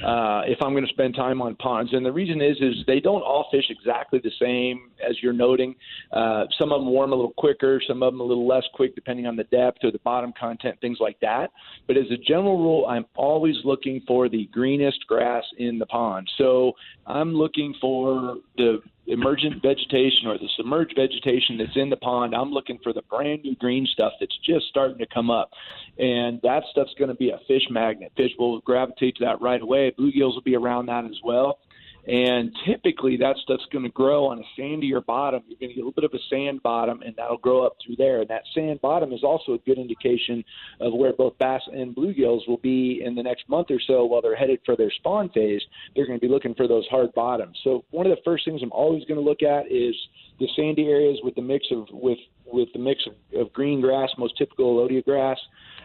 uh, 0.06 0.42
if 0.44 0.58
I'm 0.60 0.74
gonna 0.74 0.86
spend 0.88 1.14
time 1.14 1.40
on 1.40 1.54
ponds, 1.54 1.94
and 1.94 2.04
the 2.04 2.12
reason 2.12 2.42
is 2.42 2.58
is 2.60 2.84
they 2.86 3.00
don't 3.00 3.22
all 3.22 3.48
fish 3.50 3.64
exactly 3.70 4.20
the 4.22 4.30
same 4.38 4.90
as 5.02 5.16
you're 5.22 5.32
noting. 5.32 5.74
Uh, 6.12 6.44
some 6.58 6.70
of 6.70 6.82
them 6.82 6.90
warm 6.90 7.14
a 7.14 7.16
little 7.16 7.32
quicker, 7.32 7.80
some 7.88 8.02
of 8.02 8.12
them 8.12 8.20
a 8.20 8.24
little 8.24 8.46
less 8.46 8.64
quick, 8.74 8.94
depending 8.94 9.24
on 9.26 9.36
the 9.36 9.44
depth 9.44 9.78
or 9.84 9.90
the 9.90 10.00
bottom 10.00 10.34
content, 10.38 10.78
things 10.82 10.98
like 11.00 11.18
that. 11.20 11.50
But 11.86 11.96
as 11.96 12.10
a 12.10 12.18
general 12.18 12.58
rule, 12.58 12.84
I'm 12.86 13.06
always 13.14 13.56
looking 13.64 14.02
for 14.06 14.28
the 14.28 14.50
greenest 14.52 15.06
grass 15.06 15.44
in 15.56 15.78
the 15.78 15.86
pond. 15.86 16.30
So 16.36 16.72
I'm 17.06 17.32
looking 17.32 17.74
for 17.80 18.36
the 18.58 18.82
emergent 19.06 19.62
vegetation 19.62 20.26
or 20.26 20.38
the 20.38 20.48
submerged 20.56 20.94
vegetation 20.96 21.58
that's 21.58 21.76
in 21.76 21.90
the 21.90 21.96
pond. 21.96 22.34
I'm 22.34 22.50
looking 22.50 22.78
for 22.82 22.92
the 22.92 23.02
brand 23.02 23.42
new 23.44 23.54
green 23.56 23.86
stuff 23.92 24.12
that's 24.20 24.36
just 24.44 24.66
starting 24.68 24.98
to 24.98 25.06
come 25.06 25.30
up. 25.30 25.50
And 25.98 26.40
that 26.42 26.64
stuff's 26.70 26.94
going 26.98 27.08
to 27.08 27.14
be 27.14 27.30
a 27.30 27.38
fish 27.46 27.62
magnet. 27.70 28.12
Fish 28.16 28.32
will 28.38 28.60
gravitate 28.60 29.16
to 29.16 29.24
that 29.24 29.40
right 29.40 29.60
away. 29.60 29.94
Bluegills 29.98 30.34
will 30.34 30.42
be 30.42 30.56
around 30.56 30.86
that 30.86 31.04
as 31.04 31.18
well. 31.24 31.58
And 32.06 32.52
typically, 32.64 33.16
that 33.16 33.36
stuff's 33.42 33.66
going 33.72 33.84
to 33.84 33.90
grow 33.90 34.26
on 34.26 34.38
a 34.38 34.60
sandier 34.60 35.04
bottom. 35.04 35.42
You're 35.48 35.58
going 35.58 35.70
to 35.70 35.74
get 35.74 35.82
a 35.82 35.86
little 35.86 35.92
bit 35.92 36.04
of 36.04 36.14
a 36.14 36.22
sand 36.30 36.62
bottom, 36.62 37.02
and 37.02 37.14
that'll 37.16 37.38
grow 37.38 37.66
up 37.66 37.76
through 37.84 37.96
there. 37.96 38.20
And 38.20 38.30
that 38.30 38.42
sand 38.54 38.80
bottom 38.80 39.12
is 39.12 39.24
also 39.24 39.54
a 39.54 39.58
good 39.58 39.78
indication 39.78 40.44
of 40.80 40.92
where 40.92 41.12
both 41.12 41.36
bass 41.38 41.62
and 41.72 41.96
bluegills 41.96 42.46
will 42.46 42.58
be 42.58 43.02
in 43.04 43.16
the 43.16 43.22
next 43.22 43.48
month 43.48 43.70
or 43.70 43.80
so 43.84 44.04
while 44.04 44.22
they're 44.22 44.36
headed 44.36 44.60
for 44.64 44.76
their 44.76 44.90
spawn 44.90 45.30
phase. 45.30 45.62
They're 45.94 46.06
going 46.06 46.20
to 46.20 46.24
be 46.24 46.32
looking 46.32 46.54
for 46.54 46.68
those 46.68 46.86
hard 46.88 47.12
bottoms. 47.14 47.58
So 47.64 47.84
one 47.90 48.06
of 48.06 48.10
the 48.10 48.22
first 48.24 48.44
things 48.44 48.60
I'm 48.62 48.72
always 48.72 49.04
going 49.04 49.18
to 49.18 49.26
look 49.26 49.42
at 49.42 49.66
is 49.70 49.94
the 50.38 50.48
sandy 50.54 50.86
areas 50.86 51.18
with 51.24 51.34
the 51.34 51.42
mix 51.42 51.66
of 51.72 51.86
with 51.90 52.18
with 52.52 52.68
the 52.72 52.78
mix 52.78 53.02
of, 53.06 53.40
of 53.40 53.52
green 53.52 53.80
grass, 53.80 54.08
most 54.18 54.36
typical 54.36 54.66
elodea 54.66 55.02
grass, 55.02 55.38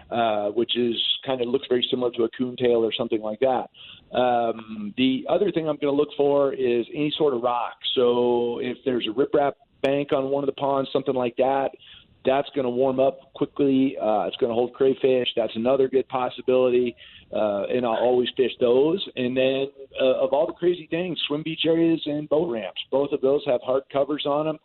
uh, 0.09 0.49
which 0.49 0.77
is 0.77 0.95
kind 1.25 1.41
of 1.41 1.47
looks 1.47 1.67
very 1.69 1.85
similar 1.89 2.11
to 2.11 2.23
a 2.23 2.29
coontail 2.37 2.83
or 2.83 2.91
something 2.97 3.21
like 3.21 3.39
that. 3.39 3.67
Um, 4.15 4.93
the 4.97 5.25
other 5.29 5.51
thing 5.51 5.69
I'm 5.69 5.77
going 5.77 5.93
to 5.93 5.97
look 5.97 6.09
for 6.17 6.53
is 6.53 6.85
any 6.93 7.13
sort 7.17 7.33
of 7.33 7.41
rock. 7.41 7.75
So 7.95 8.59
if 8.61 8.77
there's 8.85 9.07
a 9.07 9.13
riprap 9.13 9.53
bank 9.81 10.11
on 10.11 10.29
one 10.29 10.43
of 10.43 10.47
the 10.47 10.59
ponds, 10.59 10.89
something 10.91 11.15
like 11.15 11.35
that, 11.37 11.69
that's 12.25 12.49
going 12.53 12.65
to 12.65 12.69
warm 12.69 12.99
up 12.99 13.33
quickly. 13.33 13.97
Uh, 13.99 14.25
it's 14.27 14.37
going 14.37 14.49
to 14.49 14.53
hold 14.53 14.73
crayfish. 14.73 15.27
That's 15.35 15.55
another 15.55 15.87
good 15.87 16.07
possibility. 16.07 16.95
Uh, 17.33 17.63
and 17.63 17.85
I'll 17.85 17.93
always 17.93 18.29
fish 18.37 18.51
those. 18.59 19.03
And 19.15 19.35
then 19.35 19.67
uh, 19.99 20.21
of 20.21 20.33
all 20.33 20.45
the 20.45 20.53
crazy 20.53 20.87
things, 20.91 21.17
swim 21.27 21.41
beach 21.43 21.61
areas 21.65 22.01
and 22.05 22.29
boat 22.29 22.51
ramps. 22.51 22.81
Both 22.91 23.11
of 23.11 23.21
those 23.21 23.41
have 23.47 23.61
hard 23.63 23.83
covers 23.91 24.25
on 24.25 24.45
them. 24.45 24.57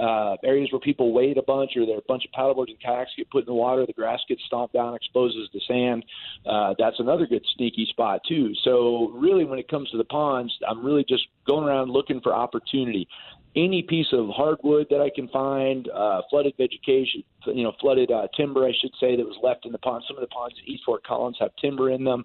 Uh, 0.00 0.36
areas 0.44 0.68
where 0.72 0.80
people 0.80 1.12
wade 1.12 1.38
a 1.38 1.42
bunch 1.42 1.72
or 1.76 1.86
there 1.86 1.94
are 1.94 1.98
a 1.98 2.08
bunch 2.08 2.24
of 2.24 2.30
paddleboards 2.32 2.68
and 2.68 2.80
kayaks 2.80 3.10
get 3.16 3.30
put 3.30 3.40
in 3.40 3.46
the 3.46 3.54
water, 3.54 3.86
the 3.86 3.92
grass 3.92 4.20
gets 4.28 4.42
stomped 4.44 4.74
down, 4.74 4.94
exposes 4.94 5.48
the 5.52 5.60
sand. 5.68 6.04
Uh, 6.44 6.74
that's 6.78 6.98
another 6.98 7.26
good 7.26 7.44
sneaky 7.56 7.86
spot 7.90 8.20
too. 8.28 8.52
So 8.64 9.10
really, 9.14 9.44
when 9.44 9.58
it 9.58 9.68
comes 9.68 9.90
to 9.90 9.96
the 9.96 10.04
ponds, 10.04 10.52
I'm 10.68 10.84
really 10.84 11.04
just 11.08 11.24
going 11.46 11.64
around 11.64 11.90
looking 11.90 12.20
for 12.20 12.34
opportunity. 12.34 13.06
Any 13.56 13.82
piece 13.82 14.08
of 14.12 14.28
hardwood 14.30 14.88
that 14.90 15.00
I 15.00 15.10
can 15.14 15.28
find, 15.28 15.88
uh, 15.88 16.22
flooded 16.28 16.54
vegetation, 16.56 17.22
you 17.46 17.62
know, 17.62 17.72
flooded 17.80 18.10
uh, 18.10 18.26
timber, 18.36 18.64
I 18.64 18.72
should 18.80 18.92
say, 18.98 19.16
that 19.16 19.24
was 19.24 19.38
left 19.42 19.64
in 19.64 19.72
the 19.72 19.78
pond. 19.78 20.04
Some 20.08 20.16
of 20.16 20.22
the 20.22 20.28
ponds 20.28 20.56
at 20.60 20.68
East 20.68 20.82
Fort 20.84 21.06
Collins 21.06 21.36
have 21.40 21.50
timber 21.60 21.90
in 21.90 22.04
them. 22.04 22.24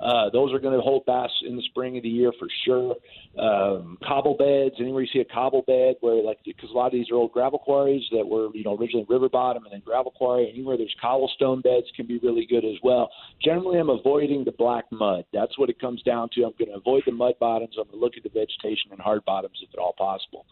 Uh, 0.00 0.30
those 0.30 0.52
are 0.52 0.58
going 0.58 0.74
to 0.74 0.80
hold 0.80 1.04
bass 1.04 1.30
in 1.46 1.56
the 1.56 1.62
spring 1.62 1.96
of 1.98 2.02
the 2.02 2.08
year 2.08 2.32
for 2.38 2.48
sure. 2.64 2.96
Um, 3.38 3.98
cobble 4.02 4.34
beds, 4.34 4.76
anywhere 4.80 5.02
you 5.02 5.08
see 5.12 5.20
a 5.20 5.24
cobble 5.24 5.62
bed, 5.62 5.96
where 6.00 6.22
like 6.22 6.38
because 6.44 6.70
a 6.70 6.72
lot 6.72 6.86
of 6.86 6.92
these 6.92 7.10
are 7.10 7.16
old 7.16 7.32
gravel 7.32 7.58
quarries 7.58 8.02
that 8.12 8.26
were 8.26 8.48
you 8.54 8.64
know 8.64 8.76
originally 8.76 9.06
river 9.08 9.28
bottom 9.28 9.64
and 9.64 9.72
then 9.72 9.82
gravel 9.84 10.10
quarry. 10.10 10.50
Anywhere 10.50 10.78
there's 10.78 10.94
cobblestone 11.00 11.60
beds 11.60 11.86
can 11.94 12.06
be 12.06 12.18
really 12.18 12.46
good 12.46 12.64
as 12.64 12.76
well. 12.82 13.10
Generally, 13.44 13.78
I'm 13.78 13.90
avoiding 13.90 14.44
the 14.44 14.52
black 14.52 14.84
mud. 14.90 15.24
That's 15.34 15.58
what 15.58 15.68
it 15.68 15.78
comes 15.78 16.02
down 16.02 16.30
to. 16.34 16.44
I'm 16.44 16.54
going 16.58 16.70
to 16.70 16.76
avoid 16.76 17.02
the 17.04 17.12
mud 17.12 17.34
bottoms. 17.38 17.76
I'm 17.78 17.84
going 17.84 17.98
to 17.98 18.04
look 18.04 18.14
at 18.16 18.22
the 18.22 18.30
vegetation 18.30 18.92
and 18.92 19.00
hard 19.00 19.24
bottoms 19.26 19.58
if 19.62 19.68
at 19.74 19.78
all 19.78 19.94
possible. 19.98 20.46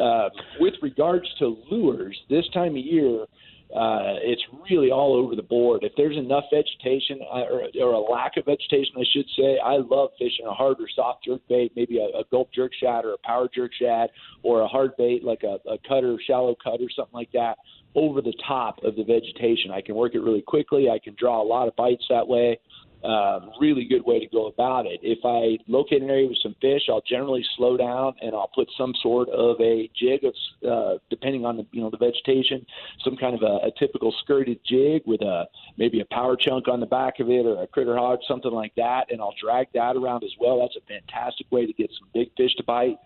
Uh, 0.00 0.28
with 0.58 0.74
regards 0.82 1.26
to 1.38 1.56
lures, 1.70 2.18
this 2.28 2.44
time 2.52 2.72
of 2.72 2.84
year, 2.84 3.26
uh, 3.74 4.18
it's 4.22 4.42
really 4.70 4.90
all 4.90 5.14
over 5.14 5.34
the 5.34 5.42
board. 5.42 5.82
If 5.82 5.92
there's 5.96 6.16
enough 6.16 6.44
vegetation 6.52 7.20
uh, 7.22 7.44
or, 7.50 7.68
or 7.80 7.92
a 7.92 8.00
lack 8.00 8.36
of 8.36 8.44
vegetation, 8.44 8.94
I 8.96 9.04
should 9.12 9.26
say, 9.36 9.58
I 9.58 9.78
love 9.78 10.10
fishing 10.18 10.46
a 10.46 10.52
hard 10.52 10.76
or 10.80 10.86
soft 10.94 11.24
jerk 11.24 11.40
bait, 11.48 11.72
maybe 11.74 11.98
a, 11.98 12.18
a 12.18 12.24
gulp 12.30 12.50
jerk 12.54 12.72
shad 12.80 13.04
or 13.04 13.14
a 13.14 13.18
power 13.24 13.48
jerk 13.52 13.72
shad, 13.80 14.10
or 14.42 14.60
a 14.60 14.68
hard 14.68 14.92
bait 14.96 15.24
like 15.24 15.42
a, 15.42 15.58
a 15.68 15.78
cutter, 15.88 16.16
shallow 16.24 16.54
cut 16.62 16.80
or 16.80 16.90
something 16.94 17.14
like 17.14 17.32
that 17.32 17.58
over 17.96 18.20
the 18.20 18.34
top 18.46 18.82
of 18.84 18.96
the 18.96 19.04
vegetation. 19.04 19.70
I 19.72 19.80
can 19.80 19.94
work 19.94 20.14
it 20.14 20.20
really 20.20 20.42
quickly. 20.42 20.88
I 20.90 20.98
can 21.02 21.16
draw 21.18 21.42
a 21.42 21.46
lot 21.46 21.66
of 21.66 21.74
bites 21.74 22.04
that 22.10 22.26
way 22.26 22.58
uh, 23.04 23.40
really 23.60 23.84
good 23.84 24.04
way 24.04 24.18
to 24.18 24.26
go 24.26 24.46
about 24.46 24.86
it. 24.86 25.00
If 25.02 25.18
I 25.24 25.62
locate 25.68 26.02
an 26.02 26.08
area 26.08 26.26
with 26.26 26.38
some 26.42 26.54
fish, 26.60 26.82
I'll 26.88 27.02
generally 27.02 27.44
slow 27.56 27.76
down 27.76 28.14
and 28.22 28.34
I'll 28.34 28.50
put 28.54 28.68
some 28.78 28.94
sort 29.02 29.28
of 29.28 29.60
a 29.60 29.90
jig 29.94 30.24
of, 30.24 30.34
uh, 30.66 30.98
depending 31.10 31.44
on 31.44 31.56
the 31.58 31.66
you 31.72 31.82
know 31.82 31.90
the 31.90 31.98
vegetation, 31.98 32.64
some 33.04 33.16
kind 33.16 33.34
of 33.34 33.42
a, 33.42 33.66
a 33.66 33.70
typical 33.78 34.14
skirted 34.22 34.58
jig 34.64 35.02
with 35.06 35.20
a 35.20 35.46
maybe 35.76 36.00
a 36.00 36.06
power 36.06 36.36
chunk 36.36 36.66
on 36.68 36.80
the 36.80 36.86
back 36.86 37.20
of 37.20 37.28
it 37.28 37.44
or 37.44 37.62
a 37.62 37.66
critter 37.66 37.96
hog, 37.96 38.20
something 38.26 38.52
like 38.52 38.74
that, 38.76 39.10
and 39.10 39.20
I'll 39.20 39.34
drag 39.40 39.68
that 39.74 39.96
around 39.96 40.24
as 40.24 40.32
well. 40.40 40.60
That's 40.60 40.76
a 40.76 40.86
fantastic 40.88 41.50
way 41.52 41.66
to 41.66 41.72
get 41.72 41.90
some 41.98 42.08
big 42.14 42.30
fish 42.36 42.54
to 42.56 42.64
bite. 42.64 42.98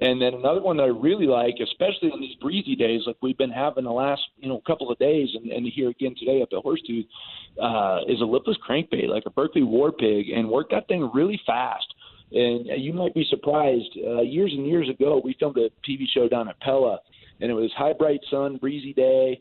And 0.00 0.20
then 0.20 0.34
another 0.34 0.60
one 0.60 0.76
that 0.76 0.84
I 0.84 0.86
really 0.86 1.26
like, 1.26 1.54
especially 1.62 2.10
on 2.10 2.20
these 2.20 2.36
breezy 2.36 2.76
days 2.76 3.02
like 3.06 3.16
we've 3.22 3.38
been 3.38 3.50
having 3.50 3.84
the 3.84 3.92
last 3.92 4.20
you 4.38 4.48
know 4.48 4.60
couple 4.66 4.90
of 4.90 4.98
days, 4.98 5.28
and, 5.34 5.50
and 5.50 5.66
here 5.66 5.88
again 5.88 6.14
today 6.18 6.42
up 6.42 6.48
at 6.52 6.62
Horsetooth, 6.62 7.06
uh, 7.62 8.00
is 8.06 8.20
a 8.20 8.24
lipless 8.24 8.58
crankbait 8.68 9.08
like 9.08 9.24
a 9.26 9.30
Berkley 9.30 9.62
War 9.62 9.92
Pig, 9.92 10.28
and 10.28 10.48
work 10.48 10.70
that 10.70 10.86
thing 10.88 11.10
really 11.14 11.40
fast. 11.46 11.86
And 12.32 12.66
you 12.82 12.92
might 12.92 13.14
be 13.14 13.24
surprised. 13.30 13.96
Uh, 14.04 14.20
years 14.20 14.52
and 14.52 14.66
years 14.66 14.88
ago, 14.90 15.20
we 15.24 15.36
filmed 15.38 15.56
a 15.58 15.70
TV 15.88 16.04
show 16.12 16.28
down 16.28 16.48
at 16.48 16.60
Pella, 16.60 16.98
and 17.40 17.50
it 17.50 17.54
was 17.54 17.70
high 17.76 17.92
bright 17.92 18.20
sun, 18.30 18.56
breezy 18.56 18.92
day 18.92 19.40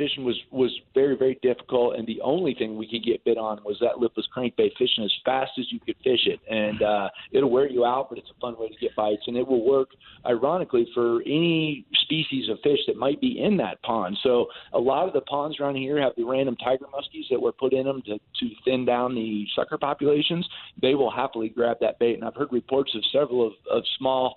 fishing 0.00 0.24
was 0.24 0.36
was 0.50 0.72
very 0.94 1.14
very 1.16 1.38
difficult, 1.42 1.96
and 1.96 2.06
the 2.06 2.20
only 2.22 2.54
thing 2.54 2.78
we 2.78 2.88
could 2.88 3.04
get 3.04 3.22
bit 3.22 3.36
on 3.36 3.60
was 3.64 3.76
that 3.80 3.98
lipless 3.98 4.26
crankbait 4.34 4.72
fishing 4.78 5.04
as 5.04 5.12
fast 5.26 5.52
as 5.58 5.66
you 5.70 5.78
could 5.78 5.96
fish 6.02 6.26
it, 6.26 6.40
and 6.50 6.82
uh, 6.82 7.08
it'll 7.32 7.50
wear 7.50 7.68
you 7.68 7.84
out, 7.84 8.08
but 8.08 8.16
it's 8.16 8.30
a 8.30 8.40
fun 8.40 8.56
way 8.58 8.68
to 8.68 8.76
get 8.80 8.96
bites, 8.96 9.22
and 9.26 9.36
it 9.36 9.46
will 9.46 9.64
work 9.64 9.90
ironically 10.24 10.88
for 10.94 11.20
any 11.26 11.84
species 12.02 12.48
of 12.48 12.58
fish 12.62 12.78
that 12.86 12.96
might 12.96 13.20
be 13.20 13.42
in 13.42 13.58
that 13.58 13.82
pond. 13.82 14.16
So 14.22 14.46
a 14.72 14.78
lot 14.78 15.06
of 15.06 15.12
the 15.12 15.20
ponds 15.22 15.60
around 15.60 15.76
here 15.76 16.00
have 16.00 16.12
the 16.16 16.24
random 16.24 16.56
tiger 16.56 16.86
muskies 16.86 17.28
that 17.30 17.40
were 17.40 17.52
put 17.52 17.74
in 17.74 17.84
them 17.84 18.02
to, 18.06 18.14
to 18.14 18.54
thin 18.64 18.86
down 18.86 19.14
the 19.14 19.46
sucker 19.54 19.76
populations. 19.76 20.48
They 20.80 20.94
will 20.94 21.10
happily 21.10 21.50
grab 21.50 21.76
that 21.82 21.98
bait, 21.98 22.14
and 22.14 22.24
I've 22.24 22.34
heard 22.34 22.48
reports 22.52 22.92
of 22.94 23.02
several 23.12 23.46
of, 23.46 23.52
of 23.70 23.82
small 23.98 24.36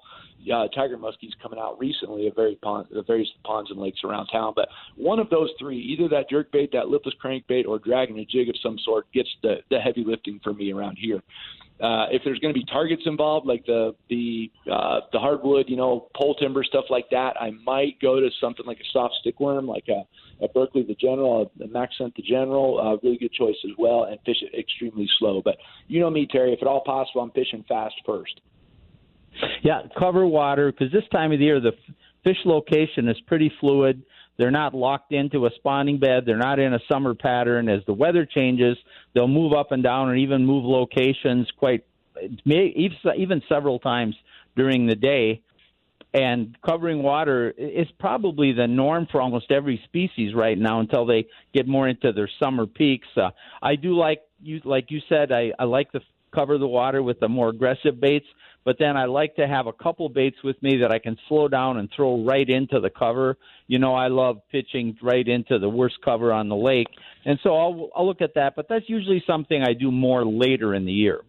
uh, 0.51 0.67
tiger 0.69 0.97
muskies 0.97 1.31
coming 1.41 1.59
out 1.59 1.79
recently 1.79 2.27
at 2.27 2.35
very 2.35 2.55
pond, 2.55 2.87
at 2.97 3.07
various 3.07 3.29
ponds 3.43 3.71
and 3.71 3.79
lakes 3.79 3.99
around 4.03 4.27
town. 4.27 4.53
But 4.55 4.69
one 4.95 5.19
of 5.19 5.29
those 5.29 5.49
three, 5.59 5.79
either 5.79 6.07
that 6.09 6.29
jerk 6.29 6.51
bait, 6.51 6.71
that 6.73 6.89
lipless 6.89 7.15
crankbait, 7.23 7.65
or 7.67 7.79
dragging 7.79 8.19
a 8.19 8.25
jig 8.25 8.49
of 8.49 8.55
some 8.61 8.77
sort, 8.83 9.11
gets 9.13 9.29
the 9.41 9.57
the 9.69 9.79
heavy 9.79 10.03
lifting 10.05 10.39
for 10.43 10.53
me 10.53 10.71
around 10.71 10.97
here. 10.99 11.21
Uh, 11.81 12.05
if 12.11 12.21
there's 12.23 12.39
going 12.39 12.53
to 12.53 12.57
be 12.57 12.65
targets 12.65 13.01
involved, 13.05 13.45
like 13.45 13.65
the 13.65 13.93
the 14.09 14.49
uh, 14.71 15.01
the 15.11 15.19
hardwood, 15.19 15.65
you 15.67 15.75
know, 15.75 16.07
pole 16.15 16.35
timber 16.35 16.63
stuff 16.63 16.85
like 16.89 17.09
that, 17.09 17.33
I 17.39 17.51
might 17.65 17.99
go 17.99 18.19
to 18.19 18.29
something 18.39 18.65
like 18.65 18.77
a 18.77 18.89
soft 18.93 19.15
stickworm, 19.21 19.67
like 19.67 19.85
a, 19.89 20.45
a 20.45 20.47
Berkley 20.47 20.83
the 20.83 20.95
General, 20.95 21.51
a 21.61 21.67
Max-Scent 21.67 22.15
the 22.15 22.21
General, 22.21 22.79
uh, 22.79 22.97
really 23.03 23.17
good 23.17 23.33
choice 23.33 23.55
as 23.65 23.71
well, 23.77 24.03
and 24.03 24.19
fish 24.25 24.37
it 24.41 24.57
extremely 24.57 25.09
slow. 25.19 25.41
But 25.43 25.57
you 25.87 25.99
know 25.99 26.09
me, 26.09 26.27
Terry, 26.31 26.53
if 26.53 26.61
at 26.61 26.67
all 26.67 26.83
possible, 26.85 27.21
I'm 27.21 27.31
fishing 27.31 27.65
fast 27.67 27.95
first. 28.05 28.39
Yeah, 29.63 29.81
cover 29.97 30.25
water 30.25 30.71
because 30.71 30.91
this 30.91 31.03
time 31.11 31.31
of 31.31 31.39
the 31.39 31.45
year 31.45 31.59
the 31.59 31.73
fish 32.23 32.37
location 32.45 33.07
is 33.07 33.17
pretty 33.27 33.51
fluid. 33.59 34.03
They're 34.37 34.51
not 34.51 34.73
locked 34.73 35.11
into 35.11 35.45
a 35.45 35.49
spawning 35.55 35.99
bed. 35.99 36.23
They're 36.25 36.37
not 36.37 36.59
in 36.59 36.73
a 36.73 36.79
summer 36.91 37.13
pattern. 37.13 37.69
As 37.69 37.81
the 37.85 37.93
weather 37.93 38.25
changes, 38.25 38.77
they'll 39.13 39.27
move 39.27 39.53
up 39.53 39.71
and 39.71 39.83
down 39.83 40.09
and 40.09 40.19
even 40.19 40.45
move 40.45 40.65
locations 40.65 41.47
quite 41.57 41.85
even 42.45 43.41
several 43.47 43.79
times 43.79 44.15
during 44.55 44.87
the 44.87 44.95
day. 44.95 45.41
And 46.15 46.55
covering 46.63 47.01
water 47.01 47.53
is 47.57 47.87
probably 47.99 48.53
the 48.53 48.67
norm 48.67 49.07
for 49.11 49.19
almost 49.19 49.51
every 49.51 49.81
species 49.85 50.35
right 50.35 50.57
now 50.57 50.79
until 50.79 51.07
they 51.07 51.25
get 51.55 51.67
more 51.67 51.87
into 51.87 52.11
their 52.11 52.29
summer 52.39 52.67
peaks. 52.67 53.07
Uh, 53.17 53.31
I 53.63 53.75
do 53.75 53.97
like 53.97 54.21
you, 54.39 54.61
like 54.63 54.91
you 54.91 54.99
said, 55.09 55.31
I, 55.31 55.51
I 55.57 55.63
like 55.63 55.91
to 55.93 56.01
cover 56.33 56.59
the 56.59 56.67
water 56.67 57.01
with 57.01 57.19
the 57.19 57.27
more 57.27 57.49
aggressive 57.49 57.99
baits 57.99 58.27
but 58.65 58.77
then 58.79 58.95
I 58.97 59.05
like 59.05 59.35
to 59.35 59.47
have 59.47 59.67
a 59.67 59.73
couple 59.73 60.07
baits 60.09 60.37
with 60.43 60.61
me 60.61 60.77
that 60.77 60.91
I 60.91 60.99
can 60.99 61.17
slow 61.27 61.47
down 61.47 61.77
and 61.77 61.89
throw 61.95 62.23
right 62.23 62.47
into 62.47 62.79
the 62.79 62.89
cover. 62.89 63.37
You 63.67 63.79
know, 63.79 63.93
I 63.93 64.07
love 64.07 64.37
pitching 64.51 64.97
right 65.01 65.27
into 65.27 65.59
the 65.59 65.69
worst 65.69 65.95
cover 66.03 66.31
on 66.31 66.49
the 66.49 66.55
lake, 66.55 66.87
and 67.25 67.39
so 67.43 67.55
I'll 67.55 67.89
I'll 67.95 68.05
look 68.05 68.21
at 68.21 68.35
that. 68.35 68.55
But 68.55 68.67
that's 68.69 68.87
usually 68.87 69.23
something 69.25 69.61
I 69.61 69.73
do 69.73 69.91
more 69.91 70.25
later 70.25 70.73
in 70.73 70.85
the 70.85 70.93
year. 70.93 71.21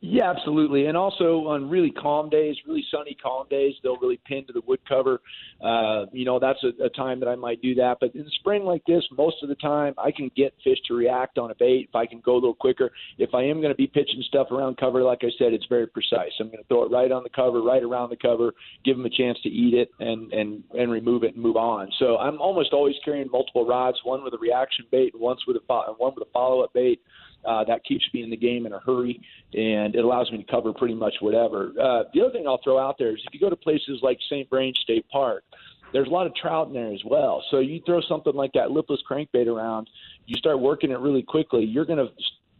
Yeah, 0.00 0.30
absolutely. 0.30 0.86
And 0.86 0.96
also 0.96 1.46
on 1.46 1.70
really 1.70 1.90
calm 1.90 2.28
days, 2.28 2.56
really 2.66 2.84
sunny, 2.90 3.16
calm 3.22 3.46
days, 3.48 3.74
they'll 3.82 3.96
really 3.96 4.20
pin 4.26 4.44
to 4.46 4.52
the 4.52 4.60
wood 4.66 4.80
cover. 4.88 5.20
Uh, 5.64 6.06
you 6.12 6.24
know, 6.24 6.38
that's 6.38 6.58
a, 6.64 6.84
a 6.84 6.90
time 6.90 7.20
that 7.20 7.28
I 7.28 7.36
might 7.36 7.62
do 7.62 7.74
that. 7.76 7.98
But 8.00 8.14
in 8.14 8.28
spring 8.40 8.64
like 8.64 8.82
this, 8.86 9.04
most 9.16 9.36
of 9.42 9.48
the 9.48 9.54
time 9.56 9.94
I 9.96 10.10
can 10.10 10.30
get 10.36 10.52
fish 10.64 10.78
to 10.88 10.94
react 10.94 11.38
on 11.38 11.52
a 11.52 11.54
bait 11.54 11.86
if 11.88 11.94
I 11.94 12.06
can 12.06 12.20
go 12.20 12.32
a 12.32 12.34
little 12.34 12.54
quicker. 12.54 12.90
If 13.18 13.34
I 13.34 13.44
am 13.44 13.60
going 13.60 13.72
to 13.72 13.76
be 13.76 13.86
pitching 13.86 14.22
stuff 14.26 14.48
around 14.50 14.78
cover, 14.78 15.02
like 15.02 15.20
I 15.22 15.30
said, 15.38 15.52
it's 15.52 15.66
very 15.68 15.86
precise. 15.86 16.32
I'm 16.40 16.48
going 16.48 16.58
to 16.58 16.68
throw 16.68 16.84
it 16.84 16.90
right 16.90 17.12
on 17.12 17.22
the 17.22 17.30
cover, 17.30 17.62
right 17.62 17.82
around 17.82 18.10
the 18.10 18.16
cover, 18.16 18.52
give 18.84 18.96
them 18.96 19.06
a 19.06 19.10
chance 19.10 19.38
to 19.42 19.48
eat 19.48 19.74
it 19.74 19.90
and 20.00 20.32
and 20.32 20.64
and 20.76 20.90
remove 20.90 21.22
it 21.22 21.34
and 21.34 21.42
move 21.42 21.56
on. 21.56 21.88
So 21.98 22.18
I'm 22.18 22.40
almost 22.40 22.72
always 22.72 22.96
carrying 23.04 23.28
multiple 23.30 23.66
rods, 23.66 23.98
one 24.02 24.24
with 24.24 24.34
a 24.34 24.38
reaction 24.38 24.86
bait 24.90 25.12
and 25.14 25.22
once 25.22 25.40
with 25.46 25.56
a 25.56 25.92
one 25.98 26.14
with 26.16 26.26
a 26.26 26.30
follow 26.32 26.62
up 26.62 26.72
bait. 26.72 27.00
Uh, 27.44 27.64
that 27.64 27.84
keeps 27.84 28.04
me 28.12 28.22
in 28.22 28.30
the 28.30 28.36
game 28.36 28.66
in 28.66 28.72
a 28.72 28.80
hurry, 28.80 29.20
and 29.54 29.94
it 29.94 30.04
allows 30.04 30.30
me 30.30 30.38
to 30.38 30.50
cover 30.50 30.72
pretty 30.72 30.94
much 30.94 31.14
whatever. 31.20 31.72
Uh, 31.80 32.02
the 32.12 32.20
other 32.20 32.32
thing 32.32 32.46
I'll 32.46 32.60
throw 32.62 32.78
out 32.78 32.96
there 32.98 33.10
is 33.10 33.22
if 33.26 33.32
you 33.32 33.40
go 33.40 33.48
to 33.48 33.56
places 33.56 34.00
like 34.02 34.18
St. 34.28 34.48
Vrain 34.50 34.74
State 34.82 35.08
Park, 35.08 35.44
there's 35.92 36.08
a 36.08 36.10
lot 36.10 36.26
of 36.26 36.34
trout 36.34 36.68
in 36.68 36.74
there 36.74 36.92
as 36.92 37.02
well. 37.04 37.42
So 37.50 37.60
you 37.60 37.80
throw 37.86 38.00
something 38.02 38.34
like 38.34 38.52
that 38.52 38.70
lipless 38.70 39.00
crankbait 39.08 39.46
around, 39.46 39.88
you 40.26 40.36
start 40.36 40.60
working 40.60 40.90
it 40.90 40.98
really 40.98 41.22
quickly, 41.22 41.64
you're 41.64 41.86
going 41.86 41.98
to 41.98 42.12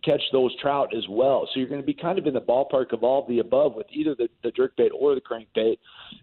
catch 0.09 0.23
those 0.33 0.55
trout 0.61 0.95
as 0.97 1.05
well. 1.09 1.49
So 1.53 1.61
you're 1.61 1.69
going 1.69 1.81
to 1.81 1.87
be 1.87 1.95
kind 1.95 2.19
of 2.19 2.27
in 2.27 2.35
the 2.35 2.41
ballpark 2.41 2.93
of 2.93 3.03
all 3.03 3.23
of 3.23 3.29
the 3.29 3.41
above 3.41 3.75
with 3.75 3.87
either 3.93 4.15
the, 4.15 4.29
the 4.43 4.51
jerk 4.51 4.77
bait 4.77 4.91
or 4.99 5.15
the 5.15 5.21
crankbait. 5.21 5.79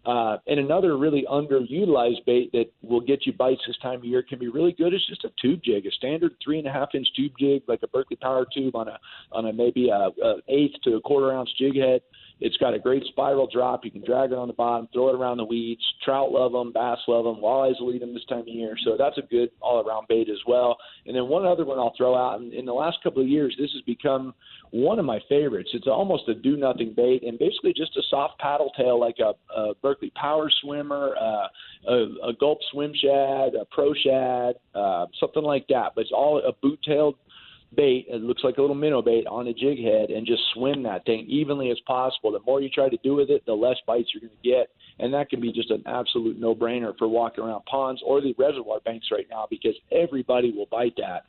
Uh, 0.06 0.38
and 0.48 0.60
another 0.60 0.98
really 0.98 1.26
underutilized 1.32 2.26
bait 2.26 2.52
that 2.54 2.66
will 2.82 3.02
get 3.02 3.26
you 3.26 3.34
bites 3.34 3.62
this 3.68 3.78
time 3.82 4.00
of 4.00 4.06
year 4.06 4.24
can 4.24 4.40
be 4.40 4.48
really 4.48 4.72
good 4.72 4.94
is 4.94 5.06
just 5.08 5.24
a 5.24 5.30
tube 5.42 5.62
jig, 5.64 5.86
a 5.86 5.92
standard 5.92 6.32
three 6.44 6.58
and 6.58 6.68
a 6.68 6.72
half 6.72 6.90
inch 6.96 7.08
tube 7.16 7.34
jig, 7.40 7.62
like 7.68 7.82
a 7.84 7.88
Berkley 7.88 8.18
Power 8.18 8.46
tube 8.52 8.76
on 8.76 8.88
a 8.88 8.98
on 9.32 9.46
a 9.48 9.54
maybe 9.54 9.90
a, 9.90 10.10
a 10.24 10.36
eighth 10.48 10.76
to 10.84 10.96
a 10.96 11.02
quarter 11.02 11.32
ounce 11.32 11.52
jig 11.60 11.76
head. 11.76 12.02
It's 12.42 12.58
got 12.58 12.74
a 12.74 12.80
great 12.80 13.04
spiral 13.06 13.48
drop. 13.52 13.86
You 13.86 13.92
can 13.92 14.04
drag 14.04 14.32
it 14.32 14.38
on 14.38 14.48
the 14.48 14.54
bottom, 14.54 14.90
throw 14.92 15.10
it 15.10 15.16
around 15.16 15.38
the 15.38 15.46
weeds. 15.46 15.82
Trout 16.04 16.32
love 16.32 16.52
them, 16.52 16.74
bass 16.74 16.98
love 17.08 17.24
them, 17.24 17.42
walleyes 17.42 17.80
will 17.80 17.94
eat 17.94 18.00
them 18.00 18.14
this 18.14 18.26
time 18.26 18.42
of 18.42 18.48
year. 18.48 18.76
So 18.84 18.96
that's 18.98 19.18
a 19.18 19.22
good 19.22 19.52
all-around 19.62 20.08
bait 20.10 20.28
as 20.30 20.40
well. 20.46 20.78
And 21.06 21.16
then 21.16 21.28
one 21.28 21.46
other 21.46 21.64
one 21.64 21.80
I'll 21.80 21.94
throw 21.96 22.16
out. 22.16 22.42
In, 22.42 22.52
in 22.52 22.66
the 22.66 22.74
last 22.74 22.98
couple 23.04 23.22
of 23.22 23.28
years, 23.28 23.56
this 23.58 23.72
has 23.72 23.82
become 23.84 24.34
one 24.72 25.00
of 25.00 25.06
my 25.06 25.20
favorites. 25.30 25.70
It's 25.74 25.88
almost 25.88 26.28
a 26.28 26.34
do-nothing 26.34 26.94
bait, 26.96 27.24
and 27.24 27.40
basically 27.40 27.74
just 27.74 27.96
a 27.96 28.02
soft 28.10 28.38
paddle 28.40 28.72
tail 28.76 29.00
like 29.00 29.18
a, 29.20 29.34
a 29.58 29.74
Berkley 29.82 30.12
Power 30.16 30.52
Swimmer, 30.62 31.16
uh, 31.16 31.48
a, 31.88 32.30
a 32.30 32.34
Gulp 32.38 32.60
Swim 32.72 32.92
Shad, 33.02 33.56
a 33.56 33.64
Pro 33.72 33.94
Shad, 33.94 34.56
uh, 34.74 35.06
something 35.20 35.44
like 35.44 35.66
that. 35.70 35.94
But 35.96 36.02
it's 36.02 36.12
all 36.12 36.40
a 36.46 36.52
boot-tailed 36.62 37.16
bait, 37.76 38.06
it 38.10 38.22
looks 38.22 38.44
like 38.44 38.58
a 38.58 38.62
little 38.62 38.76
minnow 38.76 39.02
bait 39.02 39.26
on 39.28 39.48
a 39.48 39.54
jig 39.54 39.84
head, 39.84 40.10
and 40.10 40.26
just 40.26 40.42
swim 40.54 40.84
that 40.84 41.06
thing 41.06 41.26
evenly 41.28 41.72
as 41.72 41.80
possible. 41.86 42.32
The 42.32 42.40
more 42.46 42.62
you 42.62 42.70
try 42.70 42.90
to 42.90 42.98
do 43.04 43.16
with 43.16 43.30
it, 43.30 43.46
the 43.46 43.54
less 43.54 43.78
bites 43.86 44.10
you're 44.14 44.22
going 44.22 44.38
to 44.42 44.50
get, 44.50 44.70
and 45.00 45.14
that 45.14 45.30
can 45.30 45.42
be 45.42 45.52
just 45.52 45.72
an 45.72 45.84
absolute 45.86 46.40
no-brainer 46.40 46.98
for 46.98 47.08
walking 47.08 47.44
around 47.44 47.64
ponds 47.66 48.02
or 48.06 48.22
the 48.22 48.34
reservoir 48.38 48.80
banks 48.86 49.08
right 49.12 49.28
now 49.30 49.48
because 49.50 49.76
everybody 49.92 50.52
will 50.52 50.68
bite 50.72 50.96
that. 50.98 51.24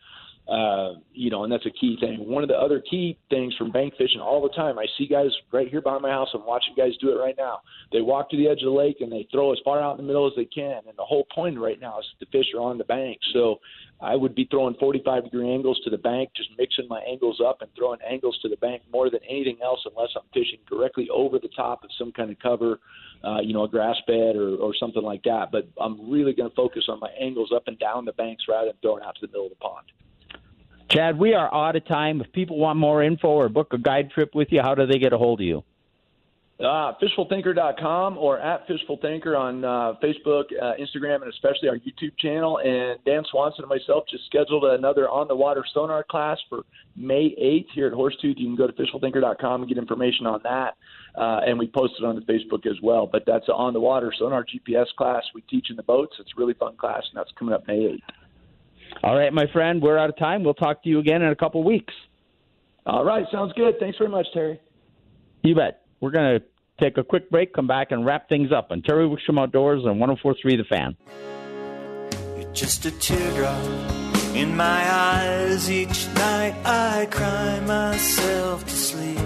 Uh, 0.48 0.94
you 1.12 1.28
know, 1.28 1.42
and 1.42 1.52
that's 1.52 1.66
a 1.66 1.70
key 1.70 1.96
thing. 1.98 2.18
One 2.20 2.44
of 2.44 2.48
the 2.48 2.54
other 2.54 2.80
key 2.80 3.18
things 3.30 3.52
from 3.56 3.72
bank 3.72 3.94
fishing 3.98 4.20
all 4.20 4.40
the 4.40 4.54
time, 4.54 4.78
I 4.78 4.86
see 4.96 5.08
guys 5.08 5.30
right 5.52 5.68
here 5.68 5.80
behind 5.80 6.02
my 6.02 6.10
house. 6.10 6.28
I'm 6.34 6.46
watching 6.46 6.72
guys 6.76 6.92
do 7.00 7.10
it 7.10 7.20
right 7.20 7.34
now. 7.36 7.62
They 7.90 8.00
walk 8.00 8.30
to 8.30 8.36
the 8.36 8.46
edge 8.46 8.58
of 8.58 8.66
the 8.66 8.70
lake 8.70 8.98
and 9.00 9.10
they 9.10 9.26
throw 9.32 9.52
as 9.52 9.58
far 9.64 9.82
out 9.82 9.98
in 9.98 10.04
the 10.04 10.06
middle 10.06 10.24
as 10.24 10.34
they 10.36 10.44
can. 10.44 10.82
And 10.86 10.96
the 10.96 11.04
whole 11.04 11.26
point 11.34 11.58
right 11.58 11.80
now 11.80 11.98
is 11.98 12.06
the 12.20 12.26
fish 12.26 12.46
are 12.54 12.60
on 12.60 12.78
the 12.78 12.84
bank. 12.84 13.18
So 13.32 13.58
I 14.00 14.14
would 14.14 14.36
be 14.36 14.46
throwing 14.48 14.76
45 14.78 15.24
degree 15.24 15.52
angles 15.52 15.80
to 15.82 15.90
the 15.90 15.98
bank, 15.98 16.30
just 16.36 16.50
mixing 16.56 16.86
my 16.86 17.00
angles 17.00 17.40
up 17.44 17.60
and 17.60 17.70
throwing 17.76 17.98
angles 18.08 18.38
to 18.42 18.48
the 18.48 18.56
bank 18.58 18.82
more 18.92 19.10
than 19.10 19.20
anything 19.28 19.58
else, 19.64 19.80
unless 19.84 20.10
I'm 20.14 20.28
fishing 20.32 20.60
directly 20.70 21.08
over 21.12 21.40
the 21.40 21.50
top 21.56 21.82
of 21.82 21.90
some 21.98 22.12
kind 22.12 22.30
of 22.30 22.38
cover, 22.38 22.78
uh, 23.24 23.40
you 23.40 23.52
know, 23.52 23.64
a 23.64 23.68
grass 23.68 23.96
bed 24.06 24.36
or, 24.36 24.54
or 24.56 24.74
something 24.78 25.02
like 25.02 25.24
that. 25.24 25.50
But 25.50 25.66
I'm 25.80 26.08
really 26.08 26.34
going 26.34 26.50
to 26.50 26.54
focus 26.54 26.84
on 26.88 27.00
my 27.00 27.10
angles 27.20 27.50
up 27.52 27.64
and 27.66 27.76
down 27.80 28.04
the 28.04 28.12
banks 28.12 28.44
rather 28.48 28.66
than 28.66 28.76
throwing 28.80 29.02
out 29.02 29.16
to 29.16 29.26
the 29.26 29.32
middle 29.32 29.46
of 29.46 29.50
the 29.50 29.56
pond. 29.56 29.86
Chad, 30.88 31.18
we 31.18 31.34
are 31.34 31.52
out 31.52 31.74
of 31.74 31.84
time. 31.86 32.20
If 32.20 32.32
people 32.32 32.58
want 32.58 32.78
more 32.78 33.02
info 33.02 33.28
or 33.28 33.48
book 33.48 33.72
a 33.72 33.78
guide 33.78 34.10
trip 34.10 34.34
with 34.34 34.48
you, 34.52 34.62
how 34.62 34.74
do 34.74 34.86
they 34.86 34.98
get 34.98 35.12
a 35.12 35.18
hold 35.18 35.40
of 35.40 35.46
you? 35.46 35.64
Uh, 36.58 36.94
fishfulthinker.com 37.02 38.16
or 38.16 38.38
at 38.38 38.66
fishfulthinker 38.66 39.38
on 39.38 39.62
uh, 39.62 39.92
Facebook, 40.02 40.44
uh, 40.58 40.72
Instagram, 40.80 41.16
and 41.16 41.30
especially 41.30 41.68
our 41.68 41.76
YouTube 41.76 42.16
channel. 42.18 42.58
And 42.58 42.98
Dan 43.04 43.24
Swanson 43.30 43.64
and 43.64 43.68
myself 43.68 44.04
just 44.10 44.24
scheduled 44.24 44.64
another 44.64 45.06
on 45.06 45.28
the 45.28 45.36
water 45.36 45.64
sonar 45.74 46.02
class 46.02 46.38
for 46.48 46.62
May 46.96 47.34
8th 47.38 47.66
here 47.74 47.88
at 47.88 47.92
Horsetooth. 47.92 48.38
You 48.38 48.46
can 48.46 48.56
go 48.56 48.66
to 48.66 48.72
fishfulthinker.com 48.72 49.62
and 49.62 49.68
get 49.68 49.76
information 49.76 50.26
on 50.26 50.40
that. 50.44 50.76
Uh, 51.14 51.40
and 51.46 51.58
we 51.58 51.66
post 51.66 51.94
it 51.98 52.06
on 52.06 52.14
the 52.14 52.22
Facebook 52.22 52.64
as 52.64 52.80
well. 52.82 53.06
But 53.06 53.24
that's 53.26 53.48
on 53.50 53.74
the 53.74 53.80
water 53.80 54.10
sonar 54.18 54.44
GPS 54.44 54.86
class 54.96 55.24
we 55.34 55.42
teach 55.42 55.68
in 55.68 55.76
the 55.76 55.82
boats. 55.82 56.16
It's 56.20 56.30
a 56.34 56.40
really 56.40 56.54
fun 56.54 56.76
class, 56.76 57.02
and 57.10 57.18
that's 57.18 57.32
coming 57.38 57.52
up 57.52 57.66
May 57.66 57.80
8th. 57.80 58.25
All 59.02 59.16
right, 59.16 59.32
my 59.32 59.46
friend, 59.52 59.82
we're 59.82 59.98
out 59.98 60.10
of 60.10 60.16
time. 60.16 60.42
We'll 60.42 60.54
talk 60.54 60.82
to 60.82 60.88
you 60.88 60.98
again 60.98 61.22
in 61.22 61.28
a 61.30 61.36
couple 61.36 61.62
weeks. 61.62 61.94
All 62.86 63.04
right, 63.04 63.24
sounds 63.32 63.52
good. 63.54 63.74
Thanks 63.80 63.98
very 63.98 64.10
much, 64.10 64.26
Terry. 64.32 64.60
You 65.42 65.54
bet. 65.54 65.82
We're 66.00 66.10
going 66.10 66.38
to 66.38 66.44
take 66.80 66.98
a 66.98 67.04
quick 67.04 67.30
break, 67.30 67.52
come 67.52 67.66
back, 67.66 67.90
and 67.90 68.04
wrap 68.04 68.28
things 68.28 68.52
up 68.52 68.68
on 68.70 68.82
Terry 68.82 69.08
Wickstrom 69.08 69.40
Outdoors 69.40 69.82
on 69.84 69.98
1043 69.98 70.56
The 70.56 70.64
Fan. 70.64 70.96
You're 72.38 72.52
just 72.52 72.84
a 72.84 72.90
teardrop 72.90 73.64
in 74.34 74.56
my 74.56 74.92
eyes. 74.92 75.70
Each 75.70 76.06
night 76.14 76.54
I 76.64 77.06
cry 77.10 77.60
myself 77.60 78.64
to 78.64 78.70
sleep. 78.70 79.18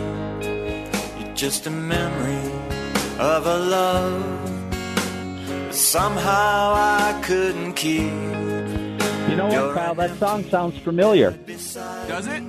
You're 1.21 1.35
just 1.35 1.67
a 1.67 1.71
memory 1.71 2.53
of 3.19 3.47
a 3.47 3.59
love 3.59 4.61
that 5.67 5.75
somehow 5.75 6.73
I 6.75 7.21
couldn't 7.25 7.75
keep. 7.75 8.70
You 9.31 9.37
know 9.37 9.47
what, 9.47 9.75
Kyle? 9.77 9.95
That 9.95 10.19
song 10.19 10.43
sounds 10.51 10.77
familiar. 10.79 11.31
Does 11.31 12.27
it? 12.27 12.43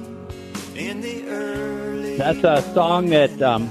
In 0.75 1.01
the 1.01 1.27
early 1.27 2.17
That's 2.17 2.43
a 2.43 2.73
song 2.73 3.11
that 3.11 3.39
um, 3.39 3.69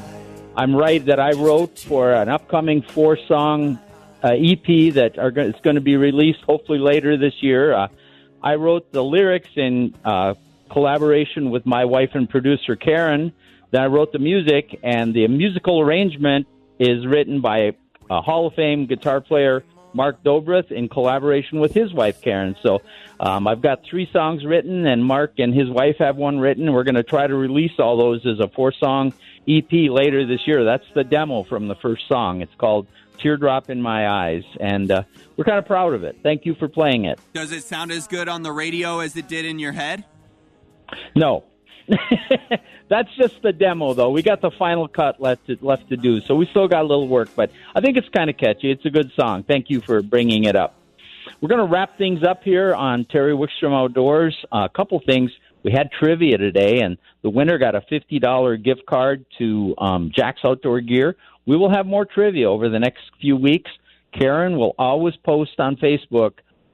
I'm 0.57 0.77
right 0.77 1.05
that 1.07 1.19
I 1.19 1.33
wrote 1.33 1.77
for 1.77 2.13
an 2.13 2.29
upcoming 2.29 2.83
four 2.83 3.19
song 3.27 3.81
uh, 4.23 4.29
EP 4.29 4.95
that 4.95 5.19
are 5.19 5.33
go- 5.33 5.43
is 5.43 5.57
going 5.65 5.75
to 5.75 5.81
be 5.81 5.97
released 5.97 6.43
hopefully 6.43 6.79
later 6.79 7.17
this 7.17 7.35
year. 7.41 7.75
Uh, 7.75 7.89
I 8.45 8.55
wrote 8.55 8.93
the 8.93 9.03
lyrics 9.03 9.51
in 9.57 9.93
uh, 10.05 10.35
collaboration 10.71 11.51
with 11.51 11.67
my 11.67 11.87
wife 11.87 12.11
and 12.15 12.31
producer 12.31 12.77
Karen. 12.77 13.33
Then 13.73 13.83
I 13.83 13.87
wrote 13.87 14.13
the 14.13 14.21
music, 14.21 14.79
and 14.85 15.13
the 15.13 15.27
musical 15.27 15.81
arrangement 15.81 16.47
is 16.79 17.05
written 17.05 17.41
by 17.41 17.73
a 18.09 18.21
Hall 18.21 18.47
of 18.47 18.55
Fame 18.55 18.87
guitar 18.87 19.21
player 19.21 19.65
Mark 19.93 20.23
Dobrith 20.23 20.71
in 20.71 20.89
collaboration 20.89 21.61
with 21.61 21.73
his 21.73 21.93
wife 21.93 22.21
Karen. 22.21 22.57
So 22.63 22.83
um, 23.19 23.47
I've 23.47 23.61
got 23.61 23.85
three 23.85 24.09
songs 24.13 24.45
written, 24.45 24.87
and 24.87 25.05
Mark 25.05 25.35
and 25.39 25.55
his 25.55 25.69
wife 25.69 25.97
have 25.99 26.17
one 26.17 26.39
written. 26.39 26.73
We're 26.73 26.85
going 26.85 26.95
to 26.95 27.03
try 27.03 27.27
to 27.27 27.35
release 27.35 27.73
all 27.79 27.97
those 27.97 28.25
as 28.27 28.41
a 28.41 28.49
four 28.49 28.73
song 28.73 29.13
EP 29.49 29.71
later 29.71 30.27
this 30.27 30.47
year. 30.47 30.65
That's 30.65 30.87
the 30.95 31.05
demo 31.05 31.45
from 31.45 31.69
the 31.69 31.75
first 31.77 32.09
song. 32.09 32.43
It's 32.43 32.55
called 32.57 32.87
Teardrop 33.21 33.71
in 33.71 33.83
My 33.83 34.09
Eyes, 34.09 34.45
and 34.59 34.91
uh, 34.91 35.03
we're 35.37 35.45
kind 35.45 35.59
of 35.59 35.67
proud 35.67 35.95
of 35.95 36.05
it. 36.05 36.19
Thank 36.23 36.47
you 36.47 36.55
for 36.55 36.69
playing 36.69 37.05
it. 37.05 37.19
Does 37.33 37.53
it 37.53 37.65
sound 37.65 37.93
as 37.93 38.07
good 38.07 38.29
on 38.29 38.43
the 38.43 38.53
radio 38.53 39.01
as 39.01 39.17
it 39.17 39.29
did 39.29 39.45
in 39.45 39.59
your 39.59 39.73
head? 39.73 40.05
No. 41.15 41.45
That's 42.91 43.09
just 43.17 43.41
the 43.41 43.53
demo, 43.53 43.95
though. 43.95 44.11
We 44.11 44.21
got 44.21 44.41
the 44.41 44.51
final 44.51 44.89
cut 44.89 45.21
left 45.21 45.47
to, 45.47 45.57
left 45.63 45.89
to 45.91 45.97
do, 45.97 46.21
so 46.21 46.35
we 46.35 46.47
still 46.47 46.67
got 46.67 46.81
a 46.83 46.89
little 46.89 47.07
work. 47.07 47.29
But 47.37 47.53
I 47.73 47.81
think 47.81 47.97
it's 47.97 48.09
kind 48.09 48.29
of 48.29 48.37
catchy. 48.37 48.73
It's 48.73 48.85
a 48.85 48.91
good 48.91 49.13
song. 49.19 49.45
Thank 49.45 49.71
you 49.71 49.81
for 49.81 50.03
bringing 50.03 50.45
it 50.45 50.57
up. 50.57 50.75
We're 51.41 51.49
going 51.49 51.65
to 51.65 51.73
wrap 51.73 51.97
things 51.99 52.25
up 52.25 52.43
here 52.43 52.75
on 52.75 53.05
Terry 53.05 53.33
Wickstrom 53.33 53.73
Outdoors. 53.73 54.37
Uh, 54.53 54.67
a 54.71 54.77
couple 54.77 55.01
things. 55.07 55.31
We 55.63 55.71
had 55.71 55.93
trivia 55.93 56.37
today, 56.37 56.81
and 56.81 56.99
the 57.23 57.31
winner 57.31 57.59
got 57.59 57.77
a 57.77 57.83
fifty 57.83 58.19
dollar 58.19 58.57
gift 58.57 58.87
card 58.87 59.25
to 59.39 59.75
um, 59.79 60.11
Jack's 60.13 60.41
Outdoor 60.45 60.81
Gear. 60.81 61.17
We 61.47 61.57
will 61.57 61.71
have 61.71 61.87
more 61.87 62.05
trivia 62.05 62.51
over 62.51 62.69
the 62.69 62.81
next 62.81 63.03
few 63.21 63.37
weeks. 63.37 63.71
Karen 64.19 64.57
will 64.57 64.75
always 64.79 65.15
post 65.25 65.61
on 65.61 65.77
Facebook 65.77 66.33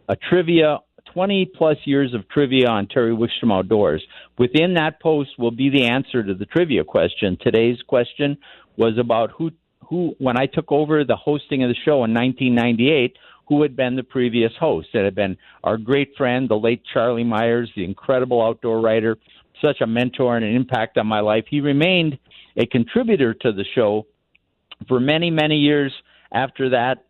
a 0.09 0.17
trivia 0.17 0.79
20 1.17 1.51
plus 1.57 1.79
years 1.87 2.13
of 2.13 2.29
trivia 2.29 2.69
on 2.69 2.87
Terry 2.87 3.17
Wickstrom 3.17 3.51
Outdoors. 3.51 4.05
Within 4.37 4.75
that 4.75 5.01
post 5.01 5.31
will 5.39 5.51
be 5.51 5.71
the 5.71 5.87
answer 5.87 6.23
to 6.23 6.35
the 6.35 6.45
trivia 6.45 6.85
question. 6.85 7.39
Today's 7.41 7.79
question 7.89 8.37
was 8.77 8.99
about 8.99 9.31
who, 9.31 9.51
who, 9.89 10.15
when 10.19 10.39
I 10.39 10.45
took 10.45 10.71
over 10.71 11.05
the 11.05 11.17
hosting 11.17 11.63
of 11.63 11.71
the 11.71 11.75
show 11.87 12.05
in 12.05 12.13
1998, 12.13 13.17
who 13.49 13.63
had 13.63 13.75
been 13.75 13.97
the 13.97 14.03
previous 14.03 14.53
host. 14.61 14.89
It 14.93 15.07
had 15.07 15.15
been 15.15 15.39
our 15.65 15.79
great 15.79 16.11
friend, 16.19 16.51
the 16.51 16.57
late 16.59 16.83
Charlie 16.93 17.25
Meyers, 17.25 17.71
the 17.75 17.85
incredible 17.85 18.43
outdoor 18.43 18.83
writer, 18.83 19.17
such 19.63 19.81
a 19.81 19.87
mentor 19.87 20.37
and 20.37 20.45
an 20.45 20.55
impact 20.55 20.99
on 20.99 21.07
my 21.07 21.21
life. 21.21 21.45
He 21.49 21.63
remained 21.63 22.19
a 22.59 22.67
contributor 22.67 23.33
to 23.33 23.53
the 23.53 23.65
show 23.75 24.07
for 24.87 25.01
many, 25.01 25.31
many 25.31 25.57
years 25.57 25.95
after 26.31 26.69
that 26.69 27.06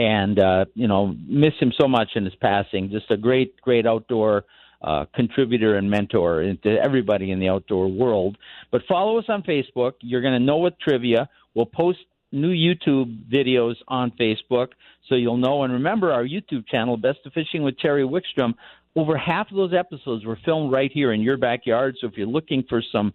and 0.00 0.38
uh, 0.38 0.64
you 0.74 0.88
know 0.88 1.14
miss 1.28 1.52
him 1.60 1.72
so 1.78 1.86
much 1.86 2.08
in 2.14 2.24
his 2.24 2.34
passing. 2.36 2.90
Just 2.90 3.10
a 3.10 3.18
great, 3.18 3.60
great 3.60 3.86
outdoor 3.86 4.44
uh, 4.82 5.04
contributor 5.14 5.76
and 5.76 5.90
mentor 5.90 6.54
to 6.62 6.76
everybody 6.82 7.30
in 7.30 7.38
the 7.38 7.50
outdoor 7.50 7.88
world. 7.88 8.38
But 8.70 8.80
follow 8.88 9.18
us 9.18 9.26
on 9.28 9.42
Facebook. 9.42 9.92
You're 10.00 10.22
going 10.22 10.32
to 10.32 10.44
know 10.44 10.56
what 10.56 10.80
trivia. 10.80 11.28
We'll 11.54 11.66
post 11.66 11.98
new 12.32 12.52
YouTube 12.52 13.28
videos 13.30 13.74
on 13.88 14.10
Facebook, 14.12 14.68
so 15.06 15.16
you'll 15.16 15.36
know. 15.36 15.64
And 15.64 15.72
remember 15.74 16.12
our 16.12 16.24
YouTube 16.24 16.66
channel, 16.66 16.96
Best 16.96 17.18
of 17.26 17.34
Fishing 17.34 17.62
with 17.62 17.78
Terry 17.78 18.04
Wickstrom. 18.04 18.54
Over 18.96 19.18
half 19.18 19.50
of 19.50 19.56
those 19.56 19.74
episodes 19.74 20.24
were 20.24 20.38
filmed 20.46 20.72
right 20.72 20.90
here 20.90 21.12
in 21.12 21.20
your 21.20 21.36
backyard. 21.36 21.96
So 22.00 22.06
if 22.06 22.14
you're 22.16 22.26
looking 22.26 22.64
for 22.68 22.82
some 22.90 23.12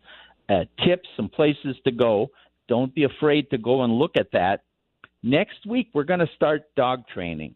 uh, 0.47 0.65
tips, 0.85 1.09
some 1.17 1.29
places 1.29 1.75
to 1.85 1.91
go, 1.91 2.29
don't 2.67 2.93
be 2.93 3.05
afraid 3.05 3.49
to 3.49 3.57
go 3.57 3.83
and 3.83 3.93
look 3.93 4.11
at 4.17 4.27
that. 4.33 4.61
Next 5.25 5.65
week, 5.65 5.89
we're 5.91 6.03
going 6.03 6.19
to 6.19 6.29
start 6.35 6.65
dog 6.75 7.07
training. 7.11 7.55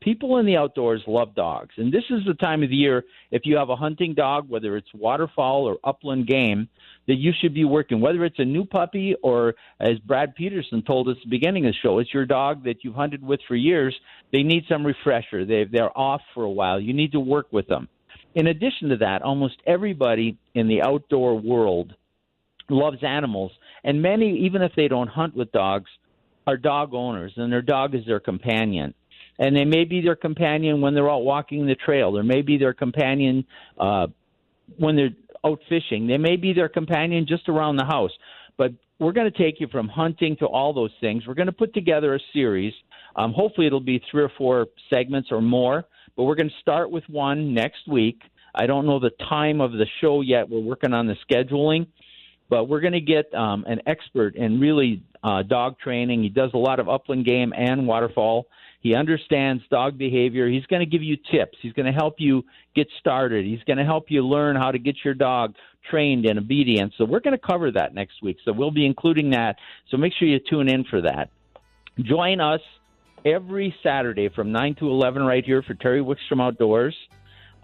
People 0.00 0.36
in 0.36 0.46
the 0.46 0.56
outdoors 0.56 1.02
love 1.08 1.34
dogs, 1.34 1.74
and 1.76 1.92
this 1.92 2.04
is 2.10 2.20
the 2.24 2.34
time 2.34 2.62
of 2.62 2.70
the 2.70 2.76
year 2.76 3.02
if 3.32 3.42
you 3.44 3.56
have 3.56 3.70
a 3.70 3.74
hunting 3.74 4.14
dog, 4.14 4.48
whether 4.48 4.76
it's 4.76 4.86
waterfowl 4.94 5.64
or 5.64 5.78
upland 5.82 6.28
game, 6.28 6.68
that 7.08 7.16
you 7.16 7.32
should 7.40 7.52
be 7.52 7.64
working. 7.64 8.00
Whether 8.00 8.24
it's 8.24 8.38
a 8.38 8.44
new 8.44 8.64
puppy 8.64 9.16
or, 9.20 9.56
as 9.80 9.98
Brad 10.06 10.36
Peterson 10.36 10.80
told 10.82 11.08
us 11.08 11.16
at 11.16 11.24
the 11.24 11.28
beginning 11.28 11.66
of 11.66 11.72
the 11.72 11.78
show, 11.82 11.98
it's 11.98 12.14
your 12.14 12.24
dog 12.24 12.62
that 12.62 12.84
you've 12.84 12.94
hunted 12.94 13.20
with 13.20 13.40
for 13.48 13.56
years. 13.56 13.96
They 14.32 14.44
need 14.44 14.62
some 14.68 14.86
refresher. 14.86 15.44
They 15.44 15.64
they're 15.64 15.98
off 15.98 16.20
for 16.34 16.44
a 16.44 16.50
while. 16.50 16.80
You 16.80 16.92
need 16.92 17.10
to 17.12 17.20
work 17.20 17.48
with 17.50 17.66
them. 17.66 17.88
In 18.36 18.46
addition 18.46 18.90
to 18.90 18.96
that, 18.98 19.22
almost 19.22 19.56
everybody 19.66 20.38
in 20.54 20.68
the 20.68 20.82
outdoor 20.82 21.34
world 21.34 21.96
loves 22.70 23.02
animals, 23.02 23.50
and 23.82 24.00
many, 24.00 24.38
even 24.46 24.62
if 24.62 24.70
they 24.76 24.86
don't 24.86 25.08
hunt 25.08 25.34
with 25.34 25.50
dogs, 25.50 25.90
are 26.48 26.56
dog 26.56 26.94
owners, 26.94 27.34
and 27.36 27.52
their 27.52 27.60
dog 27.60 27.94
is 27.94 28.06
their 28.06 28.20
companion. 28.20 28.94
And 29.38 29.54
they 29.54 29.66
may 29.66 29.84
be 29.84 30.00
their 30.00 30.16
companion 30.16 30.80
when 30.80 30.94
they're 30.94 31.10
out 31.10 31.22
walking 31.22 31.66
the 31.66 31.74
trail. 31.74 32.10
There 32.10 32.22
may 32.22 32.40
be 32.40 32.56
their 32.56 32.72
companion 32.72 33.44
uh, 33.78 34.06
when 34.78 34.96
they're 34.96 35.10
out 35.44 35.60
fishing. 35.68 36.06
They 36.06 36.16
may 36.16 36.36
be 36.36 36.54
their 36.54 36.70
companion 36.70 37.26
just 37.28 37.50
around 37.50 37.76
the 37.76 37.84
house. 37.84 38.12
But 38.56 38.72
we're 38.98 39.12
going 39.12 39.30
to 39.30 39.38
take 39.38 39.60
you 39.60 39.68
from 39.68 39.88
hunting 39.88 40.36
to 40.38 40.46
all 40.46 40.72
those 40.72 40.90
things. 41.02 41.26
We're 41.26 41.34
going 41.34 41.46
to 41.46 41.52
put 41.52 41.74
together 41.74 42.14
a 42.14 42.20
series. 42.32 42.72
Um, 43.14 43.34
hopefully, 43.34 43.66
it'll 43.66 43.80
be 43.80 44.02
three 44.10 44.22
or 44.22 44.32
four 44.38 44.68
segments 44.88 45.28
or 45.30 45.42
more. 45.42 45.84
But 46.16 46.24
we're 46.24 46.34
going 46.34 46.48
to 46.48 46.60
start 46.62 46.90
with 46.90 47.04
one 47.10 47.52
next 47.52 47.86
week. 47.86 48.22
I 48.54 48.66
don't 48.66 48.86
know 48.86 48.98
the 48.98 49.12
time 49.28 49.60
of 49.60 49.72
the 49.72 49.86
show 50.00 50.22
yet. 50.22 50.48
We're 50.48 50.60
working 50.60 50.94
on 50.94 51.06
the 51.06 51.16
scheduling 51.30 51.88
but 52.48 52.68
we're 52.68 52.80
going 52.80 52.94
to 52.94 53.00
get 53.00 53.32
um, 53.34 53.64
an 53.66 53.80
expert 53.86 54.36
in 54.36 54.60
really 54.60 55.02
uh, 55.22 55.42
dog 55.42 55.78
training. 55.78 56.22
He 56.22 56.28
does 56.28 56.50
a 56.54 56.58
lot 56.58 56.80
of 56.80 56.88
upland 56.88 57.26
game 57.26 57.52
and 57.56 57.86
waterfall. 57.86 58.46
He 58.80 58.94
understands 58.94 59.62
dog 59.70 59.98
behavior. 59.98 60.48
He's 60.48 60.64
going 60.66 60.80
to 60.80 60.86
give 60.86 61.02
you 61.02 61.16
tips. 61.16 61.58
He's 61.60 61.72
going 61.72 61.86
to 61.86 61.92
help 61.92 62.16
you 62.18 62.44
get 62.76 62.86
started. 63.00 63.44
He's 63.44 63.62
going 63.64 63.78
to 63.78 63.84
help 63.84 64.06
you 64.08 64.24
learn 64.24 64.56
how 64.56 64.70
to 64.70 64.78
get 64.78 64.96
your 65.04 65.14
dog 65.14 65.54
trained 65.90 66.26
and 66.26 66.38
obedient. 66.38 66.92
So 66.96 67.04
we're 67.04 67.20
going 67.20 67.36
to 67.36 67.44
cover 67.44 67.72
that 67.72 67.94
next 67.94 68.22
week. 68.22 68.38
So 68.44 68.52
we'll 68.52 68.70
be 68.70 68.86
including 68.86 69.30
that. 69.30 69.56
So 69.90 69.96
make 69.96 70.12
sure 70.18 70.28
you 70.28 70.38
tune 70.38 70.68
in 70.68 70.84
for 70.84 71.02
that. 71.02 71.30
Join 71.98 72.40
us 72.40 72.60
every 73.24 73.74
Saturday 73.82 74.28
from 74.28 74.52
9 74.52 74.76
to 74.76 74.88
11 74.88 75.22
right 75.22 75.44
here 75.44 75.62
for 75.62 75.74
Terry 75.74 76.00
Wickstrom 76.00 76.40
Outdoors. 76.40 76.94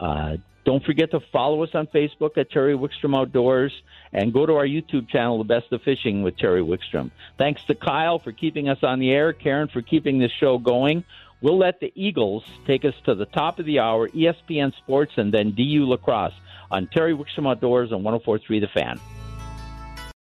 Uh, 0.00 0.36
don't 0.64 0.84
forget 0.84 1.10
to 1.10 1.20
follow 1.32 1.62
us 1.62 1.70
on 1.74 1.86
Facebook 1.88 2.38
at 2.38 2.50
Terry 2.50 2.74
Wickstrom 2.74 3.16
Outdoors 3.16 3.72
and 4.12 4.32
go 4.32 4.46
to 4.46 4.54
our 4.54 4.66
YouTube 4.66 5.08
channel, 5.08 5.38
The 5.38 5.44
Best 5.44 5.72
of 5.72 5.82
Fishing 5.82 6.22
with 6.22 6.38
Terry 6.38 6.62
Wickstrom. 6.62 7.10
Thanks 7.38 7.62
to 7.64 7.74
Kyle 7.74 8.18
for 8.18 8.32
keeping 8.32 8.68
us 8.68 8.78
on 8.82 8.98
the 8.98 9.10
air, 9.10 9.32
Karen 9.32 9.68
for 9.68 9.82
keeping 9.82 10.18
this 10.18 10.32
show 10.32 10.58
going. 10.58 11.04
We'll 11.42 11.58
let 11.58 11.80
the 11.80 11.92
Eagles 11.94 12.44
take 12.66 12.86
us 12.86 12.94
to 13.04 13.14
the 13.14 13.26
top 13.26 13.58
of 13.58 13.66
the 13.66 13.80
hour, 13.80 14.08
ESPN 14.08 14.74
Sports, 14.76 15.12
and 15.16 15.32
then 15.32 15.50
DU 15.50 15.86
Lacrosse 15.86 16.32
on 16.70 16.86
Terry 16.86 17.14
Wickstrom 17.14 17.50
Outdoors 17.50 17.92
on 17.92 18.02
1043 18.02 18.60
The 18.60 18.68
Fan. 18.68 19.00